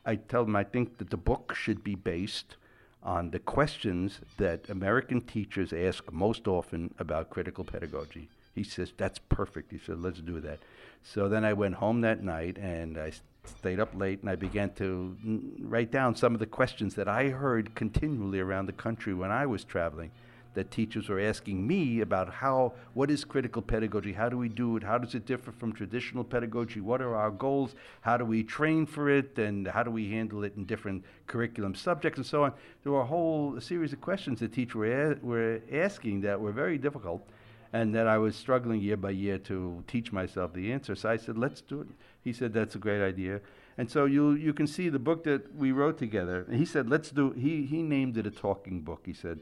I 0.05 0.15
tell 0.15 0.43
him 0.43 0.55
I 0.55 0.63
think 0.63 0.97
that 0.97 1.09
the 1.09 1.17
book 1.17 1.55
should 1.55 1.83
be 1.83 1.95
based 1.95 2.55
on 3.01 3.31
the 3.31 3.39
questions 3.39 4.19
that 4.37 4.69
American 4.69 5.21
teachers 5.21 5.73
ask 5.73 6.11
most 6.11 6.47
often 6.47 6.93
about 6.99 7.29
critical 7.29 7.63
pedagogy. 7.63 8.29
He 8.53 8.63
says, 8.63 8.93
that's 8.95 9.19
perfect. 9.19 9.71
He 9.71 9.79
said, 9.79 9.99
let's 9.99 10.19
do 10.19 10.39
that. 10.41 10.59
So 11.01 11.27
then 11.27 11.43
I 11.43 11.53
went 11.53 11.75
home 11.75 12.01
that 12.01 12.23
night 12.23 12.57
and 12.57 12.97
I 12.97 13.11
stayed 13.45 13.79
up 13.79 13.93
late 13.95 14.21
and 14.21 14.29
I 14.29 14.35
began 14.35 14.73
to 14.75 15.17
write 15.59 15.91
down 15.91 16.15
some 16.15 16.33
of 16.33 16.39
the 16.39 16.45
questions 16.45 16.95
that 16.95 17.07
I 17.07 17.29
heard 17.29 17.75
continually 17.75 18.39
around 18.39 18.67
the 18.67 18.73
country 18.73 19.13
when 19.13 19.31
I 19.31 19.45
was 19.45 19.63
traveling 19.63 20.11
that 20.53 20.71
teachers 20.71 21.09
were 21.09 21.19
asking 21.19 21.65
me 21.65 22.01
about 22.01 22.31
how 22.31 22.73
what 22.93 23.09
is 23.09 23.25
critical 23.25 23.61
pedagogy? 23.61 24.13
How 24.13 24.29
do 24.29 24.37
we 24.37 24.49
do 24.49 24.77
it? 24.77 24.83
How 24.83 24.97
does 24.97 25.15
it 25.15 25.25
differ 25.25 25.51
from 25.51 25.73
traditional 25.73 26.23
pedagogy? 26.23 26.79
What 26.79 27.01
are 27.01 27.15
our 27.15 27.31
goals? 27.31 27.75
How 28.01 28.17
do 28.17 28.25
we 28.25 28.43
train 28.43 28.85
for 28.85 29.09
it? 29.09 29.37
And 29.37 29.67
how 29.67 29.83
do 29.83 29.91
we 29.91 30.09
handle 30.11 30.43
it 30.43 30.53
in 30.55 30.65
different 30.65 31.03
curriculum 31.27 31.75
subjects? 31.75 32.17
And 32.17 32.25
so 32.25 32.43
on. 32.43 32.53
There 32.83 32.91
were 32.91 33.01
a 33.01 33.05
whole 33.05 33.59
series 33.59 33.93
of 33.93 34.01
questions 34.01 34.39
that 34.39 34.53
teachers 34.53 34.75
were, 34.75 35.17
were 35.21 35.61
asking 35.71 36.21
that 36.21 36.39
were 36.39 36.51
very 36.51 36.77
difficult 36.77 37.27
and 37.73 37.93
that 37.95 38.07
I 38.07 38.19
was 38.19 38.35
struggling 38.35 38.79
year 38.81 38.97
by 38.97 39.09
year 39.09 39.39
to 39.39 39.83
teach 39.87 40.11
myself 40.11 40.53
the 40.53 40.71
answer. 40.71 40.95
So 40.95 41.09
I 41.09 41.17
said, 41.17 41.37
let's 41.37 41.59
do 41.59 41.81
it. 41.81 41.87
He 42.23 42.31
said, 42.31 42.53
that's 42.53 42.75
a 42.75 42.79
great 42.79 43.03
idea. 43.03 43.41
And 43.77 43.89
so 43.89 44.05
you, 44.05 44.33
you 44.33 44.53
can 44.53 44.67
see 44.67 44.89
the 44.89 44.99
book 44.99 45.23
that 45.23 45.55
we 45.55 45.71
wrote 45.71 45.97
together. 45.97 46.45
And 46.47 46.57
he 46.57 46.65
said, 46.65 46.87
let's 46.87 47.09
do, 47.09 47.31
he, 47.31 47.65
he 47.65 47.81
named 47.81 48.17
it 48.17 48.27
a 48.27 48.31
talking 48.31 48.81
book. 48.81 49.01
He 49.05 49.13
said, 49.13 49.39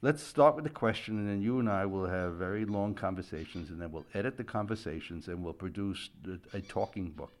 let's 0.00 0.22
start 0.22 0.54
with 0.54 0.64
the 0.64 0.70
question, 0.70 1.18
and 1.18 1.28
then 1.28 1.42
you 1.42 1.58
and 1.58 1.68
I 1.68 1.84
will 1.84 2.06
have 2.06 2.32
very 2.32 2.64
long 2.64 2.94
conversations, 2.94 3.68
and 3.68 3.80
then 3.80 3.92
we'll 3.92 4.06
edit 4.14 4.38
the 4.38 4.44
conversations, 4.44 5.28
and 5.28 5.44
we'll 5.44 5.52
produce 5.52 6.08
the, 6.22 6.40
a 6.54 6.60
talking 6.62 7.10
book. 7.10 7.32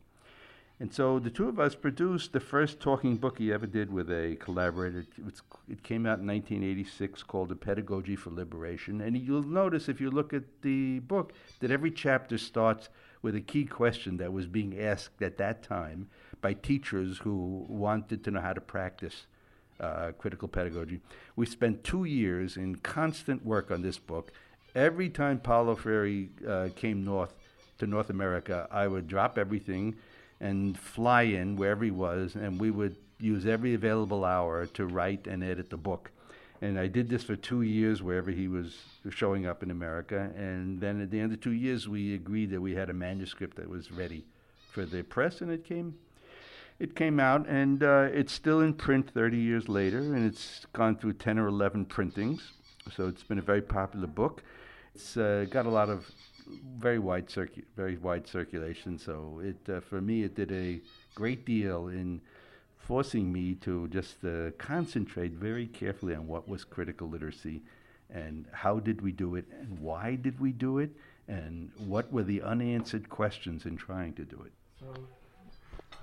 And 0.80 0.92
so 0.92 1.20
the 1.20 1.30
two 1.30 1.48
of 1.48 1.60
us 1.60 1.76
produced 1.76 2.32
the 2.32 2.40
first 2.40 2.80
talking 2.80 3.16
book 3.16 3.38
he 3.38 3.52
ever 3.52 3.66
did 3.66 3.92
with 3.92 4.10
a 4.10 4.36
collaborator. 4.40 5.06
It, 5.18 5.40
it 5.68 5.82
came 5.84 6.04
out 6.04 6.18
in 6.18 6.26
1986 6.26 7.22
called 7.22 7.52
A 7.52 7.54
Pedagogy 7.54 8.16
for 8.16 8.30
Liberation. 8.30 9.00
And 9.00 9.16
you'll 9.16 9.44
notice 9.44 9.88
if 9.88 10.00
you 10.00 10.10
look 10.10 10.32
at 10.32 10.42
the 10.62 10.98
book 11.00 11.32
that 11.60 11.70
every 11.70 11.92
chapter 11.92 12.38
starts 12.38 12.88
with 13.22 13.36
a 13.36 13.40
key 13.40 13.64
question 13.64 14.16
that 14.16 14.32
was 14.32 14.46
being 14.46 14.78
asked 14.80 15.22
at 15.22 15.38
that 15.38 15.62
time 15.62 16.08
by 16.40 16.54
teachers 16.54 17.18
who 17.18 17.64
wanted 17.68 18.24
to 18.24 18.30
know 18.32 18.40
how 18.40 18.52
to 18.52 18.60
practice 18.60 19.26
uh, 19.80 20.12
critical 20.18 20.48
pedagogy. 20.48 21.00
We 21.36 21.46
spent 21.46 21.84
two 21.84 22.04
years 22.04 22.56
in 22.56 22.76
constant 22.76 23.44
work 23.44 23.70
on 23.70 23.82
this 23.82 23.98
book. 23.98 24.32
Every 24.74 25.08
time 25.08 25.38
Paulo 25.38 25.76
Freire 25.76 26.28
uh, 26.46 26.68
came 26.74 27.04
north 27.04 27.32
to 27.78 27.86
North 27.86 28.10
America, 28.10 28.68
I 28.70 28.88
would 28.88 29.06
drop 29.06 29.38
everything 29.38 29.96
and 30.44 30.78
fly 30.78 31.22
in 31.22 31.56
wherever 31.56 31.82
he 31.82 31.90
was, 31.90 32.34
and 32.34 32.60
we 32.60 32.70
would 32.70 32.96
use 33.18 33.46
every 33.46 33.72
available 33.72 34.26
hour 34.26 34.66
to 34.66 34.86
write 34.86 35.26
and 35.26 35.42
edit 35.42 35.70
the 35.70 35.76
book. 35.78 36.10
And 36.60 36.78
I 36.78 36.86
did 36.86 37.08
this 37.08 37.24
for 37.24 37.34
two 37.34 37.62
years 37.62 38.02
wherever 38.02 38.30
he 38.30 38.46
was 38.46 38.76
showing 39.08 39.46
up 39.46 39.62
in 39.62 39.70
America. 39.70 40.30
And 40.36 40.78
then 40.78 41.00
at 41.00 41.10
the 41.10 41.18
end 41.18 41.32
of 41.32 41.40
two 41.40 41.52
years, 41.52 41.88
we 41.88 42.14
agreed 42.14 42.50
that 42.50 42.60
we 42.60 42.74
had 42.74 42.90
a 42.90 42.92
manuscript 42.92 43.56
that 43.56 43.68
was 43.68 43.90
ready 43.90 44.26
for 44.70 44.84
the 44.84 45.02
press, 45.02 45.40
and 45.40 45.50
it 45.50 45.64
came. 45.64 45.94
It 46.78 46.94
came 46.94 47.20
out, 47.20 47.46
and 47.48 47.82
uh, 47.82 48.08
it's 48.12 48.32
still 48.32 48.60
in 48.60 48.74
print 48.74 49.10
30 49.14 49.38
years 49.38 49.68
later, 49.68 49.98
and 49.98 50.26
it's 50.26 50.66
gone 50.72 50.96
through 50.96 51.14
10 51.14 51.38
or 51.38 51.46
11 51.46 51.86
printings. 51.86 52.52
So 52.94 53.06
it's 53.06 53.22
been 53.22 53.38
a 53.38 53.42
very 53.42 53.62
popular 53.62 54.08
book. 54.08 54.42
It's 54.94 55.16
uh, 55.16 55.46
got 55.48 55.64
a 55.64 55.70
lot 55.70 55.88
of 55.88 56.10
very 56.78 56.98
wide 56.98 57.26
circu- 57.28 57.64
very 57.76 57.96
wide 57.96 58.26
circulation. 58.26 58.98
So 58.98 59.40
it 59.42 59.56
uh, 59.72 59.80
for 59.80 60.00
me 60.00 60.22
it 60.24 60.34
did 60.34 60.52
a 60.52 60.80
great 61.14 61.44
deal 61.44 61.88
in 61.88 62.20
forcing 62.78 63.32
me 63.32 63.54
to 63.54 63.88
just 63.88 64.22
uh, 64.24 64.50
concentrate 64.58 65.32
very 65.32 65.66
carefully 65.66 66.14
on 66.14 66.26
what 66.26 66.46
was 66.48 66.64
critical 66.64 67.08
literacy 67.08 67.62
and 68.10 68.44
how 68.52 68.78
did 68.78 69.00
we 69.00 69.10
do 69.10 69.36
it 69.36 69.46
and 69.58 69.78
why 69.78 70.14
did 70.16 70.38
we 70.38 70.52
do 70.52 70.78
it 70.78 70.90
and 71.26 71.70
what 71.86 72.12
were 72.12 72.22
the 72.22 72.42
unanswered 72.42 73.08
questions 73.08 73.64
in 73.64 73.76
trying 73.76 74.12
to 74.12 74.24
do 74.24 74.38
it. 74.44 74.52
So, 74.78 74.86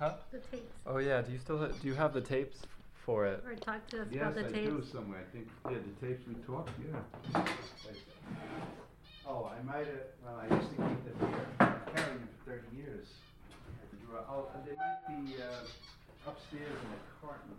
huh? 0.00 0.14
The 0.32 0.38
tapes. 0.38 0.72
Oh 0.86 0.98
yeah. 0.98 1.22
Do 1.22 1.30
you 1.32 1.38
still 1.38 1.58
ha- 1.58 1.68
do 1.80 1.86
you 1.86 1.94
have 1.94 2.12
the 2.12 2.20
tapes 2.20 2.58
for 3.06 3.26
it? 3.26 3.44
Or 3.46 3.54
talk 3.54 3.86
to 3.88 4.02
us 4.02 4.08
Yes, 4.10 4.22
about 4.22 4.34
the 4.34 4.48
I 4.48 4.52
tapes. 4.52 4.68
do 4.68 4.84
somewhere. 4.92 5.20
I 5.20 5.30
think 5.32 5.48
yeah, 5.70 5.78
the 6.00 6.06
tapes 6.06 6.26
we 6.26 6.34
talked. 6.42 6.70
Yeah. 7.34 7.42
Oh, 9.26 9.50
I 9.58 9.62
might 9.62 9.86
have. 9.86 10.10
Well, 10.24 10.36
I 10.40 10.54
used 10.54 10.70
to 10.70 10.76
keep 10.76 11.04
them 11.04 11.28
here. 11.30 11.46
I'm 11.60 11.74
carrying 11.94 12.18
them 12.18 12.28
for 12.44 12.50
30 12.52 12.76
years. 12.76 13.06
at 13.82 13.90
the 13.90 14.06
drawer. 14.06 14.24
Oh, 14.28 14.48
and 14.54 14.64
they 14.66 14.76
might 14.76 15.26
be 15.26 15.34
uh, 15.42 16.30
upstairs 16.30 16.62
in 16.70 16.90
a 16.92 17.26
carton. 17.26 17.54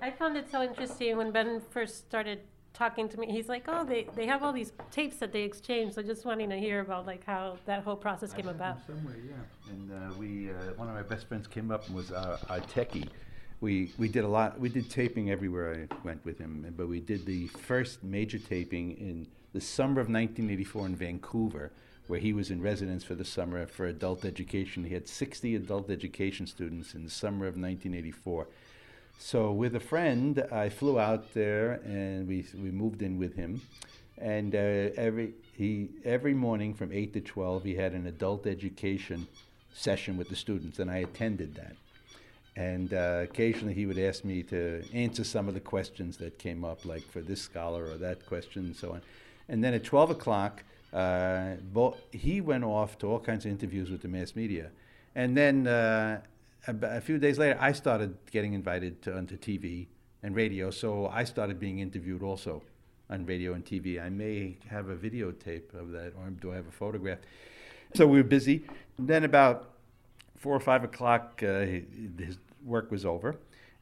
I 0.00 0.10
found 0.10 0.36
it 0.36 0.50
so 0.50 0.62
interesting 0.62 1.16
when 1.16 1.30
Ben 1.30 1.60
first 1.70 1.98
started 1.98 2.40
talking 2.74 3.08
to 3.08 3.20
me. 3.20 3.30
He's 3.30 3.48
like, 3.48 3.64
"Oh, 3.68 3.84
they, 3.84 4.08
they 4.16 4.26
have 4.26 4.42
all 4.42 4.52
these 4.52 4.72
tapes 4.90 5.16
that 5.18 5.32
they 5.32 5.42
exchange." 5.42 5.94
So 5.94 6.02
just 6.02 6.24
wanting 6.24 6.50
to 6.50 6.58
hear 6.58 6.80
about 6.80 7.06
like 7.06 7.24
how 7.24 7.58
that 7.66 7.84
whole 7.84 7.96
process 7.96 8.32
came 8.32 8.46
I 8.48 8.52
have 8.52 8.56
about. 8.56 8.86
somewhere, 8.86 9.16
yeah. 9.24 9.70
And 9.72 9.92
uh, 9.92 10.14
we, 10.18 10.50
uh, 10.50 10.54
one 10.76 10.88
of 10.88 10.94
my 10.94 11.02
best 11.02 11.28
friends 11.28 11.46
came 11.46 11.70
up 11.70 11.86
and 11.86 11.94
was 11.94 12.10
our, 12.10 12.38
our 12.48 12.60
techie. 12.60 13.08
We 13.60 13.92
we 13.96 14.08
did 14.08 14.24
a 14.24 14.28
lot. 14.28 14.58
We 14.58 14.68
did 14.68 14.90
taping 14.90 15.30
everywhere 15.30 15.86
I 15.88 15.94
went 16.04 16.24
with 16.24 16.38
him, 16.38 16.66
but 16.76 16.88
we 16.88 16.98
did 16.98 17.24
the 17.26 17.46
first 17.46 18.02
major 18.02 18.38
taping 18.40 18.96
in 18.98 19.28
the 19.52 19.60
summer 19.60 20.00
of 20.00 20.08
1984 20.08 20.86
in 20.86 20.96
Vancouver, 20.96 21.70
where 22.06 22.20
he 22.20 22.32
was 22.32 22.50
in 22.50 22.60
residence 22.60 23.04
for 23.04 23.14
the 23.14 23.24
summer 23.24 23.66
for 23.66 23.86
adult 23.86 24.24
education. 24.24 24.84
He 24.84 24.94
had 24.94 25.08
60 25.08 25.56
adult 25.56 25.90
education 25.90 26.46
students 26.46 26.94
in 26.94 27.04
the 27.04 27.10
summer 27.10 27.46
of 27.46 27.54
1984. 27.54 28.46
So 29.18 29.52
with 29.52 29.76
a 29.76 29.80
friend, 29.80 30.44
I 30.50 30.68
flew 30.68 30.98
out 30.98 31.32
there 31.32 31.80
and 31.84 32.26
we 32.26 32.44
we 32.54 32.70
moved 32.70 33.02
in 33.02 33.18
with 33.18 33.36
him, 33.36 33.60
and 34.18 34.54
uh, 34.54 34.90
every 34.96 35.34
he 35.52 35.90
every 36.04 36.34
morning 36.34 36.74
from 36.74 36.92
eight 36.92 37.12
to 37.12 37.20
twelve 37.20 37.62
he 37.62 37.76
had 37.76 37.92
an 37.92 38.06
adult 38.06 38.46
education 38.46 39.28
session 39.72 40.16
with 40.16 40.28
the 40.28 40.36
students, 40.36 40.80
and 40.80 40.90
I 40.90 40.98
attended 40.98 41.54
that. 41.54 41.76
And 42.56 42.92
uh, 42.92 43.20
occasionally 43.22 43.74
he 43.74 43.86
would 43.86 43.98
ask 43.98 44.24
me 44.24 44.42
to 44.44 44.82
answer 44.92 45.24
some 45.24 45.46
of 45.48 45.54
the 45.54 45.60
questions 45.60 46.16
that 46.18 46.38
came 46.38 46.64
up, 46.64 46.84
like 46.84 47.02
for 47.10 47.20
this 47.20 47.40
scholar 47.40 47.84
or 47.84 47.96
that 47.98 48.26
question, 48.26 48.66
and 48.66 48.76
so 48.76 48.92
on. 48.92 49.02
And 49.52 49.62
then 49.62 49.72
at 49.74 49.84
twelve 49.84 50.10
o'clock, 50.10 50.64
uh, 50.92 51.54
bo- 51.72 51.96
he 52.10 52.40
went 52.40 52.64
off 52.64 52.98
to 52.98 53.06
all 53.06 53.20
kinds 53.20 53.44
of 53.44 53.52
interviews 53.52 53.88
with 53.88 54.02
the 54.02 54.08
mass 54.08 54.34
media, 54.34 54.70
and 55.14 55.36
then. 55.36 55.66
Uh, 55.66 56.22
a 56.66 57.00
few 57.00 57.18
days 57.18 57.38
later, 57.38 57.58
I 57.60 57.72
started 57.72 58.16
getting 58.30 58.52
invited 58.52 59.02
to, 59.02 59.16
onto 59.16 59.36
TV 59.36 59.86
and 60.22 60.36
radio, 60.36 60.70
so 60.70 61.08
I 61.08 61.24
started 61.24 61.58
being 61.58 61.80
interviewed 61.80 62.22
also 62.22 62.62
on 63.10 63.26
radio 63.26 63.52
and 63.54 63.64
TV. 63.64 64.02
I 64.02 64.08
may 64.08 64.56
have 64.68 64.88
a 64.88 64.96
videotape 64.96 65.74
of 65.74 65.90
that, 65.92 66.12
or 66.16 66.30
do 66.30 66.52
I 66.52 66.56
have 66.56 66.68
a 66.68 66.72
photograph? 66.72 67.18
So 67.94 68.06
we 68.06 68.18
were 68.18 68.28
busy. 68.28 68.64
Then 68.98 69.24
about 69.24 69.70
four 70.38 70.54
or 70.54 70.60
five 70.60 70.84
o'clock, 70.84 71.42
uh, 71.42 71.66
his 72.18 72.38
work 72.64 72.90
was 72.90 73.04
over. 73.04 73.36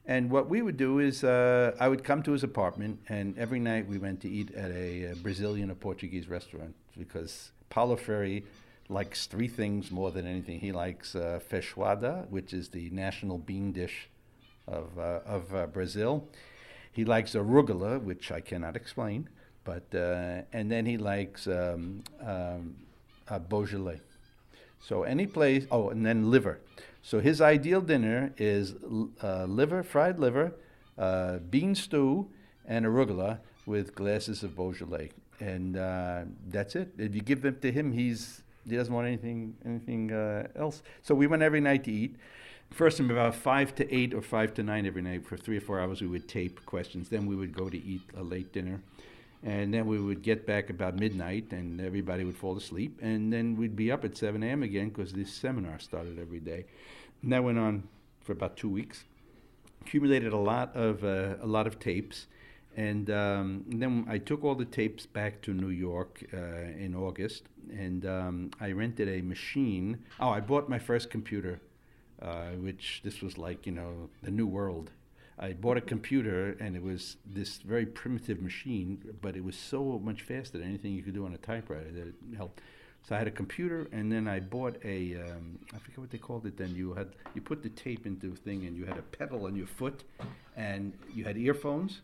And 0.06 0.30
what 0.30 0.48
we 0.48 0.62
would 0.62 0.76
do 0.76 0.98
is 0.98 1.22
uh, 1.22 1.76
I 1.78 1.88
would 1.88 2.04
come 2.04 2.22
to 2.24 2.32
his 2.32 2.42
apartment, 2.42 3.00
and 3.08 3.38
every 3.38 3.60
night 3.60 3.86
we 3.86 3.98
went 3.98 4.20
to 4.22 4.28
eat 4.28 4.50
at 4.54 4.70
a, 4.70 5.10
uh 5.10 5.14
Brazilian 5.22 5.70
or 5.70 5.74
Portuguese 5.74 6.28
restaurant 6.28 6.74
because 6.98 7.52
Paulo 7.68 7.96
Freire 7.96 8.42
likes 8.88 9.26
three 9.26 9.48
things 9.48 9.90
more 9.90 10.10
than 10.10 10.26
anything. 10.26 10.58
He 10.60 10.72
likes 10.72 11.14
uh, 11.14 11.40
feijoada, 11.48 12.28
which 12.28 12.52
is 12.52 12.70
the 12.70 12.90
national 12.90 13.38
bean 13.38 13.72
dish 13.72 14.08
of, 14.66 14.98
uh, 14.98 15.20
of 15.24 15.54
uh, 15.54 15.66
Brazil. 15.66 16.28
He 16.92 17.04
likes 17.04 17.34
arugula, 17.34 18.02
which 18.02 18.32
I 18.32 18.40
cannot 18.40 18.74
explain, 18.76 19.28
but 19.64 19.86
uh, 19.94 20.42
and 20.52 20.70
then 20.70 20.86
he 20.86 20.96
likes 20.96 21.46
um, 21.46 22.02
um, 22.20 22.74
Beaujolais. 23.48 24.00
So 24.80 25.02
any 25.04 25.26
place, 25.26 25.66
oh, 25.70 25.90
and 25.90 26.04
then 26.04 26.30
liver. 26.30 26.60
So 27.02 27.20
his 27.20 27.40
ideal 27.40 27.80
dinner 27.80 28.32
is 28.36 28.74
uh, 29.22 29.44
liver, 29.44 29.82
fried 29.82 30.18
liver, 30.18 30.52
uh, 30.98 31.38
bean 31.38 31.74
stew, 31.74 32.28
and 32.66 32.84
arugula 32.84 33.38
with 33.66 33.94
glasses 33.94 34.42
of 34.42 34.56
Beaujolais, 34.56 35.10
and 35.38 35.76
uh, 35.76 36.22
that's 36.48 36.76
it. 36.76 36.92
If 36.98 37.14
you 37.14 37.20
give 37.20 37.42
them 37.42 37.58
to 37.60 37.72
him, 37.72 37.92
he's 37.92 38.42
he 38.68 38.76
doesn't 38.76 38.92
want 38.92 39.06
anything 39.06 39.56
anything 39.64 40.12
uh, 40.12 40.48
else. 40.56 40.82
So 41.02 41.14
we 41.14 41.26
went 41.26 41.42
every 41.42 41.60
night 41.60 41.84
to 41.84 41.92
eat. 41.92 42.16
First, 42.70 42.98
from 42.98 43.10
about 43.10 43.34
five 43.34 43.74
to 43.76 43.94
eight 43.94 44.14
or 44.14 44.22
five 44.22 44.54
to 44.54 44.62
nine 44.62 44.86
every 44.86 45.02
night 45.02 45.26
for 45.26 45.36
three 45.36 45.56
or 45.56 45.60
four 45.60 45.80
hours, 45.80 46.00
we 46.00 46.06
would 46.06 46.28
tape 46.28 46.64
questions. 46.66 47.08
Then 47.08 47.26
we 47.26 47.34
would 47.34 47.52
go 47.52 47.68
to 47.68 47.76
eat 47.76 48.02
a 48.16 48.22
late 48.22 48.52
dinner, 48.52 48.80
and 49.42 49.72
then 49.72 49.86
we 49.86 49.98
would 49.98 50.22
get 50.22 50.46
back 50.46 50.68
about 50.68 50.98
midnight, 50.98 51.52
and 51.52 51.80
everybody 51.80 52.24
would 52.24 52.36
fall 52.36 52.56
asleep. 52.56 52.98
And 53.00 53.32
then 53.32 53.56
we'd 53.56 53.76
be 53.76 53.90
up 53.90 54.04
at 54.04 54.16
7 54.16 54.42
a.m. 54.42 54.62
again 54.62 54.90
because 54.90 55.12
this 55.12 55.32
seminar 55.32 55.78
started 55.78 56.18
every 56.18 56.40
day. 56.40 56.66
And 57.22 57.32
that 57.32 57.42
went 57.42 57.58
on 57.58 57.88
for 58.20 58.32
about 58.32 58.56
two 58.56 58.68
weeks. 58.68 59.04
Accumulated 59.82 60.32
a 60.32 60.38
lot 60.38 60.76
of 60.76 61.04
uh, 61.04 61.36
a 61.40 61.46
lot 61.46 61.66
of 61.66 61.78
tapes, 61.78 62.26
and, 62.76 63.10
um, 63.10 63.64
and 63.70 63.82
then 63.82 64.06
I 64.08 64.18
took 64.18 64.44
all 64.44 64.54
the 64.54 64.64
tapes 64.64 65.06
back 65.06 65.40
to 65.42 65.52
New 65.52 65.70
York 65.70 66.22
uh, 66.32 66.36
in 66.78 66.94
August, 66.94 67.44
and 67.70 68.06
um, 68.06 68.50
I 68.60 68.72
rented 68.72 69.08
a 69.08 69.22
machine. 69.22 70.04
Oh, 70.20 70.28
I 70.28 70.40
bought 70.40 70.68
my 70.68 70.78
first 70.78 71.10
computer, 71.10 71.60
uh, 72.22 72.50
which 72.60 73.00
this 73.02 73.22
was 73.22 73.38
like 73.38 73.66
you 73.66 73.72
know 73.72 74.10
the 74.22 74.30
new 74.30 74.46
world. 74.46 74.90
I 75.42 75.54
bought 75.54 75.78
a 75.78 75.80
computer, 75.80 76.54
and 76.60 76.76
it 76.76 76.82
was 76.82 77.16
this 77.24 77.58
very 77.58 77.86
primitive 77.86 78.42
machine, 78.42 79.02
but 79.22 79.36
it 79.36 79.42
was 79.42 79.56
so 79.56 79.98
much 80.04 80.20
faster 80.20 80.58
than 80.58 80.68
anything 80.68 80.92
you 80.92 81.02
could 81.02 81.14
do 81.14 81.24
on 81.24 81.32
a 81.32 81.38
typewriter 81.38 81.90
that 81.90 82.08
it 82.08 82.14
helped. 82.36 82.60
So 83.02 83.14
I 83.14 83.18
had 83.18 83.26
a 83.26 83.30
computer, 83.30 83.88
and 83.90 84.12
then 84.12 84.28
I 84.28 84.40
bought 84.40 84.76
a 84.84 85.16
um, 85.16 85.58
I 85.74 85.78
forget 85.78 85.98
what 85.98 86.10
they 86.10 86.18
called 86.18 86.44
it. 86.44 86.58
Then 86.58 86.74
you 86.74 86.92
had 86.92 87.08
you 87.34 87.40
put 87.40 87.62
the 87.62 87.70
tape 87.70 88.04
into 88.04 88.32
a 88.32 88.36
thing, 88.36 88.66
and 88.66 88.76
you 88.76 88.84
had 88.84 88.98
a 88.98 89.02
pedal 89.02 89.46
on 89.46 89.56
your 89.56 89.66
foot, 89.66 90.04
and 90.56 90.92
you 91.14 91.24
had 91.24 91.38
earphones, 91.38 92.02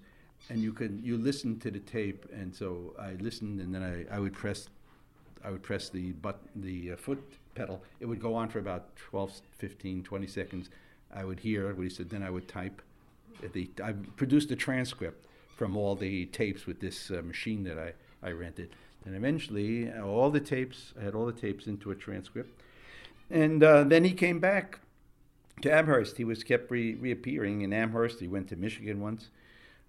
and 0.48 0.62
you 0.62 0.72
could 0.72 1.00
you 1.04 1.18
listened 1.18 1.60
to 1.62 1.70
the 1.70 1.80
tape. 1.80 2.24
And 2.32 2.54
so 2.54 2.94
I 2.98 3.12
listened, 3.20 3.60
and 3.60 3.74
then 3.74 3.82
I, 3.82 4.16
I 4.16 4.18
would 4.18 4.32
press 4.32 4.68
I 5.44 5.50
would 5.50 5.62
press 5.62 5.90
the 5.90 6.12
but 6.12 6.40
the 6.54 6.92
uh, 6.92 6.96
foot 6.96 7.22
pedal. 7.54 7.82
It 8.00 8.06
would 8.06 8.20
go 8.20 8.34
on 8.34 8.48
for 8.48 8.58
about 8.58 8.96
12, 8.96 9.42
15, 9.58 10.02
20 10.02 10.26
seconds. 10.26 10.70
I 11.14 11.24
would 11.24 11.40
hear 11.40 11.74
what 11.74 11.82
he 11.82 11.90
said. 11.90 12.08
Then 12.08 12.22
I 12.22 12.30
would 12.30 12.48
type. 12.48 12.80
The 13.52 13.70
I 13.82 13.92
produced 13.92 14.50
a 14.50 14.56
transcript 14.56 15.26
from 15.56 15.76
all 15.76 15.94
the 15.94 16.26
tapes 16.26 16.66
with 16.66 16.80
this 16.80 17.10
uh, 17.10 17.22
machine 17.22 17.64
that 17.64 17.78
I, 17.78 17.92
I 18.22 18.32
rented. 18.32 18.70
And 19.04 19.16
eventually, 19.16 19.90
uh, 19.90 20.02
all 20.02 20.30
the 20.30 20.40
tapes, 20.40 20.92
I 21.00 21.04
had 21.04 21.14
all 21.14 21.26
the 21.26 21.32
tapes 21.32 21.66
into 21.66 21.90
a 21.90 21.94
transcript. 21.94 22.60
And 23.30 23.62
uh, 23.62 23.84
then 23.84 24.04
he 24.04 24.12
came 24.12 24.38
back 24.38 24.80
to 25.62 25.72
Amherst. 25.72 26.16
He 26.16 26.24
was 26.24 26.44
kept 26.44 26.70
re- 26.70 26.94
reappearing 26.94 27.62
in 27.62 27.72
Amherst. 27.72 28.20
He 28.20 28.28
went 28.28 28.48
to 28.48 28.56
Michigan 28.56 29.00
once. 29.00 29.30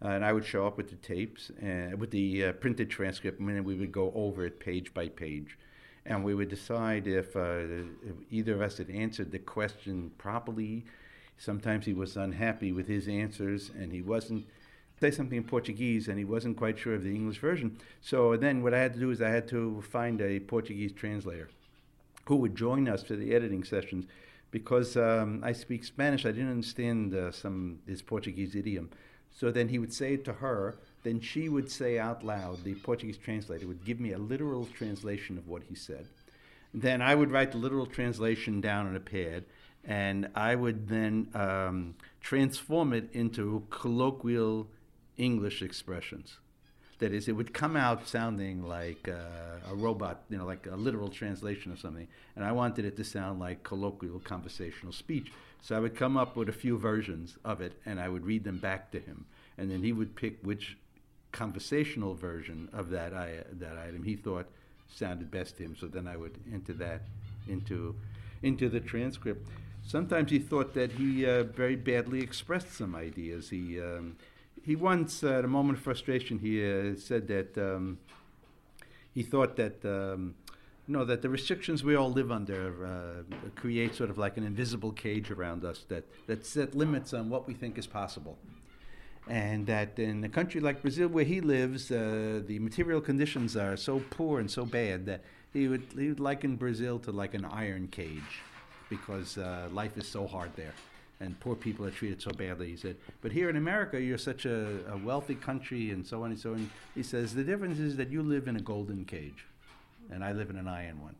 Uh, 0.03 0.09
and 0.09 0.23
I 0.23 0.31
would 0.31 0.45
show 0.45 0.67
up 0.67 0.77
with 0.77 0.89
the 0.89 0.95
tapes, 0.95 1.49
uh, 1.61 1.97
with 1.97 2.11
the 2.11 2.45
uh, 2.45 2.51
printed 2.53 2.89
transcript, 2.89 3.39
and 3.39 3.65
we 3.65 3.75
would 3.75 3.91
go 3.91 4.11
over 4.15 4.45
it 4.45 4.59
page 4.59 4.93
by 4.93 5.09
page. 5.09 5.57
And 6.05 6.23
we 6.23 6.35
would 6.35 6.49
decide 6.49 7.07
if, 7.07 7.35
if 7.35 8.15
either 8.31 8.53
of 8.53 8.61
us 8.61 8.77
had 8.77 8.89
answered 8.89 9.31
the 9.31 9.39
question 9.39 10.11
properly. 10.17 10.85
Sometimes 11.38 11.85
he 11.85 11.93
was 11.93 12.17
unhappy 12.17 12.71
with 12.71 12.88
his 12.88 13.07
answers, 13.07 13.69
and 13.69 13.91
he 13.91 14.01
wasn't 14.01 14.45
say 14.99 15.11
something 15.11 15.38
in 15.38 15.43
Portuguese, 15.43 16.07
and 16.07 16.17
he 16.17 16.25
wasn't 16.25 16.57
quite 16.57 16.79
sure 16.79 16.95
of 16.95 17.03
the 17.03 17.13
English 17.13 17.38
version. 17.38 17.77
So 18.01 18.35
then 18.35 18.63
what 18.63 18.73
I 18.73 18.79
had 18.79 18.93
to 18.93 18.99
do 18.99 19.11
is 19.11 19.21
I 19.21 19.29
had 19.29 19.47
to 19.49 19.81
find 19.83 20.19
a 20.21 20.39
Portuguese 20.39 20.91
translator 20.91 21.49
who 22.25 22.38
would 22.38 22.55
join 22.55 22.89
us 22.89 23.03
for 23.03 23.15
the 23.15 23.33
editing 23.33 23.63
sessions 23.63 24.05
because 24.51 24.97
um, 24.97 25.41
I 25.43 25.53
speak 25.53 25.83
Spanish. 25.83 26.25
I 26.25 26.31
didn't 26.31 26.51
understand 26.51 27.13
uh, 27.13 27.31
some 27.31 27.79
his 27.85 28.01
Portuguese 28.01 28.55
idiom. 28.55 28.89
So 29.31 29.51
then 29.51 29.69
he 29.69 29.77
would 29.77 29.93
say 29.93 30.15
it 30.15 30.25
to 30.25 30.33
her. 30.33 30.77
Then 31.03 31.21
she 31.21 31.47
would 31.47 31.71
say 31.71 31.99
out 31.99 32.23
loud. 32.23 32.63
The 32.63 32.73
Portuguese 32.75 33.17
translator 33.17 33.67
would 33.67 33.85
give 33.85 33.99
me 33.99 34.13
a 34.13 34.17
literal 34.17 34.65
translation 34.65 35.38
of 35.38 35.47
what 35.47 35.63
he 35.69 35.75
said. 35.75 36.07
Then 36.73 37.01
I 37.01 37.15
would 37.15 37.31
write 37.31 37.51
the 37.51 37.57
literal 37.59 37.85
translation 37.85 38.61
down 38.61 38.88
on 38.88 38.95
a 38.95 38.99
pad, 38.99 39.45
and 39.88 40.29
I 40.35 40.53
would 40.53 40.89
then 40.89 41.29
um, 41.33 41.95
transform 42.19 42.91
it 42.91 43.09
into 43.13 43.63
colloquial 43.69 44.67
English 45.15 45.61
expressions. 45.61 46.38
That 46.99 47.13
is, 47.13 47.27
it 47.27 47.33
would 47.33 47.53
come 47.53 47.77
out 47.77 48.07
sounding 48.07 48.67
like 48.67 49.07
uh, 49.07 49.71
a 49.71 49.75
robot, 49.75 50.23
you 50.29 50.38
know, 50.38 50.45
like 50.45 50.67
a 50.69 50.75
literal 50.75 51.09
translation 51.09 51.71
of 51.71 51.79
something. 51.79 52.07
And 52.35 52.43
I 52.43 52.51
wanted 52.51 52.85
it 52.85 52.97
to 52.97 53.03
sound 53.03 53.39
like 53.39 53.63
colloquial 53.63 54.19
conversational 54.19 54.91
speech. 54.91 55.31
So 55.61 55.75
I 55.75 55.79
would 55.79 55.95
come 55.95 56.17
up 56.17 56.35
with 56.35 56.49
a 56.49 56.53
few 56.53 56.77
versions 56.77 57.38
of 57.45 57.61
it 57.61 57.73
and 57.85 57.99
I 57.99 58.09
would 58.09 58.25
read 58.25 58.43
them 58.43 58.57
back 58.57 58.91
to 58.91 58.99
him. 58.99 59.25
And 59.57 59.69
then 59.69 59.83
he 59.83 59.93
would 59.93 60.15
pick 60.15 60.39
which 60.41 60.75
conversational 61.31 62.15
version 62.15 62.67
of 62.73 62.89
that, 62.89 63.13
I, 63.13 63.43
that 63.53 63.77
item 63.77 64.03
he 64.03 64.15
thought 64.15 64.47
sounded 64.93 65.29
best 65.29 65.57
to 65.57 65.63
him. 65.63 65.75
So 65.79 65.88
then 65.88 66.07
I 66.07 66.17
would 66.17 66.39
enter 66.51 66.73
that 66.73 67.01
into, 67.47 67.95
into 68.41 68.69
the 68.69 68.79
transcript. 68.79 69.47
Sometimes 69.88 70.31
he 70.31 70.39
thought 70.39 70.73
that 70.73 70.91
he 70.91 71.25
uh, 71.25 71.43
very 71.43 71.77
badly 71.77 72.19
expressed 72.19 72.73
some 72.73 72.93
ideas. 72.93 73.49
He, 73.49 73.79
um, 73.79 74.17
he 74.61 74.75
once, 74.75 75.23
uh, 75.23 75.39
at 75.39 75.45
a 75.45 75.47
moment 75.47 75.77
of 75.77 75.83
frustration, 75.83 76.39
he 76.39 76.61
uh, 76.61 76.97
said 76.97 77.29
that 77.29 77.57
um, 77.57 77.97
he 79.13 79.23
thought 79.23 79.55
that 79.55 79.85
um, 79.85 80.35
you 80.88 80.93
know 80.93 81.05
that 81.05 81.21
the 81.21 81.29
restrictions 81.29 81.85
we 81.85 81.95
all 81.95 82.11
live 82.11 82.33
under 82.33 82.85
uh, 82.85 83.49
create 83.55 83.95
sort 83.95 84.09
of 84.09 84.17
like 84.17 84.35
an 84.35 84.43
invisible 84.43 84.91
cage 84.91 85.31
around 85.31 85.63
us 85.63 85.85
that 85.88 86.03
that 86.27 86.45
set 86.45 86.75
limits 86.75 87.13
on 87.13 87.29
what 87.29 87.47
we 87.47 87.53
think 87.53 87.77
is 87.77 87.88
possible. 87.88 88.38
And 89.29 89.67
that 89.67 89.97
in 89.99 90.21
a 90.23 90.29
country 90.29 90.59
like 90.59 90.81
Brazil, 90.81 91.07
where 91.07 91.25
he 91.25 91.39
lives, 91.39 91.91
uh, 91.91 92.41
the 92.45 92.59
material 92.59 92.99
conditions 92.99 93.55
are 93.55 93.77
so 93.77 94.01
poor 94.09 94.39
and 94.39 94.51
so 94.51 94.65
bad 94.65 95.05
that 95.05 95.21
he 95.53 95.69
would 95.69 95.85
he 95.97 96.09
would 96.09 96.19
liken 96.19 96.57
Brazil 96.57 96.99
to 96.99 97.11
like 97.11 97.33
an 97.33 97.45
iron 97.45 97.88
cage, 97.88 98.41
because 98.89 99.38
uh, 99.38 99.67
life 99.71 99.97
is 99.97 100.07
so 100.07 100.27
hard 100.27 100.51
there 100.55 100.73
and 101.19 101.39
poor 101.39 101.55
people 101.55 101.85
are 101.85 101.91
treated 101.91 102.21
so 102.21 102.31
badly. 102.31 102.69
He 102.69 102.77
said, 102.77 102.95
but 103.21 103.31
here 103.31 103.49
in 103.49 103.55
America, 103.55 103.99
you're 103.99 104.17
such 104.17 104.45
a, 104.45 104.79
a, 104.91 104.97
wealthy 104.97 105.35
country 105.35 105.89
and 105.91 106.05
so 106.05 106.23
on 106.23 106.31
and 106.31 106.39
so 106.39 106.53
on. 106.53 106.69
He 106.93 107.03
says, 107.03 107.33
the 107.33 107.43
difference 107.43 107.79
is 107.79 107.95
that 107.97 108.09
you 108.09 108.21
live 108.21 108.47
in 108.47 108.55
a 108.55 108.61
golden 108.61 109.05
cage, 109.05 109.45
and 110.11 110.23
I 110.23 110.31
live 110.31 110.49
in 110.49 110.57
an 110.57 110.67
iron 110.67 111.01
one. 111.01 111.15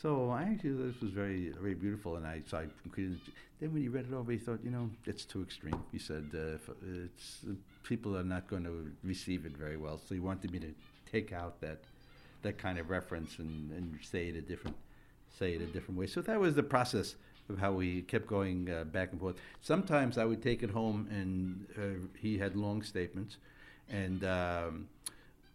So 0.00 0.30
I 0.30 0.42
actually, 0.42 0.92
this 0.92 1.00
was 1.00 1.10
very, 1.10 1.48
very 1.60 1.74
beautiful, 1.74 2.16
and 2.16 2.26
I, 2.26 2.42
so 2.48 2.58
I. 2.58 2.66
Then 3.60 3.72
when 3.72 3.82
he 3.82 3.88
read 3.88 4.06
it 4.08 4.14
over, 4.14 4.30
he 4.30 4.38
thought, 4.38 4.60
you 4.62 4.70
know, 4.70 4.88
it's 5.04 5.24
too 5.24 5.42
extreme. 5.42 5.82
He 5.90 5.98
said, 5.98 6.30
uh, 6.32 6.58
it's, 7.04 7.40
uh, 7.44 7.54
people 7.82 8.16
are 8.16 8.22
not 8.22 8.46
going 8.46 8.62
to 8.62 8.88
receive 9.02 9.44
it 9.44 9.56
very 9.56 9.76
well. 9.76 9.98
So 10.08 10.14
he 10.14 10.20
wanted 10.20 10.52
me 10.52 10.60
to 10.60 10.72
take 11.10 11.32
out 11.32 11.60
that, 11.60 11.80
that 12.42 12.56
kind 12.56 12.78
of 12.78 12.88
reference 12.88 13.40
and, 13.40 13.72
and 13.72 13.98
say 14.00 14.28
it 14.28 14.36
a 14.36 14.40
different, 14.40 14.76
say 15.38 15.54
it 15.54 15.62
a 15.62 15.66
different 15.66 15.98
way. 15.98 16.06
So 16.06 16.20
that 16.22 16.38
was 16.40 16.54
the 16.54 16.62
process 16.62 17.14
of 17.48 17.58
how 17.58 17.72
we 17.72 18.02
kept 18.02 18.26
going 18.26 18.70
uh, 18.70 18.84
back 18.84 19.12
and 19.12 19.20
forth. 19.20 19.36
Sometimes 19.60 20.18
I 20.18 20.24
would 20.24 20.42
take 20.42 20.62
it 20.62 20.70
home, 20.70 21.08
and 21.10 21.66
uh, 21.78 22.08
he 22.18 22.38
had 22.38 22.56
long 22.56 22.82
statements, 22.82 23.38
and 23.88 24.24
um, 24.24 24.88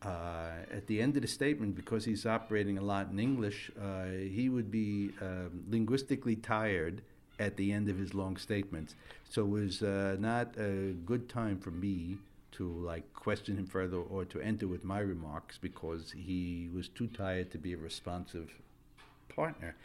uh, 0.04 0.54
at 0.72 0.88
the 0.88 1.02
end 1.02 1.16
of 1.16 1.22
the 1.22 1.28
statement, 1.28 1.76
because 1.76 2.06
he's 2.06 2.26
operating 2.26 2.78
a 2.78 2.82
lot 2.82 3.10
in 3.12 3.20
English, 3.20 3.72
uh, 3.80 4.06
he 4.06 4.50
would 4.50 4.72
be 4.72 5.12
um, 5.22 5.64
linguistically 5.70 6.36
tired 6.36 7.02
at 7.40 7.58
the 7.58 7.72
end 7.72 7.90
of 7.90 7.98
his 7.98 8.14
long 8.14 8.38
statements. 8.38 8.96
So 9.30 9.44
it 9.44 9.50
was 9.50 9.82
uh, 9.82 10.18
not 10.20 10.56
a 10.58 10.94
good 11.06 11.30
time 11.30 11.58
for 11.60 11.72
me 11.72 12.18
to 12.54 12.68
like 12.68 13.12
question 13.14 13.58
him 13.58 13.66
further 13.66 13.98
or 13.98 14.26
to 14.26 14.40
enter 14.40 14.68
with 14.68 14.84
my 14.84 15.00
remarks 15.00 15.58
because 15.58 16.14
he 16.16 16.70
was 16.74 16.88
too 16.88 17.08
tired 17.08 17.50
to 17.52 17.58
be 17.58 17.74
a 17.74 17.78
responsive 17.78 18.52
partner. 19.36 19.76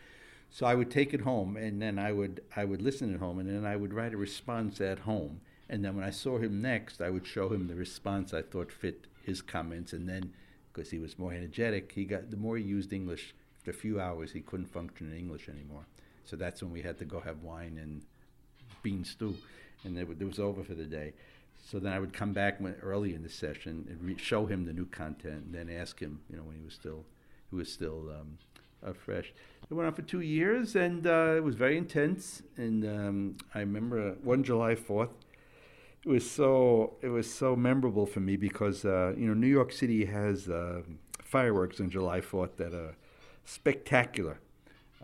So 0.50 0.66
I 0.66 0.74
would 0.74 0.90
take 0.90 1.12
it 1.12 1.20
home, 1.22 1.56
and 1.56 1.80
then 1.80 1.98
I 1.98 2.12
would 2.12 2.42
I 2.56 2.64
would 2.64 2.82
listen 2.82 3.12
at 3.14 3.20
home, 3.20 3.38
and 3.38 3.48
then 3.48 3.66
I 3.66 3.76
would 3.76 3.92
write 3.92 4.14
a 4.14 4.16
response 4.16 4.80
at 4.80 5.00
home. 5.00 5.40
And 5.68 5.84
then 5.84 5.94
when 5.96 6.04
I 6.04 6.10
saw 6.10 6.38
him 6.38 6.62
next, 6.62 7.02
I 7.02 7.10
would 7.10 7.26
show 7.26 7.50
him 7.50 7.68
the 7.68 7.74
response 7.74 8.32
I 8.32 8.40
thought 8.42 8.72
fit 8.72 9.06
his 9.22 9.42
comments. 9.42 9.92
And 9.92 10.08
then, 10.08 10.32
because 10.72 10.90
he 10.90 10.98
was 10.98 11.18
more 11.18 11.32
energetic, 11.32 11.92
he 11.92 12.04
got 12.04 12.30
the 12.30 12.38
more 12.38 12.56
he 12.56 12.64
used 12.64 12.92
English. 12.92 13.34
After 13.58 13.70
a 13.72 13.74
few 13.74 14.00
hours, 14.00 14.32
he 14.32 14.40
couldn't 14.40 14.72
function 14.72 15.10
in 15.12 15.18
English 15.18 15.48
anymore. 15.48 15.84
So 16.24 16.36
that's 16.36 16.62
when 16.62 16.72
we 16.72 16.82
had 16.82 16.98
to 16.98 17.04
go 17.04 17.20
have 17.20 17.42
wine 17.42 17.78
and 17.82 18.02
bean 18.82 19.04
stew, 19.04 19.36
and 19.84 19.98
it, 19.98 20.08
it 20.20 20.24
was 20.24 20.38
over 20.38 20.62
for 20.62 20.74
the 20.74 20.84
day. 20.84 21.12
So 21.62 21.78
then 21.78 21.92
I 21.92 21.98
would 21.98 22.12
come 22.12 22.32
back 22.32 22.60
when, 22.60 22.76
early 22.82 23.14
in 23.14 23.22
the 23.22 23.28
session 23.28 23.86
and 23.90 24.02
re- 24.02 24.16
show 24.16 24.46
him 24.46 24.64
the 24.64 24.72
new 24.72 24.86
content, 24.86 25.44
and 25.46 25.54
then 25.54 25.68
ask 25.68 25.98
him, 25.98 26.20
you 26.30 26.36
know, 26.36 26.44
when 26.44 26.56
he 26.56 26.64
was 26.64 26.74
still, 26.74 27.04
he 27.50 27.56
was 27.56 27.70
still 27.70 28.08
um, 28.10 28.38
uh, 28.84 28.92
fresh. 28.92 29.32
It 29.70 29.74
went 29.74 29.86
on 29.86 29.94
for 29.94 30.02
two 30.02 30.20
years, 30.20 30.76
and 30.76 31.06
uh, 31.06 31.34
it 31.36 31.42
was 31.42 31.54
very 31.54 31.76
intense. 31.76 32.42
And 32.56 32.84
um, 32.84 33.36
I 33.54 33.60
remember 33.60 34.16
one 34.22 34.42
July 34.42 34.74
Fourth. 34.74 35.10
It 36.04 36.08
was 36.08 36.28
so 36.30 36.94
it 37.02 37.08
was 37.08 37.32
so 37.32 37.56
memorable 37.56 38.06
for 38.06 38.20
me 38.20 38.36
because 38.36 38.84
uh, 38.84 39.14
you 39.16 39.26
know 39.26 39.34
New 39.34 39.48
York 39.48 39.72
City 39.72 40.06
has 40.06 40.48
uh, 40.48 40.82
fireworks 41.22 41.80
on 41.80 41.90
July 41.90 42.20
Fourth 42.20 42.56
that 42.56 42.72
are 42.72 42.96
spectacular. 43.44 44.38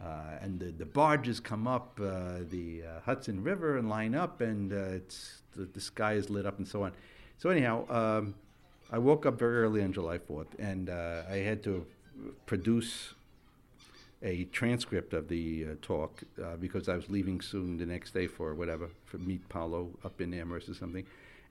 Uh, 0.03 0.39
and 0.41 0.59
the, 0.59 0.72
the 0.72 0.85
barges 0.85 1.39
come 1.39 1.68
up 1.68 2.01
uh, 2.03 2.41
the 2.51 2.83
Hudson 3.05 3.45
River 3.45 3.79
and 3.79 3.89
line 3.89 4.14
up, 4.14 4.41
and 4.41 4.72
it's 4.72 5.43
the, 5.55 5.66
the, 5.66 5.81
sky 5.81 6.14
is 6.14 6.31
lit 6.31 6.47
up 6.47 6.59
and 6.59 6.66
so 6.66 6.83
on. 6.83 6.93
So 7.39 7.49
anyhow, 7.49 7.87
um, 7.89 8.35
I 8.91 8.99
woke 8.99 9.25
up 9.25 9.39
very 9.39 9.62
early 9.62 9.85
on 9.85 9.93
July 9.93 10.18
4th, 10.18 10.49
and 10.59 10.91
I 10.91 11.39
had 11.39 11.62
to 11.64 11.87
produce 12.45 13.14
a 14.25 14.45
transcript 14.45 15.12
of 15.12 15.29
the 15.29 15.64
uh, 15.64 15.75
talk 15.83 16.22
uh, 16.43 16.57
because 16.57 16.89
I 16.89 16.97
was 16.97 17.09
leaving 17.11 17.41
soon 17.41 17.77
the 17.77 17.87
next 17.87 18.14
day 18.14 18.27
for 18.27 18.55
whatever, 18.55 18.89
for 19.05 19.18
meet 19.18 19.47
Paulo 19.49 19.91
up 20.03 20.20
in 20.20 20.33
Amherst 20.33 20.68
or 20.68 20.75
something. 20.75 21.05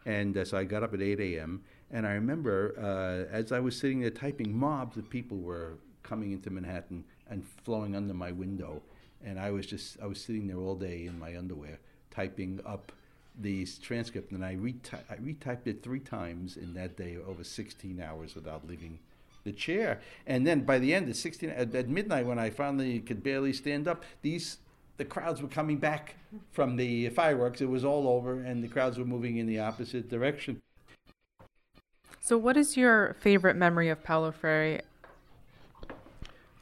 And 0.06 0.36
uh, 0.36 0.44
so 0.44 0.58
I 0.58 0.64
got 0.64 0.84
up 0.84 0.94
at 0.94 1.02
8 1.02 1.20
a.m. 1.20 1.64
And 1.92 2.06
I 2.08 2.14
remember 2.14 2.74
uh, 2.78 3.32
as 3.34 3.52
I 3.52 3.60
was 3.60 3.78
sitting 3.78 4.02
there 4.02 4.10
typing, 4.10 4.58
mobs 4.58 4.98
of 4.98 5.10
people 5.10 5.38
were 5.38 5.74
coming 6.02 6.32
into 6.32 6.50
Manhattan 6.50 7.06
and 7.30 7.46
flowing 7.64 7.96
under 7.96 8.14
my 8.14 8.32
window. 8.32 8.82
And 9.24 9.40
I 9.40 9.52
was 9.52 9.68
just, 9.68 9.98
I 10.02 10.08
was 10.08 10.20
sitting 10.20 10.48
there 10.48 10.58
all 10.58 10.76
day 10.76 11.06
in 11.06 11.18
my 11.18 11.38
underwear 11.38 11.80
typing 12.12 12.60
up 12.66 12.92
these 13.40 13.78
transcript. 13.78 14.32
And 14.32 14.44
I, 14.44 14.56
rety- 14.56 15.00
I 15.10 15.16
retyped 15.16 15.68
it 15.68 15.84
three 15.84 16.00
times 16.00 16.58
in 16.58 16.74
that 16.74 16.98
day 16.98 17.18
over 17.26 17.44
16 17.44 18.02
hours 18.02 18.36
without 18.36 18.68
leaving 18.68 19.00
the 19.44 19.52
chair. 19.52 20.02
And 20.26 20.46
then 20.46 20.62
by 20.62 20.80
the 20.80 20.94
end, 20.94 21.10
at 21.10 21.16
16, 21.16 21.50
at, 21.50 21.76
at 21.76 21.89
midnight, 21.89 22.26
when 22.26 22.39
I 22.39 22.50
finally 22.50 23.00
could 23.00 23.24
barely 23.24 23.54
stand 23.54 23.88
up, 23.88 24.04
these 24.22 24.58
the 24.98 25.06
crowds 25.06 25.41
were 25.41 25.48
coming 25.48 25.78
back 25.78 26.16
from 26.52 26.76
the 26.76 27.10
fireworks. 27.10 27.62
It 27.62 27.70
was 27.70 27.84
all 27.84 28.08
over, 28.08 28.39
and 28.39 28.64
the 28.64 28.68
crowds 28.68 28.98
were 28.98 29.06
moving 29.06 29.38
in 29.38 29.48
the 29.48 29.60
opposite 29.60 30.10
direction. 30.10 30.62
So, 32.20 32.38
what 32.38 32.56
is 32.58 32.78
your 32.78 33.16
favorite 33.20 33.56
memory 33.56 33.89
of 33.89 34.04
Paulo 34.04 34.32
Freire? 34.32 34.82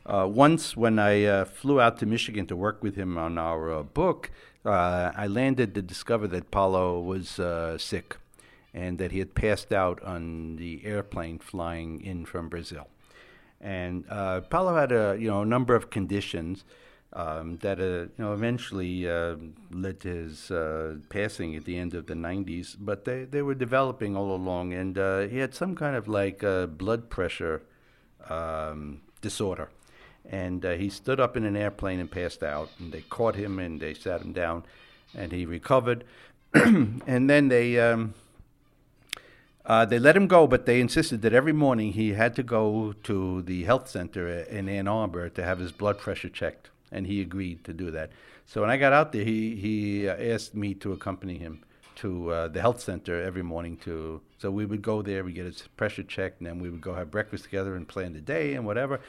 Uh, 0.05 0.27
once, 0.27 0.75
when 0.75 0.97
I 0.97 1.23
uh, 1.25 1.45
flew 1.45 1.79
out 1.79 1.99
to 1.99 2.05
Michigan 2.05 2.47
to 2.47 2.55
work 2.55 2.81
with 2.81 2.95
him 2.95 3.17
on 3.17 3.37
our 3.37 3.71
uh, 3.71 3.83
book, 3.83 4.31
uh, 4.65 5.11
I 5.15 5.27
landed 5.27 5.75
to 5.75 5.81
discover 5.81 6.27
that 6.29 6.51
Paulo 6.51 6.99
was 6.99 7.39
uh, 7.39 7.77
sick 7.77 8.17
and 8.73 8.97
that 8.97 9.11
he 9.11 9.19
had 9.19 9.35
passed 9.35 9.73
out 9.73 10.01
on 10.03 10.55
the 10.55 10.85
airplane 10.85 11.39
flying 11.39 12.01
in 12.01 12.25
from 12.25 12.49
Brazil. 12.49 12.87
And 13.59 14.05
uh, 14.09 14.41
Paulo 14.41 14.75
had 14.75 14.91
a 14.91 15.15
you 15.19 15.29
know 15.29 15.41
a 15.41 15.45
number 15.45 15.75
of 15.75 15.89
conditions 15.89 16.63
um, 17.13 17.57
that 17.57 17.79
uh, 17.79 17.83
you 17.83 18.11
know 18.17 18.33
eventually 18.33 19.07
uh, 19.07 19.35
led 19.69 19.99
to 20.01 20.09
his 20.09 20.49
uh, 20.51 20.95
passing 21.09 21.55
at 21.55 21.65
the 21.65 21.77
end 21.77 21.93
of 21.93 22.07
the 22.07 22.13
90s. 22.13 22.75
But 22.79 23.05
they, 23.05 23.25
they 23.25 23.41
were 23.41 23.55
developing 23.55 24.15
all 24.15 24.33
along, 24.33 24.73
and 24.73 24.97
uh, 24.97 25.21
he 25.21 25.37
had 25.37 25.53
some 25.53 25.75
kind 25.75 25.95
of 25.95 26.07
like 26.07 26.43
uh, 26.43 26.67
blood 26.67 27.09
pressure 27.09 27.61
um, 28.29 29.01
disorder. 29.21 29.69
And 30.29 30.63
he 30.63 30.89
stood 30.89 31.19
up 31.19 31.35
in 31.35 31.45
an 31.45 31.57
airplane 31.57 31.99
and 31.99 32.09
passed 32.09 32.43
out, 32.43 32.69
and 32.79 32.91
they 32.91 33.01
caught 33.01 33.35
him 33.35 33.57
and 33.57 33.79
they 33.81 33.95
sat 33.95 34.21
him 34.21 34.33
down, 34.33 34.63
and 35.15 35.31
he 35.31 35.47
recovered. 35.47 36.03
and 36.53 37.29
then 37.29 37.47
they 37.47 37.79
um, 37.79 38.13
uh, 39.65 39.85
they 39.85 39.99
let 39.99 40.15
him 40.15 40.27
go, 40.27 40.47
but 40.47 40.65
they 40.65 40.81
insisted 40.81 41.21
that 41.21 41.33
every 41.33 41.53
morning 41.53 41.93
he 41.93 42.13
had 42.13 42.35
to 42.35 42.43
go 42.43 42.93
to 43.03 43.41
the 43.43 43.63
health 43.63 43.89
center 43.89 44.27
in 44.27 44.67
Ann 44.67 44.87
Arbor 44.87 45.29
to 45.29 45.43
have 45.43 45.59
his 45.59 45.71
blood 45.71 45.99
pressure 45.99 46.29
checked, 46.29 46.69
and 46.91 47.05
he 47.05 47.21
agreed 47.21 47.63
to 47.65 47.73
do 47.73 47.91
that. 47.91 48.11
So 48.45 48.61
when 48.61 48.69
I 48.69 48.77
got 48.77 48.91
out 48.91 49.11
there, 49.11 49.23
he 49.23 49.55
he 49.55 50.09
uh, 50.09 50.15
asked 50.15 50.55
me 50.55 50.73
to 50.75 50.91
accompany 50.93 51.37
him 51.37 51.63
to 51.95 52.31
uh, 52.31 52.47
the 52.47 52.59
health 52.59 52.81
center 52.81 53.21
every 53.21 53.43
morning. 53.43 53.77
To 53.85 54.21
so 54.39 54.49
we 54.49 54.65
would 54.65 54.81
go 54.81 55.01
there, 55.01 55.23
we 55.23 55.31
get 55.33 55.45
his 55.45 55.61
pressure 55.77 56.03
checked, 56.03 56.39
and 56.39 56.47
then 56.47 56.59
we 56.59 56.69
would 56.69 56.81
go 56.81 56.95
have 56.95 57.11
breakfast 57.11 57.43
together 57.43 57.75
and 57.75 57.87
plan 57.87 58.13
the 58.13 58.21
day 58.21 58.55
and 58.55 58.65
whatever. 58.65 58.99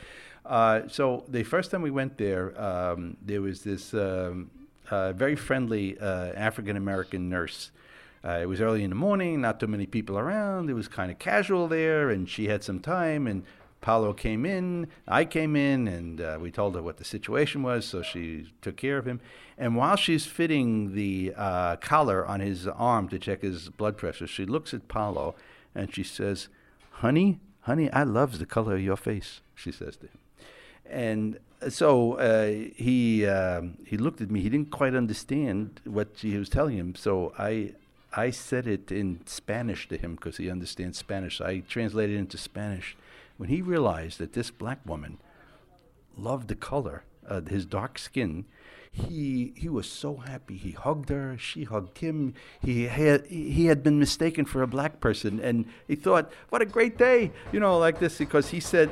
Uh, 0.44 0.82
so 0.88 1.24
the 1.28 1.44
first 1.44 1.70
time 1.70 1.82
we 1.82 1.90
went 1.90 2.18
there, 2.18 2.60
um, 2.60 3.16
there 3.22 3.40
was 3.40 3.62
this 3.62 3.94
um, 3.94 4.50
uh, 4.90 5.12
very 5.12 5.36
friendly 5.36 5.98
uh, 5.98 6.32
African 6.34 6.76
American 6.76 7.28
nurse 7.30 7.70
uh, 8.24 8.38
it 8.40 8.46
was 8.46 8.60
early 8.60 8.84
in 8.84 8.90
the 8.90 8.96
morning, 8.96 9.40
not 9.40 9.58
too 9.58 9.66
many 9.66 9.86
people 9.86 10.18
around. 10.18 10.70
It 10.70 10.74
was 10.74 10.88
kind 10.88 11.10
of 11.10 11.18
casual 11.18 11.66
there, 11.68 12.10
and 12.10 12.28
she 12.28 12.46
had 12.46 12.62
some 12.62 12.78
time. 12.78 13.26
And 13.26 13.44
Paulo 13.80 14.12
came 14.12 14.46
in, 14.46 14.86
I 15.08 15.24
came 15.24 15.56
in, 15.56 15.88
and 15.88 16.20
uh, 16.20 16.38
we 16.40 16.52
told 16.52 16.76
her 16.76 16.82
what 16.82 16.98
the 16.98 17.04
situation 17.04 17.62
was, 17.62 17.84
so 17.84 18.00
she 18.00 18.46
took 18.62 18.76
care 18.76 18.96
of 18.96 19.06
him. 19.06 19.20
And 19.58 19.76
while 19.76 19.96
she's 19.96 20.24
fitting 20.24 20.94
the 20.94 21.34
uh, 21.36 21.76
collar 21.76 22.24
on 22.24 22.40
his 22.40 22.66
arm 22.68 23.08
to 23.08 23.18
check 23.18 23.42
his 23.42 23.68
blood 23.70 23.96
pressure, 23.96 24.26
she 24.26 24.46
looks 24.46 24.72
at 24.72 24.86
Paulo 24.88 25.34
and 25.74 25.92
she 25.92 26.04
says, 26.04 26.48
Honey, 26.90 27.40
honey, 27.62 27.90
I 27.92 28.04
loves 28.04 28.38
the 28.38 28.46
color 28.46 28.76
of 28.76 28.82
your 28.82 28.96
face, 28.96 29.40
she 29.54 29.72
says 29.72 29.96
to 29.96 30.06
him. 30.06 30.18
And 30.86 31.38
so 31.68 32.14
uh, 32.14 32.46
he 32.76 33.26
um, 33.26 33.78
he 33.86 33.96
looked 33.96 34.20
at 34.20 34.30
me. 34.30 34.40
He 34.40 34.48
didn't 34.48 34.70
quite 34.70 34.94
understand 34.94 35.80
what 35.84 36.08
she 36.16 36.36
was 36.36 36.48
telling 36.48 36.76
him. 36.76 36.94
So 36.94 37.32
I 37.38 37.74
I 38.12 38.30
said 38.30 38.66
it 38.66 38.92
in 38.92 39.20
Spanish 39.26 39.88
to 39.88 39.96
him 39.96 40.16
because 40.16 40.36
he 40.36 40.50
understands 40.50 40.98
Spanish. 40.98 41.38
So 41.38 41.46
I 41.46 41.60
translated 41.60 42.16
it 42.16 42.18
into 42.18 42.38
Spanish. 42.38 42.96
When 43.36 43.48
he 43.48 43.62
realized 43.62 44.18
that 44.18 44.34
this 44.34 44.50
black 44.50 44.80
woman 44.84 45.18
loved 46.16 46.48
the 46.48 46.54
color, 46.54 47.04
uh, 47.26 47.40
his 47.42 47.64
dark 47.64 47.98
skin, 47.98 48.44
he 48.90 49.54
he 49.56 49.70
was 49.70 49.90
so 49.90 50.16
happy. 50.16 50.56
He 50.56 50.72
hugged 50.72 51.08
her. 51.08 51.38
She 51.38 51.64
hugged 51.64 51.98
him. 51.98 52.34
He 52.60 52.84
had 52.84 53.26
he 53.26 53.66
had 53.66 53.82
been 53.82 53.98
mistaken 53.98 54.44
for 54.44 54.62
a 54.62 54.66
black 54.66 55.00
person, 55.00 55.40
and 55.40 55.64
he 55.88 55.94
thought, 55.96 56.30
"What 56.50 56.60
a 56.60 56.66
great 56.66 56.98
day!" 56.98 57.32
You 57.52 57.60
know, 57.60 57.78
like 57.78 58.00
this 58.00 58.18
because 58.18 58.50
he 58.50 58.60
said 58.60 58.90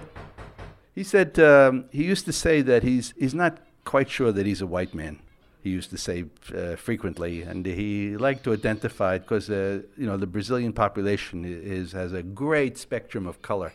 he 0.94 1.04
said 1.04 1.38
um, 1.38 1.84
he 1.92 2.04
used 2.04 2.24
to 2.24 2.32
say 2.32 2.62
that 2.62 2.82
he's 2.82 3.12
he's 3.18 3.34
not 3.34 3.58
quite 3.84 4.08
sure 4.08 4.32
that 4.32 4.46
he's 4.46 4.62
a 4.62 4.66
white 4.66 4.94
man. 4.94 5.18
He 5.62 5.70
used 5.70 5.90
to 5.90 5.98
say 5.98 6.24
uh, 6.54 6.76
frequently, 6.76 7.42
and 7.42 7.66
he 7.66 8.16
liked 8.16 8.44
to 8.44 8.52
identify 8.52 9.16
it 9.16 9.20
because 9.20 9.50
uh, 9.50 9.82
you 9.96 10.06
know 10.06 10.16
the 10.16 10.26
Brazilian 10.26 10.72
population 10.72 11.44
is 11.44 11.92
has 11.92 12.12
a 12.12 12.22
great 12.22 12.78
spectrum 12.78 13.26
of 13.26 13.42
color, 13.42 13.74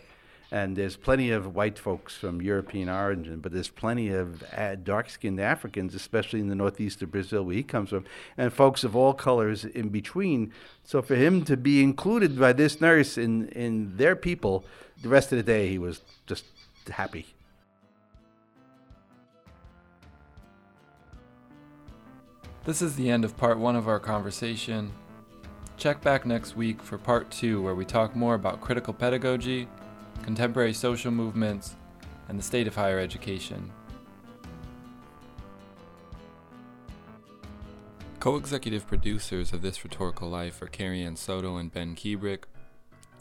and 0.52 0.76
there's 0.76 0.96
plenty 0.96 1.30
of 1.30 1.54
white 1.56 1.78
folks 1.78 2.16
from 2.16 2.42
European 2.42 2.90
origin, 2.90 3.40
but 3.40 3.52
there's 3.52 3.70
plenty 3.70 4.10
of 4.10 4.44
uh, 4.58 4.76
dark-skinned 4.76 5.40
Africans, 5.40 5.94
especially 5.94 6.40
in 6.40 6.48
the 6.48 6.56
northeast 6.56 7.04
of 7.04 7.12
Brazil 7.12 7.44
where 7.44 7.56
he 7.56 7.64
comes 7.64 7.90
from, 7.90 8.06
and 8.36 8.52
folks 8.52 8.84
of 8.84 8.96
all 8.96 9.14
colors 9.14 9.64
in 9.64 9.90
between. 9.90 10.52
So 10.84 11.04
for 11.04 11.16
him 11.16 11.46
to 11.46 11.56
be 11.56 11.84
included 11.84 12.40
by 12.40 12.54
this 12.54 12.82
nurse 12.82 13.16
in 13.16 13.50
in 13.50 13.98
their 13.98 14.16
people, 14.16 14.66
the 15.04 15.10
rest 15.10 15.32
of 15.32 15.38
the 15.38 15.44
day 15.44 15.70
he 15.70 15.78
was 15.78 16.02
just 16.26 16.46
happy. 16.90 17.35
This 22.66 22.82
is 22.82 22.96
the 22.96 23.12
end 23.12 23.24
of 23.24 23.38
part 23.38 23.60
one 23.60 23.76
of 23.76 23.88
our 23.88 24.00
conversation. 24.00 24.92
Check 25.78 26.02
back 26.02 26.26
next 26.26 26.56
week 26.56 26.82
for 26.82 26.98
part 26.98 27.30
two, 27.30 27.62
where 27.62 27.76
we 27.76 27.86
talk 27.86 28.16
more 28.16 28.34
about 28.34 28.60
critical 28.60 28.92
pedagogy, 28.92 29.68
contemporary 30.24 30.74
social 30.74 31.12
movements, 31.12 31.76
and 32.28 32.40
the 32.40 32.44
state 32.44 32.66
of 32.66 32.74
higher 32.74 32.98
education. 32.98 33.72
Co 38.20 38.36
executive 38.36 38.88
producers 38.88 39.54
of 39.54 39.62
This 39.62 39.84
Rhetorical 39.84 40.28
Life 40.28 40.60
are 40.64 40.68
Carrie 40.68 41.04
Ann 41.04 41.18
Soto 41.18 41.58
and 41.58 41.72
Ben 41.72 41.96
Kuebrich. 41.96 42.46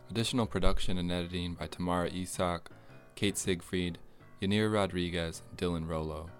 Additional 0.09 0.47
production 0.47 0.97
and 0.97 1.13
editing 1.13 1.53
by 1.53 1.67
Tamara 1.67 2.09
Isak, 2.09 2.71
Kate 3.15 3.37
Siegfried, 3.37 3.99
Yanira 4.41 4.73
Rodriguez, 4.73 5.43
and 5.51 5.59
Dylan 5.59 5.87
Rolo. 5.87 6.31